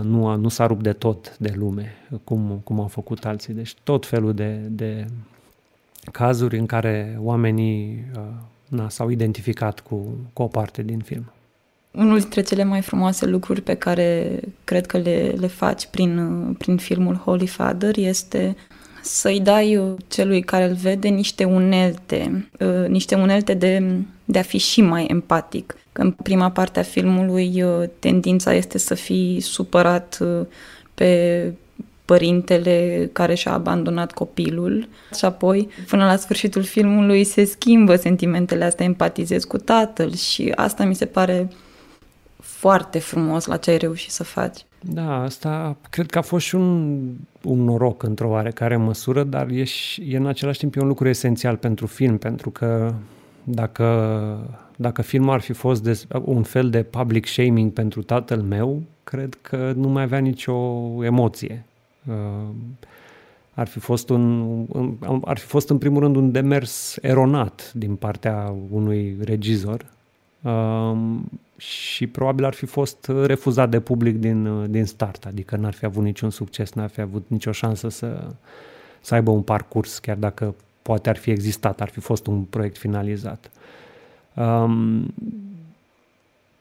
nu, 0.02 0.28
a, 0.28 0.34
nu 0.34 0.48
s-a 0.48 0.66
rupt 0.66 0.82
de 0.82 0.92
tot 0.92 1.38
de 1.38 1.52
lume, 1.56 1.92
cum, 2.24 2.60
cum 2.64 2.80
au 2.80 2.86
făcut 2.86 3.24
alții. 3.24 3.54
Deci 3.54 3.74
tot 3.82 4.06
felul 4.06 4.34
de, 4.34 4.60
de 4.70 5.06
cazuri 6.12 6.58
în 6.58 6.66
care 6.66 7.18
oamenii 7.20 8.04
uh, 8.16 8.22
na, 8.68 8.88
s-au 8.88 9.08
identificat 9.08 9.80
cu, 9.80 10.16
cu 10.32 10.42
o 10.42 10.46
parte 10.46 10.82
din 10.82 10.98
film. 10.98 11.32
Unul 11.90 12.18
dintre 12.18 12.40
cele 12.40 12.64
mai 12.64 12.80
frumoase 12.80 13.26
lucruri 13.26 13.60
pe 13.60 13.74
care 13.74 14.40
cred 14.64 14.86
că 14.86 14.98
le, 14.98 15.34
le 15.38 15.46
faci 15.46 15.86
prin, 15.86 16.54
prin 16.58 16.76
filmul 16.76 17.14
Holy 17.14 17.46
Father 17.46 17.96
este 17.96 18.56
să-i 19.02 19.40
dai 19.40 19.96
celui 20.08 20.40
care 20.40 20.64
îl 20.64 20.74
vede 20.74 21.08
niște 21.08 21.44
unelte, 21.44 22.48
uh, 22.60 22.88
niște 22.88 23.14
unelte 23.14 23.54
de, 23.54 23.98
de 24.24 24.38
a 24.38 24.42
fi 24.42 24.58
și 24.58 24.80
mai 24.80 25.04
empatic. 25.04 25.76
Că 25.92 26.02
în 26.02 26.10
prima 26.10 26.50
parte 26.50 26.78
a 26.78 26.82
filmului 26.82 27.62
uh, 27.62 27.88
tendința 27.98 28.54
este 28.54 28.78
să 28.78 28.94
fii 28.94 29.40
supărat 29.40 30.18
uh, 30.20 30.46
pe 30.94 31.52
părintele 32.04 33.08
care 33.12 33.34
și-a 33.34 33.52
abandonat 33.52 34.12
copilul 34.12 34.88
și 35.16 35.24
apoi 35.24 35.68
până 35.88 36.04
la 36.04 36.16
sfârșitul 36.16 36.62
filmului 36.62 37.24
se 37.24 37.44
schimbă 37.44 37.96
sentimentele 37.96 38.64
astea, 38.64 38.84
empatizezi 38.84 39.46
cu 39.46 39.56
tatăl 39.56 40.14
și 40.14 40.52
asta 40.54 40.84
mi 40.84 40.94
se 40.94 41.06
pare 41.06 41.48
foarte 42.36 42.98
frumos 42.98 43.46
la 43.46 43.56
ce 43.56 43.70
ai 43.70 43.76
reușit 43.76 44.10
să 44.10 44.24
faci. 44.24 44.64
Da, 44.80 45.22
asta 45.22 45.76
cred 45.90 46.10
că 46.10 46.18
a 46.18 46.22
fost 46.22 46.46
și 46.46 46.54
un, 46.54 47.00
un 47.42 47.64
noroc 47.64 48.02
într-o 48.02 48.28
oarecare 48.28 48.76
măsură, 48.76 49.22
dar 49.22 49.48
e, 49.48 49.64
și, 49.64 50.02
e 50.08 50.16
în 50.16 50.26
același 50.26 50.58
timp 50.58 50.76
e 50.76 50.80
un 50.80 50.86
lucru 50.86 51.08
esențial 51.08 51.56
pentru 51.56 51.86
film, 51.86 52.18
pentru 52.18 52.50
că 52.50 52.94
dacă 53.44 53.84
dacă 54.76 55.02
filmul 55.02 55.32
ar 55.32 55.40
fi 55.40 55.52
fost 55.52 55.82
de, 55.82 56.02
un 56.24 56.42
fel 56.42 56.70
de 56.70 56.82
public 56.82 57.26
shaming 57.26 57.72
pentru 57.72 58.02
tatăl 58.02 58.40
meu, 58.40 58.82
cred 59.04 59.38
că 59.40 59.72
nu 59.76 59.88
mai 59.88 60.02
avea 60.02 60.18
nicio 60.18 60.54
emoție. 61.04 61.64
Uh, 62.08 62.48
ar 63.54 63.66
fi 63.66 63.78
fost 63.78 64.08
un, 64.08 64.66
ar 65.24 65.38
fi 65.38 65.46
fost 65.46 65.70
în 65.70 65.78
primul 65.78 66.00
rând 66.00 66.16
un 66.16 66.32
demers 66.32 66.96
eronat 67.00 67.72
din 67.74 67.96
partea 67.96 68.54
unui 68.70 69.16
regizor 69.24 69.86
uh, 70.42 70.98
și 71.56 72.06
probabil 72.06 72.44
ar 72.44 72.54
fi 72.54 72.66
fost 72.66 73.10
refuzat 73.24 73.70
de 73.70 73.80
public 73.80 74.16
din, 74.16 74.70
din 74.70 74.84
start, 74.84 75.24
adică 75.24 75.56
n-ar 75.56 75.72
fi 75.72 75.84
avut 75.84 76.02
niciun 76.02 76.30
succes, 76.30 76.72
n-ar 76.72 76.88
fi 76.88 77.00
avut 77.00 77.24
nicio 77.26 77.52
șansă 77.52 77.88
să, 77.88 78.24
să 79.00 79.14
aibă 79.14 79.30
un 79.30 79.42
parcurs, 79.42 79.98
chiar 79.98 80.16
dacă 80.16 80.54
poate 80.82 81.08
ar 81.08 81.16
fi 81.16 81.30
existat, 81.30 81.80
ar 81.80 81.88
fi 81.88 82.00
fost 82.00 82.26
un 82.26 82.42
proiect 82.42 82.78
finalizat. 82.78 83.50
Um, 84.34 85.14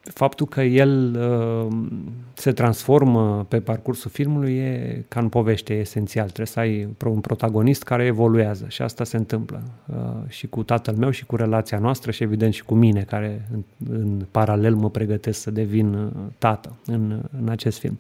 faptul 0.02 0.48
că 0.48 0.62
el 0.62 1.18
uh, 1.20 1.88
se 2.34 2.52
transformă 2.52 3.46
pe 3.50 3.60
parcursul 3.60 4.12
filmului 4.12 4.54
e 4.58 5.04
ca 5.08 5.20
în 5.20 5.30
povește, 5.30 5.74
e 5.74 5.80
esențial. 5.80 6.26
Trebuie 6.26 6.46
să 6.46 6.60
ai 6.60 6.88
un 7.06 7.20
protagonist 7.20 7.84
care 7.84 8.06
evoluează 8.06 8.66
și 8.68 8.82
asta 8.82 9.04
se 9.04 9.18
întâmplă 9.18 9.62
uh, 9.86 9.96
și 10.28 10.48
cu 10.48 10.64
tatăl 10.64 10.96
meu 10.96 11.10
și 11.10 11.26
cu 11.26 11.36
relația 11.36 11.80
noastră 11.80 12.12
și 12.12 12.24
evident 12.24 12.54
și 12.54 12.64
cu 12.64 12.74
mine 12.74 13.02
care 13.02 13.48
în, 13.54 13.64
în 13.90 14.26
paralel 14.32 14.76
mă 14.76 14.90
pregătesc 14.90 15.42
să 15.42 15.52
devin 15.52 15.94
uh, 15.94 16.12
tată 16.38 16.76
în, 16.86 17.22
în 17.42 17.50
acest 17.50 17.80
film. 17.80 18.00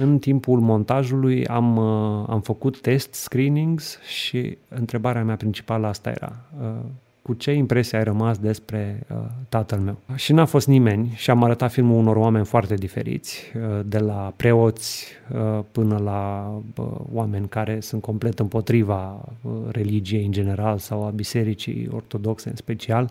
În 0.00 0.18
timpul 0.18 0.60
montajului 0.60 1.46
am, 1.46 1.76
uh, 1.76 2.24
am 2.28 2.40
făcut 2.40 2.80
test, 2.80 3.14
screenings 3.14 3.98
și 4.00 4.58
întrebarea 4.68 5.24
mea 5.24 5.36
principală 5.36 5.86
asta 5.86 6.10
era 6.10 6.36
uh, 6.60 6.84
cu 7.26 7.34
ce 7.34 7.52
impresie 7.52 7.98
ai 7.98 8.04
rămas 8.04 8.38
despre 8.38 9.06
uh, 9.10 9.16
tatăl 9.48 9.78
meu. 9.78 9.98
Și 10.14 10.32
n-a 10.32 10.44
fost 10.44 10.66
nimeni 10.66 11.12
și 11.14 11.30
am 11.30 11.44
arătat 11.44 11.72
filmul 11.72 11.98
unor 11.98 12.16
oameni 12.16 12.44
foarte 12.44 12.74
diferiți, 12.74 13.52
uh, 13.56 13.80
de 13.84 13.98
la 13.98 14.32
preoți 14.36 15.06
uh, 15.32 15.64
până 15.72 15.98
la 15.98 16.52
uh, 16.76 16.86
oameni 17.12 17.48
care 17.48 17.80
sunt 17.80 18.02
complet 18.02 18.38
împotriva 18.38 19.28
uh, 19.42 19.52
religiei 19.68 20.24
în 20.24 20.32
general 20.32 20.78
sau 20.78 21.04
a 21.04 21.10
bisericii 21.10 21.88
ortodoxe 21.92 22.48
în 22.48 22.56
special. 22.56 23.10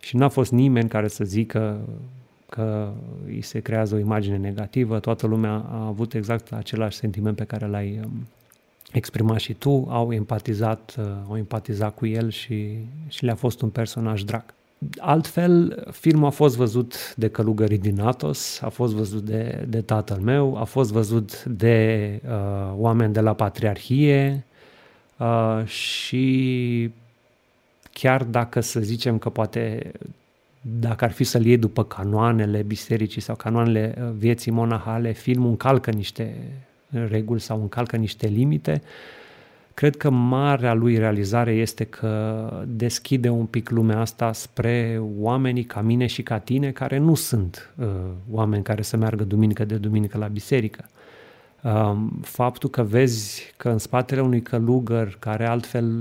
Și 0.00 0.16
n-a 0.16 0.28
fost 0.28 0.52
nimeni 0.52 0.88
care 0.88 1.08
să 1.08 1.24
zică 1.24 1.80
că 2.48 2.92
îi 3.26 3.42
se 3.42 3.60
creează 3.60 3.94
o 3.94 3.98
imagine 3.98 4.36
negativă, 4.36 4.98
toată 4.98 5.26
lumea 5.26 5.64
a 5.70 5.86
avut 5.86 6.14
exact 6.14 6.52
același 6.52 6.96
sentiment 6.96 7.36
pe 7.36 7.44
care 7.44 7.66
l-ai 7.66 8.00
um, 8.04 8.26
exprimat 8.92 9.38
și 9.38 9.52
tu, 9.52 9.86
au 9.90 10.12
empatizat, 10.12 10.94
uh, 10.98 11.04
au 11.28 11.36
empatizat 11.36 11.94
cu 11.94 12.06
el 12.06 12.30
și, 12.30 12.76
și 13.08 13.24
le-a 13.24 13.34
fost 13.34 13.62
un 13.62 13.68
personaj 13.68 14.22
drag. 14.22 14.44
Altfel, 14.98 15.86
filmul 15.90 16.26
a 16.26 16.30
fost 16.30 16.56
văzut 16.56 17.14
de 17.16 17.28
călugării 17.28 17.78
din 17.78 18.00
Atos, 18.00 18.60
a 18.62 18.68
fost 18.68 18.94
văzut 18.94 19.22
de, 19.22 19.64
de 19.68 19.80
tatăl 19.80 20.18
meu, 20.18 20.56
a 20.56 20.64
fost 20.64 20.92
văzut 20.92 21.44
de 21.44 22.20
uh, 22.24 22.72
oameni 22.76 23.12
de 23.12 23.20
la 23.20 23.32
Patriarhie 23.32 24.44
uh, 25.16 25.64
și 25.64 26.90
chiar 27.92 28.24
dacă 28.24 28.60
să 28.60 28.80
zicem 28.80 29.18
că 29.18 29.30
poate 29.30 29.92
dacă 30.60 31.04
ar 31.04 31.10
fi 31.10 31.24
să-l 31.24 31.44
iei 31.44 31.56
după 31.56 31.84
canoanele 31.84 32.62
bisericii 32.62 33.20
sau 33.20 33.34
canoanele 33.34 33.94
uh, 33.98 34.10
vieții 34.16 34.50
monahale, 34.50 35.12
filmul 35.12 35.48
încalcă 35.48 35.90
niște 35.90 36.36
reguli 36.90 37.40
sau 37.40 37.60
încalcă 37.60 37.96
niște 37.96 38.26
limite. 38.26 38.82
Cred 39.74 39.96
că 39.96 40.10
marea 40.10 40.74
lui 40.74 40.98
realizare 40.98 41.52
este 41.52 41.84
că 41.84 42.64
deschide 42.66 43.28
un 43.28 43.46
pic 43.46 43.70
lumea 43.70 44.00
asta 44.00 44.32
spre 44.32 45.02
oamenii 45.18 45.64
ca 45.64 45.80
mine 45.80 46.06
și 46.06 46.22
ca 46.22 46.38
tine, 46.38 46.70
care 46.70 46.98
nu 46.98 47.14
sunt 47.14 47.74
uh, 47.76 47.86
oameni 48.30 48.62
care 48.62 48.82
să 48.82 48.96
meargă 48.96 49.24
duminică 49.24 49.64
de 49.64 49.76
duminică 49.76 50.18
la 50.18 50.26
biserică. 50.26 50.88
Um, 51.62 52.20
faptul 52.22 52.70
că 52.70 52.82
vezi 52.82 53.54
că 53.56 53.68
în 53.68 53.78
spatele 53.78 54.20
unui 54.20 54.42
călugăr 54.42 55.16
care 55.18 55.46
altfel 55.46 55.94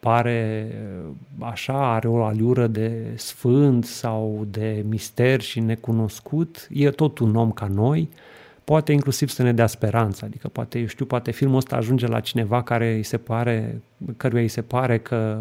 pare 0.00 0.68
uh, 1.04 1.10
așa, 1.38 1.94
are 1.94 2.08
o 2.08 2.24
aliură 2.24 2.66
de 2.66 3.12
sfânt 3.14 3.84
sau 3.84 4.46
de 4.50 4.84
mister 4.88 5.40
și 5.40 5.60
necunoscut, 5.60 6.68
e 6.72 6.90
tot 6.90 7.18
un 7.18 7.36
om 7.36 7.52
ca 7.52 7.66
noi, 7.66 8.08
uh, 8.12 8.23
poate 8.64 8.92
inclusiv 8.92 9.28
să 9.28 9.42
ne 9.42 9.52
dea 9.52 9.66
speranță, 9.66 10.24
adică 10.24 10.48
poate, 10.48 10.78
eu 10.78 10.86
știu, 10.86 11.04
poate 11.04 11.30
filmul 11.30 11.56
ăsta 11.56 11.76
ajunge 11.76 12.06
la 12.06 12.20
cineva 12.20 12.62
care 12.62 12.94
îi 12.94 13.02
se 13.02 13.16
pare, 13.16 13.80
căruia 14.16 14.42
îi 14.42 14.48
se 14.48 14.62
pare 14.62 14.98
că 14.98 15.40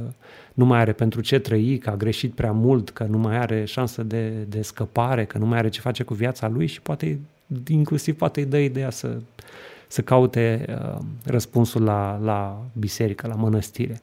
nu 0.53 0.65
mai 0.65 0.79
are 0.79 0.91
pentru 0.91 1.21
ce 1.21 1.39
trăi, 1.39 1.77
că 1.77 1.89
a 1.89 1.95
greșit 1.95 2.33
prea 2.33 2.51
mult, 2.51 2.89
că 2.89 3.03
nu 3.03 3.17
mai 3.17 3.37
are 3.37 3.65
șansă 3.65 4.03
de, 4.03 4.29
de 4.29 4.61
scăpare, 4.61 5.25
că 5.25 5.37
nu 5.37 5.45
mai 5.45 5.57
are 5.57 5.69
ce 5.69 5.79
face 5.79 6.03
cu 6.03 6.13
viața 6.13 6.47
lui 6.47 6.65
și 6.65 6.81
poate 6.81 7.19
inclusiv 7.67 8.17
poate 8.17 8.39
îi 8.39 8.45
dă 8.45 8.57
ideea 8.57 8.89
să, 8.89 9.17
să 9.87 10.01
caute 10.01 10.65
uh, 10.69 10.99
răspunsul 11.25 11.83
la, 11.83 12.19
la 12.23 12.61
biserică, 12.73 13.27
la 13.27 13.35
mănăstire. 13.35 14.01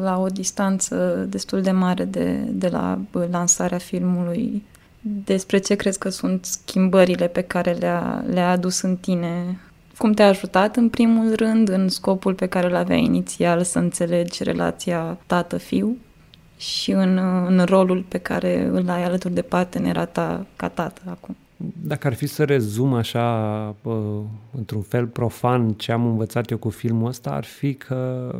La 0.00 0.20
o 0.20 0.26
distanță 0.26 1.26
destul 1.28 1.60
de 1.60 1.70
mare 1.70 2.04
de, 2.04 2.32
de 2.52 2.68
la 2.68 2.98
lansarea 3.30 3.78
filmului, 3.78 4.62
despre 5.00 5.58
ce 5.58 5.74
crezi 5.74 5.98
că 5.98 6.08
sunt 6.08 6.44
schimbările 6.44 7.28
pe 7.28 7.42
care 7.42 7.72
le-a, 7.72 8.24
le-a 8.26 8.50
adus 8.50 8.80
în 8.80 8.96
tine? 8.96 9.60
Cum 9.96 10.12
te-a 10.12 10.26
ajutat, 10.26 10.76
în 10.76 10.88
primul 10.88 11.34
rând, 11.34 11.68
în 11.68 11.88
scopul 11.88 12.34
pe 12.34 12.46
care 12.46 12.66
îl 12.66 12.74
avea 12.74 12.96
inițial, 12.96 13.62
să 13.62 13.78
înțelegi 13.78 14.42
relația 14.42 15.18
tată-fiu 15.26 15.96
și 16.56 16.90
în, 16.90 17.18
în 17.46 17.64
rolul 17.64 18.04
pe 18.08 18.18
care 18.18 18.68
îl 18.72 18.88
ai 18.88 19.04
alături 19.04 19.34
de 19.34 19.42
partenera 19.42 20.04
ta 20.04 20.46
ca 20.56 20.68
tată 20.68 21.00
acum? 21.10 21.36
Dacă 21.82 22.06
ar 22.06 22.14
fi 22.14 22.26
să 22.26 22.44
rezum 22.44 22.94
așa, 22.94 23.74
într-un 24.56 24.80
fel 24.80 25.06
profan, 25.06 25.72
ce 25.72 25.92
am 25.92 26.06
învățat 26.06 26.50
eu 26.50 26.58
cu 26.58 26.68
filmul 26.68 27.08
ăsta, 27.08 27.30
ar 27.30 27.44
fi 27.44 27.74
că 27.74 28.32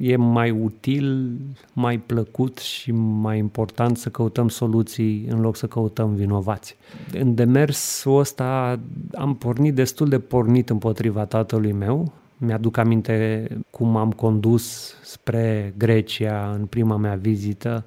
e 0.00 0.16
mai 0.16 0.50
util, 0.50 1.30
mai 1.72 1.98
plăcut 1.98 2.58
și 2.58 2.92
mai 2.92 3.38
important 3.38 3.96
să 3.96 4.08
căutăm 4.08 4.48
soluții 4.48 5.26
în 5.28 5.40
loc 5.40 5.56
să 5.56 5.66
căutăm 5.66 6.14
vinovați. 6.14 6.76
În 7.12 7.34
demersul 7.34 8.18
ăsta 8.18 8.80
am 9.14 9.36
pornit 9.36 9.74
destul 9.74 10.08
de 10.08 10.18
pornit 10.18 10.70
împotriva 10.70 11.24
tatălui 11.24 11.72
meu, 11.72 12.12
mi-aduc 12.36 12.76
aminte 12.76 13.48
cum 13.70 13.96
am 13.96 14.12
condus 14.12 14.94
spre 15.02 15.74
Grecia 15.76 16.56
în 16.58 16.66
prima 16.66 16.96
mea 16.96 17.14
vizită 17.14 17.84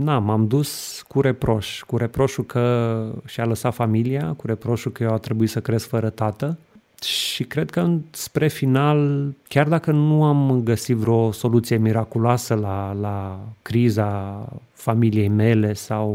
na, 0.00 0.18
m-am 0.18 0.46
dus 0.46 1.02
cu 1.08 1.20
reproș, 1.20 1.82
cu 1.82 1.96
reproșul 1.96 2.44
că 2.44 3.04
și-a 3.26 3.44
lăsat 3.44 3.74
familia, 3.74 4.34
cu 4.36 4.46
reproșul 4.46 4.92
că 4.92 5.02
eu 5.02 5.12
a 5.12 5.18
trebuit 5.18 5.50
să 5.50 5.60
cresc 5.60 5.88
fără 5.88 6.10
tată. 6.10 6.58
Și 7.02 7.44
cred 7.44 7.70
că 7.70 7.90
spre 8.10 8.48
final, 8.48 9.32
chiar 9.48 9.68
dacă 9.68 9.90
nu 9.90 10.24
am 10.24 10.60
găsit 10.64 10.96
vreo 10.96 11.32
soluție 11.32 11.76
miraculoasă 11.76 12.54
la, 12.54 12.96
la 13.00 13.40
criza 13.62 14.48
familiei 14.72 15.28
mele 15.28 15.72
sau 15.72 16.10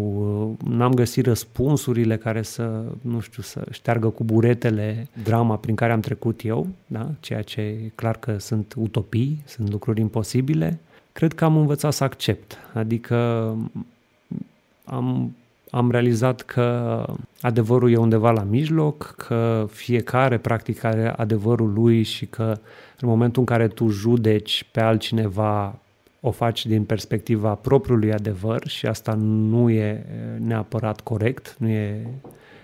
uh, 0.61 0.69
n-am 0.69 0.93
găsit 0.93 1.25
răspunsurile 1.25 2.17
care 2.17 2.41
să, 2.41 2.83
nu 3.01 3.19
știu, 3.19 3.41
să 3.41 3.63
șteargă 3.71 4.07
cu 4.09 4.23
buretele 4.23 5.07
drama 5.23 5.57
prin 5.57 5.75
care 5.75 5.91
am 5.91 5.99
trecut 5.99 6.41
eu, 6.43 6.67
da? 6.88 7.09
ceea 7.19 7.41
ce 7.41 7.61
e 7.61 7.91
clar 7.95 8.17
că 8.17 8.38
sunt 8.38 8.73
utopii, 8.77 9.41
sunt 9.45 9.71
lucruri 9.71 10.01
imposibile, 10.01 10.79
cred 11.16 11.34
că 11.34 11.45
am 11.45 11.57
învățat 11.57 11.93
să 11.93 12.03
accept. 12.03 12.57
Adică 12.74 13.16
am, 14.84 15.36
am 15.70 15.91
realizat 15.91 16.41
că 16.41 17.05
adevărul 17.41 17.91
e 17.91 17.97
undeva 17.97 18.32
la 18.32 18.43
mijloc, 18.43 19.13
că 19.18 19.68
fiecare 19.72 20.38
practic 20.38 20.84
are 20.84 21.13
adevărul 21.18 21.74
lui 21.74 22.03
și 22.03 22.26
că 22.26 22.59
în 22.99 23.07
momentul 23.07 23.39
în 23.39 23.45
care 23.45 23.68
tu 23.68 23.88
judeci 23.88 24.68
pe 24.72 24.82
altcineva 24.82 25.76
o 26.22 26.32
faci 26.32 26.66
din 26.66 26.84
perspectiva 26.84 27.53
propriului 27.53 28.13
adevăr 28.13 28.68
și 28.68 28.86
asta 28.86 29.13
nu 29.24 29.70
e 29.70 30.05
neapărat 30.39 31.01
corect, 31.01 31.55
nu 31.59 31.68
e, 31.68 32.07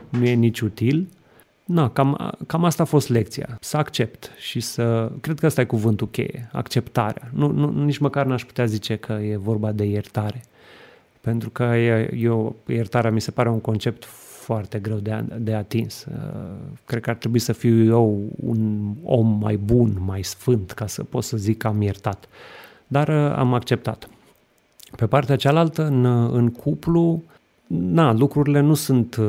nu 0.10 0.26
e 0.26 0.34
nici 0.34 0.60
util, 0.60 1.08
Na, 1.72 1.90
cam, 1.90 2.36
cam 2.48 2.64
asta 2.64 2.84
a 2.84 2.86
fost 2.86 3.10
lecția. 3.10 3.58
Să 3.60 3.78
accept 3.78 4.32
și 4.38 4.60
să... 4.60 5.12
Cred 5.22 5.40
că 5.40 5.46
ăsta 5.46 5.62
e 5.62 5.66
cuvântul 5.66 6.10
cheie, 6.10 6.50
acceptarea. 6.52 7.30
Nu, 7.34 7.52
nu, 7.52 7.84
nici 7.84 7.98
măcar 7.98 8.26
n-aș 8.26 8.46
putea 8.46 8.66
zice 8.66 8.96
că 8.96 9.14
e 9.14 9.38
vorba 9.38 9.72
de 9.72 9.84
iertare. 9.84 10.44
Pentru 11.22 11.50
că 11.50 11.64
eu, 12.16 12.56
iertarea 12.68 13.12
mi 13.12 13.22
se 13.22 13.32
pare 13.32 13.50
un 13.50 13.60
concept 13.60 14.06
foarte 14.42 14.80
greu 14.80 14.98
de, 14.98 15.24
de 15.38 15.54
atins. 15.54 16.06
Uh, 16.06 16.16
cred 16.86 17.02
că 17.02 17.10
ar 17.10 17.16
trebui 17.16 17.40
să 17.40 17.54
fiu 17.54 17.84
eu 17.84 18.22
un 18.46 18.92
om 19.04 19.38
mai 19.42 19.56
bun, 19.56 19.98
mai 20.06 20.24
sfânt, 20.24 20.72
ca 20.72 20.88
să 20.88 21.04
pot 21.04 21.24
să 21.24 21.38
zic 21.38 21.58
că 21.58 21.68
am 21.68 21.82
iertat. 21.82 22.28
Dar 22.88 23.08
uh, 23.08 23.36
am 23.38 23.54
acceptat. 23.54 24.10
Pe 24.96 25.08
partea 25.08 25.36
cealaltă, 25.36 25.86
în, 25.86 26.06
în 26.36 26.50
cuplu, 26.50 27.24
na, 27.74 28.14
lucrurile 28.14 28.60
nu 28.60 28.74
sunt, 28.74 29.20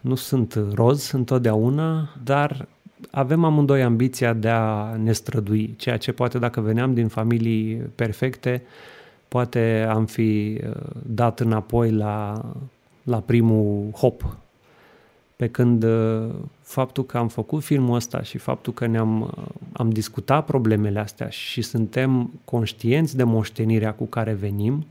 nu 0.00 0.14
sunt 0.14 0.58
roz 0.74 1.10
întotdeauna, 1.10 2.08
dar 2.24 2.66
avem 3.10 3.44
amândoi 3.44 3.82
ambiția 3.82 4.32
de 4.32 4.48
a 4.48 4.96
ne 4.96 5.12
strădui, 5.12 5.74
ceea 5.76 5.96
ce 5.96 6.12
poate 6.12 6.38
dacă 6.38 6.60
veneam 6.60 6.94
din 6.94 7.08
familii 7.08 7.76
perfecte, 7.76 8.62
poate 9.28 9.86
am 9.90 10.06
fi 10.06 10.60
uh, 10.64 10.74
dat 11.06 11.40
înapoi 11.40 11.90
la, 11.90 12.44
la 13.02 13.18
primul 13.18 13.90
hop. 13.92 14.36
Pe 15.36 15.48
când 15.48 15.82
uh, 15.82 16.28
faptul 16.60 17.04
că 17.04 17.18
am 17.18 17.28
făcut 17.28 17.62
filmul 17.62 17.94
ăsta 17.94 18.22
și 18.22 18.38
faptul 18.38 18.72
că 18.72 18.86
ne-am 18.86 19.20
uh, 19.20 19.44
am 19.72 19.90
discutat 19.90 20.44
problemele 20.44 20.98
astea 20.98 21.28
și 21.28 21.62
suntem 21.62 22.30
conștienți 22.44 23.16
de 23.16 23.22
moștenirea 23.22 23.92
cu 23.92 24.04
care 24.04 24.32
venim, 24.32 24.86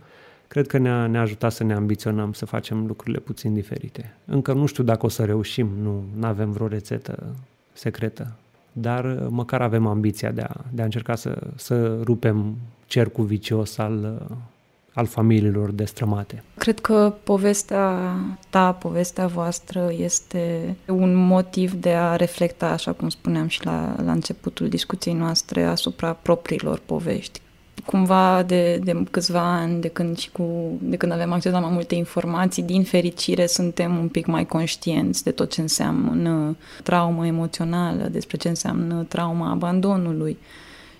cred 0.47 0.67
că 0.67 0.77
ne-a, 0.77 1.07
ne-a 1.07 1.21
ajutat 1.21 1.51
să 1.51 1.63
ne 1.63 1.73
ambiționăm, 1.73 2.33
să 2.33 2.45
facem 2.45 2.85
lucrurile 2.85 3.19
puțin 3.19 3.53
diferite. 3.53 4.13
Încă 4.25 4.53
nu 4.53 4.65
știu 4.65 4.83
dacă 4.83 5.05
o 5.05 5.09
să 5.09 5.25
reușim, 5.25 5.69
nu 5.83 6.03
avem 6.21 6.51
vreo 6.51 6.67
rețetă 6.67 7.35
secretă, 7.73 8.31
dar 8.71 9.05
uh, 9.05 9.27
măcar 9.29 9.61
avem 9.61 9.87
ambiția 9.87 10.31
de 10.31 10.41
a, 10.41 10.55
de 10.71 10.81
a 10.81 10.85
încerca 10.85 11.15
să, 11.15 11.37
să 11.55 12.01
rupem 12.03 12.55
cercul 12.85 13.25
vicios 13.25 13.77
al, 13.77 14.17
uh, 14.29 14.35
al 14.93 15.05
familiilor 15.05 15.71
destrămate. 15.71 16.43
Cred 16.57 16.79
că 16.79 17.13
povestea 17.23 18.15
ta, 18.49 18.71
povestea 18.71 19.27
voastră 19.27 19.91
este 19.97 20.75
un 20.87 21.13
motiv 21.15 21.73
de 21.73 21.93
a 21.93 22.15
reflecta, 22.15 22.69
așa 22.69 22.91
cum 22.91 23.09
spuneam 23.09 23.47
și 23.47 23.65
la, 23.65 23.95
la 24.03 24.11
începutul 24.11 24.67
discuției 24.67 25.13
noastre, 25.13 25.63
asupra 25.63 26.13
propriilor 26.13 26.81
povești. 26.85 27.41
Cumva 27.87 28.43
de, 28.43 28.79
de 28.83 29.03
câțiva 29.11 29.41
ani, 29.41 29.81
de 29.81 29.87
când, 29.87 30.17
și 30.17 30.31
cu, 30.31 30.43
de 30.81 30.95
când 30.95 31.11
avem 31.11 31.31
acces 31.31 31.51
la 31.51 31.59
mai 31.59 31.71
multe 31.73 31.95
informații, 31.95 32.63
din 32.63 32.83
fericire 32.83 33.45
suntem 33.45 33.97
un 33.97 34.07
pic 34.07 34.25
mai 34.25 34.45
conștienți 34.45 35.23
de 35.23 35.31
tot 35.31 35.51
ce 35.51 35.61
înseamnă 35.61 36.55
traumă 36.83 37.25
emoțională, 37.27 38.07
despre 38.11 38.37
ce 38.37 38.47
înseamnă 38.47 39.05
trauma 39.07 39.51
abandonului. 39.51 40.37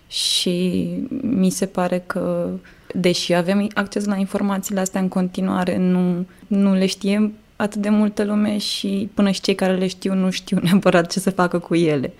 Și 0.07 0.87
mi 1.21 1.49
se 1.49 1.65
pare 1.65 2.03
că 2.05 2.49
deși 2.93 3.33
avem 3.33 3.67
acces 3.73 4.05
la 4.05 4.15
informațiile 4.15 4.79
astea 4.79 5.01
în 5.01 5.07
continuare, 5.07 5.77
nu, 5.77 6.25
nu 6.47 6.73
le 6.73 6.85
știe 6.85 7.31
atât 7.55 7.81
de 7.81 7.89
multă 7.89 8.23
lume 8.23 8.57
și 8.57 9.09
până 9.13 9.31
și 9.31 9.41
cei 9.41 9.55
care 9.55 9.75
le 9.75 9.87
știu 9.87 10.13
nu 10.13 10.29
știu 10.29 10.59
neapărat 10.63 11.11
ce 11.11 11.19
să 11.19 11.29
facă 11.29 11.59
cu 11.59 11.75
ele. 11.75 12.13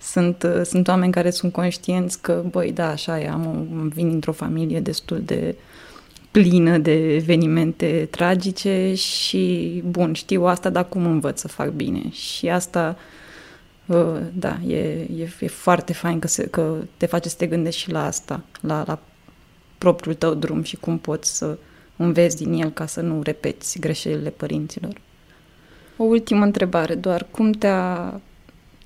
Sunt, 0.00 0.46
sunt 0.64 0.88
oameni 0.88 1.12
care 1.12 1.30
sunt 1.30 1.52
conștienți 1.52 2.20
că, 2.20 2.44
băi, 2.50 2.72
da, 2.72 2.88
așa 2.88 3.20
e, 3.20 3.28
am, 3.28 3.90
vin 3.94 4.08
dintr-o 4.08 4.32
familie 4.32 4.80
destul 4.80 5.22
de 5.24 5.54
plină 6.30 6.78
de 6.78 7.14
evenimente 7.14 8.08
tragice 8.10 8.94
și, 8.94 9.82
bun, 9.86 10.12
știu 10.12 10.44
asta, 10.44 10.70
dar 10.70 10.88
cum 10.88 11.06
învăț 11.06 11.40
să 11.40 11.48
fac 11.48 11.68
bine? 11.68 12.10
Și 12.10 12.48
asta, 12.48 12.96
uh, 13.86 14.20
da, 14.32 14.58
e, 14.66 14.76
e, 14.76 15.28
e 15.40 15.46
foarte 15.46 15.92
fain 15.92 16.18
că, 16.18 16.26
se, 16.26 16.46
că 16.46 16.76
te 16.96 17.06
face 17.06 17.28
să 17.28 17.36
te 17.38 17.46
gândești 17.46 17.80
și 17.80 17.90
la 17.90 18.04
asta, 18.04 18.44
la, 18.60 18.84
la 18.86 18.98
propriul 19.78 20.14
tău 20.14 20.34
drum 20.34 20.62
și 20.62 20.76
cum 20.76 20.98
poți 20.98 21.36
să 21.36 21.58
înveți 21.96 22.36
din 22.36 22.52
el 22.52 22.70
ca 22.70 22.86
să 22.86 23.00
nu 23.00 23.22
repeți 23.22 23.78
greșelile 23.78 24.30
părinților. 24.30 25.00
O 25.96 26.04
ultimă 26.04 26.44
întrebare, 26.44 26.94
doar 26.94 27.26
cum 27.30 27.50
te-a, 27.50 28.20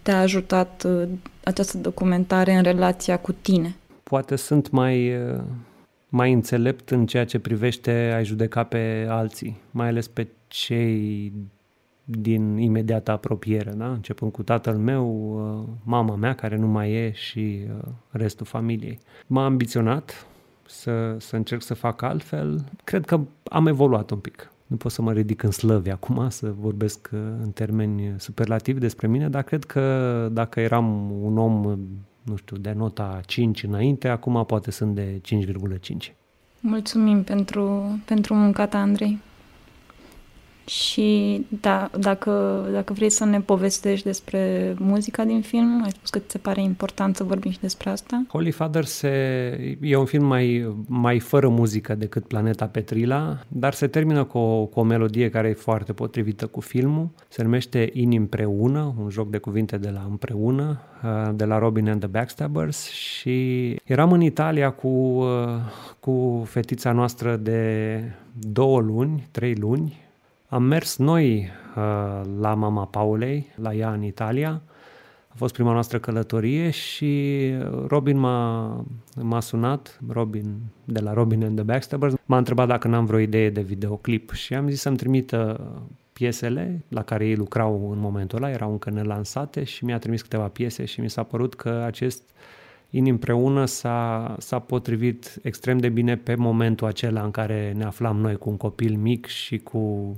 te-a 0.03 0.20
ajutat 0.20 0.84
uh, 0.84 1.09
această 1.44 1.78
documentare 1.78 2.53
în 2.53 2.62
relația 2.62 3.18
cu 3.18 3.32
tine? 3.32 3.76
Poate 4.03 4.36
sunt 4.36 4.70
mai, 4.70 5.16
uh, 5.16 5.40
mai 6.09 6.32
înțelept 6.32 6.90
în 6.90 7.07
ceea 7.07 7.24
ce 7.24 7.38
privește 7.38 8.12
a 8.16 8.22
judeca 8.22 8.62
pe 8.64 9.07
alții, 9.09 9.61
mai 9.70 9.88
ales 9.88 10.09
pe 10.09 10.26
cei 10.48 11.32
din 12.05 12.57
imediată 12.57 13.11
apropiere, 13.11 13.70
da? 13.70 13.90
începând 13.90 14.32
cu 14.32 14.42
tatăl 14.42 14.76
meu, 14.76 15.07
uh, 15.07 15.68
mama 15.84 16.16
mea 16.16 16.34
care 16.34 16.57
nu 16.57 16.66
mai 16.66 16.92
e 16.92 17.12
și 17.12 17.66
restul 18.11 18.46
familiei. 18.46 18.98
M-a 19.26 19.44
ambiționat, 19.44 20.26
să, 20.66 21.16
să 21.18 21.36
încerc 21.36 21.62
să 21.62 21.74
fac 21.74 22.03
altfel. 22.03 22.64
Cred 22.84 23.05
că 23.05 23.20
am 23.44 23.66
evoluat 23.66 24.11
un 24.11 24.18
pic. 24.18 24.51
Nu 24.72 24.78
pot 24.78 24.92
să 24.92 25.02
mă 25.02 25.12
ridic 25.12 25.42
în 25.42 25.50
slăvi 25.50 25.90
acum, 25.90 26.28
să 26.28 26.54
vorbesc 26.58 27.08
uh, 27.12 27.18
în 27.42 27.50
termeni 27.50 28.14
superlativi 28.18 28.78
despre 28.78 29.06
mine, 29.06 29.28
dar 29.28 29.42
cred 29.42 29.64
că 29.64 30.28
dacă 30.32 30.60
eram 30.60 31.10
un 31.22 31.38
om, 31.38 31.78
nu 32.22 32.36
știu, 32.36 32.56
de 32.56 32.72
nota 32.72 33.20
5 33.26 33.62
înainte, 33.62 34.08
acum 34.08 34.44
poate 34.46 34.70
sunt 34.70 34.94
de 34.94 35.20
5,5. 36.00 36.12
Mulțumim 36.60 37.22
pentru, 37.22 37.82
pentru 38.04 38.34
munca 38.34 38.66
ta, 38.66 38.78
Andrei. 38.78 39.18
Și 40.64 41.40
da, 41.60 41.90
dacă, 41.98 42.64
dacă 42.72 42.92
vrei 42.92 43.10
să 43.10 43.24
ne 43.24 43.40
povestești 43.40 44.06
despre 44.06 44.74
muzica 44.78 45.24
din 45.24 45.40
film, 45.40 45.82
ai 45.82 45.90
spus 45.90 46.10
că 46.10 46.18
ți 46.18 46.30
se 46.30 46.38
pare 46.38 46.62
important 46.62 47.16
să 47.16 47.24
vorbim 47.24 47.50
și 47.50 47.60
despre 47.60 47.90
asta. 47.90 48.24
Holy 48.28 48.50
Father 48.50 48.84
se, 48.84 49.08
e 49.80 49.96
un 49.96 50.04
film 50.04 50.24
mai, 50.24 50.74
mai 50.86 51.18
fără 51.18 51.48
muzică 51.48 51.94
decât 51.94 52.26
Planeta 52.26 52.66
Petrila, 52.66 53.38
dar 53.48 53.72
se 53.72 53.86
termină 53.86 54.24
cu 54.24 54.38
o, 54.38 54.64
cu 54.64 54.80
o 54.80 54.82
melodie 54.82 55.30
care 55.30 55.48
e 55.48 55.52
foarte 55.52 55.92
potrivită 55.92 56.46
cu 56.46 56.60
filmul. 56.60 57.08
Se 57.28 57.42
numește 57.42 57.90
In 57.92 58.12
împreună, 58.12 58.94
un 59.02 59.10
joc 59.10 59.30
de 59.30 59.38
cuvinte 59.38 59.76
de 59.76 59.90
la 59.90 60.06
împreună, 60.08 60.80
uh, 61.04 61.30
de 61.34 61.44
la 61.44 61.58
Robin 61.58 61.88
and 61.88 62.00
the 62.00 62.08
Backstabbers 62.08 62.90
și 62.90 63.76
eram 63.84 64.12
în 64.12 64.20
Italia 64.20 64.70
cu, 64.70 64.88
uh, 64.88 65.26
cu 66.00 66.42
fetița 66.46 66.92
noastră 66.92 67.36
de 67.36 68.00
două 68.32 68.80
luni, 68.80 69.28
trei 69.30 69.54
luni, 69.54 70.00
am 70.53 70.62
mers 70.62 70.96
noi 70.96 71.50
uh, 71.76 72.20
la 72.40 72.55
mama 72.55 72.86
Paulei, 72.86 73.46
la 73.55 73.74
ea 73.74 73.92
în 73.92 74.03
Italia. 74.03 74.62
A 75.28 75.34
fost 75.36 75.55
prima 75.55 75.72
noastră 75.72 75.98
călătorie 75.98 76.70
și 76.70 77.53
Robin 77.86 78.18
m-a, 78.18 78.84
m-a 79.20 79.40
sunat, 79.40 80.00
Robin 80.09 80.59
de 80.84 81.00
la 81.00 81.12
Robin 81.12 81.44
and 81.44 81.55
the 81.55 81.64
Backstabbers, 81.64 82.14
m-a 82.24 82.36
întrebat 82.36 82.68
dacă 82.68 82.88
n-am 82.88 83.05
vreo 83.05 83.18
idee 83.18 83.50
de 83.50 83.61
videoclip 83.61 84.32
și 84.32 84.55
am 84.55 84.68
zis 84.68 84.80
să-mi 84.80 84.96
trimită 84.96 85.61
piesele 86.12 86.84
la 86.88 87.03
care 87.03 87.26
ei 87.26 87.36
lucrau 87.36 87.90
în 87.90 87.98
momentul 87.98 88.38
ăla, 88.42 88.50
erau 88.50 88.70
încă 88.70 88.90
nelansate 88.90 89.64
și 89.64 89.84
mi-a 89.84 89.98
trimis 89.98 90.22
câteva 90.22 90.48
piese 90.48 90.84
și 90.84 91.00
mi 91.00 91.11
s-a 91.11 91.22
părut 91.22 91.55
că 91.55 91.82
acest 91.86 92.22
in 92.90 93.07
împreună 93.07 93.64
s-a, 93.64 94.34
s-a 94.38 94.59
potrivit 94.59 95.38
extrem 95.42 95.78
de 95.78 95.88
bine 95.88 96.16
pe 96.16 96.34
momentul 96.34 96.86
acela 96.86 97.22
în 97.22 97.30
care 97.30 97.72
ne 97.76 97.84
aflam 97.84 98.16
noi 98.16 98.36
cu 98.36 98.50
un 98.50 98.57
copil 98.57 98.96
mic 98.96 99.26
și 99.26 99.59
cu 99.59 100.16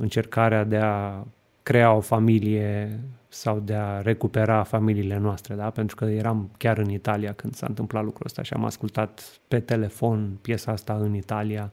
încercarea 0.00 0.64
de 0.64 0.76
a 0.76 1.24
crea 1.62 1.92
o 1.92 2.00
familie 2.00 3.00
sau 3.28 3.60
de 3.60 3.74
a 3.74 4.00
recupera 4.00 4.62
familiile 4.62 5.18
noastre, 5.18 5.54
da? 5.54 5.70
pentru 5.70 5.96
că 5.96 6.04
eram 6.04 6.50
chiar 6.56 6.78
în 6.78 6.90
Italia 6.90 7.32
când 7.32 7.54
s-a 7.54 7.66
întâmplat 7.68 8.04
lucrul 8.04 8.26
ăsta 8.26 8.42
și 8.42 8.52
am 8.52 8.64
ascultat 8.64 9.40
pe 9.48 9.60
telefon 9.60 10.38
piesa 10.40 10.72
asta 10.72 10.94
în 10.94 11.14
Italia, 11.14 11.72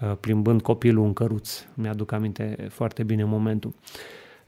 uh, 0.00 0.12
plimbând 0.20 0.62
copilul 0.62 1.04
în 1.04 1.12
căruț. 1.12 1.64
Mi-aduc 1.74 2.12
aminte 2.12 2.66
foarte 2.68 3.02
bine 3.02 3.24
momentul. 3.24 3.74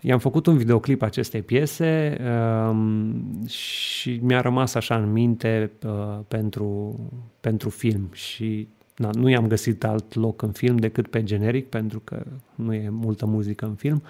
I-am 0.00 0.18
făcut 0.18 0.46
un 0.46 0.56
videoclip 0.56 1.02
acestei 1.02 1.42
piese 1.42 2.16
um, 2.68 3.46
și 3.46 4.18
mi-a 4.22 4.40
rămas 4.40 4.74
așa 4.74 4.96
în 4.96 5.12
minte 5.12 5.70
uh, 5.86 6.18
pentru, 6.28 7.00
pentru 7.40 7.68
film 7.68 8.08
și 8.12 8.68
na, 9.02 9.10
nu 9.14 9.28
i-am 9.28 9.46
găsit 9.46 9.84
alt 9.84 10.14
loc 10.14 10.42
în 10.42 10.52
film 10.52 10.76
decât 10.76 11.08
pe 11.08 11.22
generic, 11.22 11.68
pentru 11.68 12.00
că 12.04 12.22
nu 12.54 12.74
e 12.74 12.88
multă 12.88 13.26
muzică 13.26 13.64
în 13.64 13.74
film, 13.74 14.02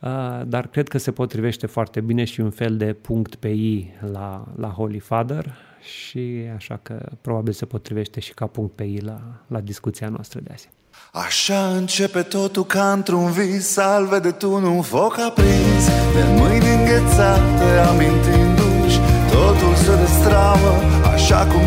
uh, 0.00 0.40
dar 0.46 0.66
cred 0.66 0.88
că 0.88 0.98
se 0.98 1.12
potrivește 1.12 1.66
foarte 1.66 2.00
bine 2.00 2.24
și 2.24 2.40
un 2.40 2.50
fel 2.50 2.76
de 2.76 2.92
punct 2.92 3.34
pe 3.34 3.48
I 3.48 3.90
la, 4.12 4.46
la 4.56 4.68
Holy 4.68 4.98
Father 4.98 5.54
și 5.80 6.42
așa 6.54 6.80
că 6.82 7.08
probabil 7.20 7.52
se 7.52 7.64
potrivește 7.64 8.20
și 8.20 8.34
ca 8.34 8.46
punct 8.46 8.72
pe 8.72 8.82
I 8.82 9.00
la, 9.00 9.20
la 9.46 9.60
discuția 9.60 10.08
noastră 10.08 10.40
de 10.40 10.50
azi. 10.52 10.68
Așa 11.12 11.76
începe 11.76 12.22
totul 12.22 12.64
ca 12.64 12.92
într-un 12.92 13.30
vis 13.30 13.66
Salve 13.66 14.18
de 14.18 14.46
un 14.46 14.82
foc 14.82 15.18
aprins 15.18 15.86
De 16.14 16.24
mâini 16.36 16.74
înghețate 16.74 17.78
amintindu-și 17.88 18.98
Totul 19.30 19.74
se 19.74 19.96
destramă 19.96 20.72
Așa 20.72 20.78
cum 20.78 20.89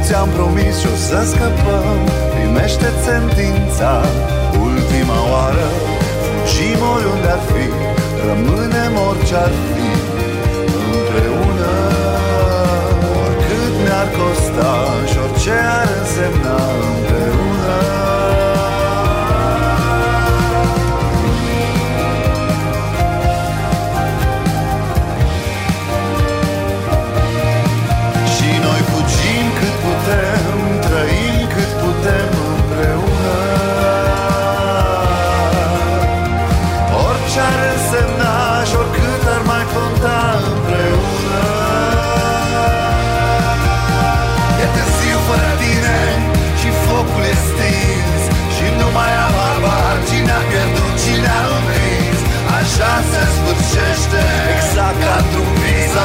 ți-am 0.06 0.30
promis 0.38 0.74
și 0.82 0.88
o 0.94 0.96
să 1.08 1.20
scăpăm. 1.32 1.98
Primește 2.34 2.88
sentința 3.08 3.94
Ultima 4.68 5.20
oară. 5.34 5.68
Fugim 6.24 6.80
oriunde 6.96 7.30
ar 7.36 7.42
fi 7.52 7.66
Rămânem 8.28 8.94
orice 9.08 9.36
ar 9.46 9.54
fi. 9.72 9.90
Împreună 10.96 11.74
Oricât 13.24 13.74
mi-ar 13.84 14.08
costa 14.18 14.74
Și 15.10 15.18
orice 15.26 15.56
ar 15.80 15.90
însemna 16.00 16.60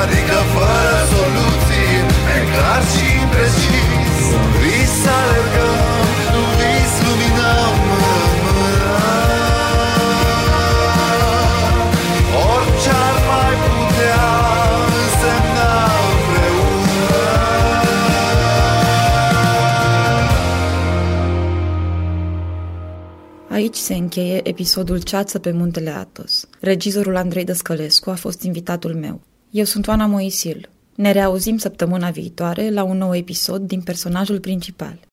adică 0.02 0.38
fără 0.54 0.96
soluții 1.12 1.94
Pe 2.26 2.36
clar 2.52 2.82
și 2.92 3.06
imprecis 3.22 4.16
Vis 4.60 4.96
alergăm, 5.18 5.78
nu 6.34 6.42
vis 6.58 6.92
luminăm 7.06 7.78
Aici 23.58 23.76
se 23.76 23.94
încheie 23.94 24.48
episodul 24.48 25.02
Ceață 25.02 25.38
pe 25.38 25.52
muntele 25.52 25.90
Atos. 25.90 26.48
Regizorul 26.60 27.16
Andrei 27.16 27.44
Dăscălescu 27.44 28.10
a 28.10 28.14
fost 28.14 28.42
invitatul 28.42 28.94
meu. 28.94 29.20
Eu 29.50 29.64
sunt 29.64 29.86
Oana 29.86 30.06
Moisil. 30.06 30.68
Ne 30.94 31.12
reauzim 31.12 31.56
săptămâna 31.56 32.10
viitoare 32.10 32.70
la 32.70 32.82
un 32.82 32.96
nou 32.96 33.14
episod 33.14 33.62
din 33.62 33.80
personajul 33.80 34.40
principal. 34.40 34.98